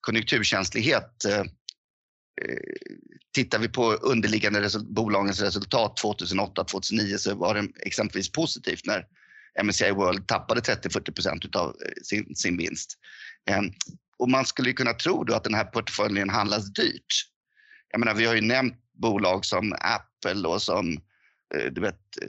konjunkturkänslighet 0.00 1.24
Tittar 3.34 3.58
vi 3.58 3.68
på 3.68 3.92
underliggande 3.92 4.60
resultat, 4.60 4.88
bolagens 4.88 5.40
resultat 5.40 6.00
2008-2009 6.02 7.16
så 7.16 7.34
var 7.34 7.54
det 7.54 7.68
exempelvis 7.80 8.32
positivt 8.32 8.86
när 8.86 9.06
MSCI 9.62 9.90
World 9.90 10.26
tappade 10.26 10.60
30-40 10.60 11.12
procent 11.12 11.56
av 11.56 11.68
eh, 11.68 12.02
sin, 12.02 12.36
sin 12.36 12.56
vinst. 12.56 12.98
Ehm, 13.50 13.70
och 14.18 14.30
man 14.30 14.46
skulle 14.46 14.72
kunna 14.72 14.92
tro 14.92 15.24
då 15.24 15.34
att 15.34 15.44
den 15.44 15.54
här 15.54 15.64
portföljen 15.64 16.30
handlas 16.30 16.72
dyrt. 16.72 17.14
Jag 17.90 17.98
menar, 17.98 18.14
vi 18.14 18.26
har 18.26 18.34
ju 18.34 18.40
nämnt 18.40 18.74
bolag 18.92 19.44
som 19.44 19.76
Apple 19.80 20.48
och 20.48 20.62
som 20.62 20.92
eh, 21.54 21.72
du 21.72 21.80
vet, 21.80 22.22
eh, 22.22 22.28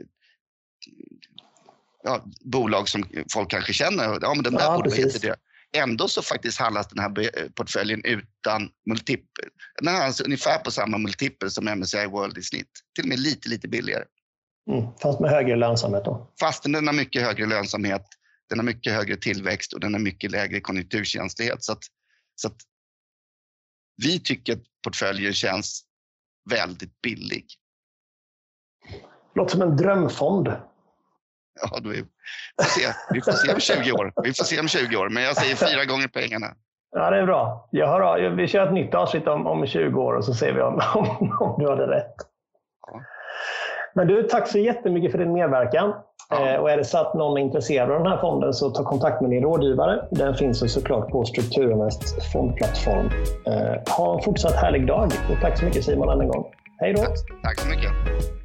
ja, 2.03 2.25
bolag 2.41 2.89
som 2.89 3.03
folk 3.33 3.51
kanske 3.51 3.73
känner. 3.73 4.17
Ja, 4.21 4.33
men 4.33 4.43
den 4.43 4.53
där 4.53 4.61
ja, 4.61 4.77
borde 4.77 4.95
heta 4.95 5.19
det. 5.19 5.35
Ändå 5.75 6.07
så 6.07 6.21
faktiskt 6.21 6.59
handlas 6.59 6.87
den 6.87 6.99
här 6.99 7.49
portföljen 7.49 8.01
utan 8.05 8.69
multipel. 8.89 9.49
Den 9.81 9.93
handlas 9.93 10.21
ungefär 10.21 10.57
på 10.57 10.71
samma 10.71 10.97
multipel 10.97 11.51
som 11.51 11.65
MSCI 11.65 12.05
World 12.05 12.37
i 12.37 12.41
snitt. 12.41 12.71
Till 12.95 13.03
och 13.03 13.09
med 13.09 13.19
lite, 13.19 13.49
lite 13.49 13.67
billigare. 13.67 14.03
Mm, 14.71 14.85
fast 15.01 15.19
med 15.19 15.29
högre 15.29 15.55
lönsamhet 15.55 16.05
då? 16.05 16.33
Fastän 16.39 16.71
den 16.71 16.87
har 16.87 16.93
mycket 16.93 17.21
högre 17.21 17.45
lönsamhet, 17.45 18.05
den 18.49 18.59
har 18.59 18.65
mycket 18.65 18.93
högre 18.93 19.15
tillväxt 19.15 19.73
och 19.73 19.79
den 19.79 19.93
har 19.93 20.01
mycket 20.01 20.31
lägre 20.31 20.61
konjunkturkänslighet. 20.61 21.63
Så 21.63 21.71
att, 21.71 21.83
så 22.35 22.47
att 22.47 22.57
vi 24.03 24.19
tycker 24.19 24.53
att 24.53 24.63
portföljen 24.83 25.33
känns 25.33 25.83
väldigt 26.49 27.01
billig. 27.01 27.45
Låter 29.35 29.51
som 29.51 29.61
en 29.61 29.77
drömfond. 29.77 30.47
Ja, 31.61 31.77
är, 31.77 32.05
får 32.57 32.63
se. 32.63 32.87
Vi 33.11 33.21
får 33.21 33.31
se 33.31 33.53
om 33.53 33.59
20 33.59 33.91
år. 33.91 34.13
Vi 34.23 34.33
får 34.33 34.43
se 34.43 34.59
om 34.59 34.67
20 34.67 34.97
år, 34.97 35.09
men 35.09 35.23
jag 35.23 35.35
säger 35.35 35.55
fyra 35.55 35.85
gånger 35.85 36.07
pengarna. 36.07 36.47
Ja, 36.91 37.09
det 37.09 37.17
är 37.17 37.25
bra. 37.25 37.67
Jag 37.71 37.87
har, 37.87 38.29
vi 38.29 38.47
kör 38.47 38.67
ett 38.67 38.73
nytt 38.73 38.93
avsnitt 38.93 39.27
om, 39.27 39.47
om 39.47 39.67
20 39.67 40.01
år 40.01 40.13
och 40.13 40.25
så 40.25 40.33
ser 40.33 40.53
vi 40.53 40.61
om, 40.61 40.81
om, 40.95 41.37
om 41.39 41.63
du 41.63 41.69
hade 41.69 41.87
rätt. 41.87 42.15
Ja. 42.87 43.01
Men 43.93 44.07
du, 44.07 44.23
tack 44.23 44.47
så 44.47 44.57
jättemycket 44.57 45.11
för 45.11 45.17
din 45.17 45.33
medverkan. 45.33 45.93
Ja. 46.29 46.49
Eh, 46.49 46.59
och 46.59 46.71
är 46.71 46.77
det 46.77 46.85
så 46.85 46.97
att 46.97 47.13
någon 47.13 47.37
är 47.37 47.41
intresserad 47.41 47.91
av 47.91 48.03
den 48.03 48.11
här 48.11 48.21
fonden 48.21 48.53
så 48.53 48.69
ta 48.69 48.83
kontakt 48.83 49.21
med 49.21 49.29
din 49.29 49.43
rådgivare. 49.43 50.07
Den 50.11 50.35
finns 50.35 50.73
såklart 50.73 51.09
på 51.09 51.25
Strukturinvest 51.25 52.31
fondplattform. 52.33 53.09
Eh, 53.47 53.93
ha 53.97 54.15
en 54.17 54.23
fortsatt 54.23 54.55
härlig 54.55 54.87
dag 54.87 55.11
och 55.31 55.41
tack 55.41 55.59
så 55.59 55.65
mycket 55.65 55.83
Simon 55.83 56.09
än 56.09 56.21
en 56.21 56.27
gång. 56.27 56.45
Hej 56.77 56.93
då! 56.93 57.01
Tack, 57.01 57.17
tack 57.43 57.59
så 57.59 57.69
mycket! 57.69 58.44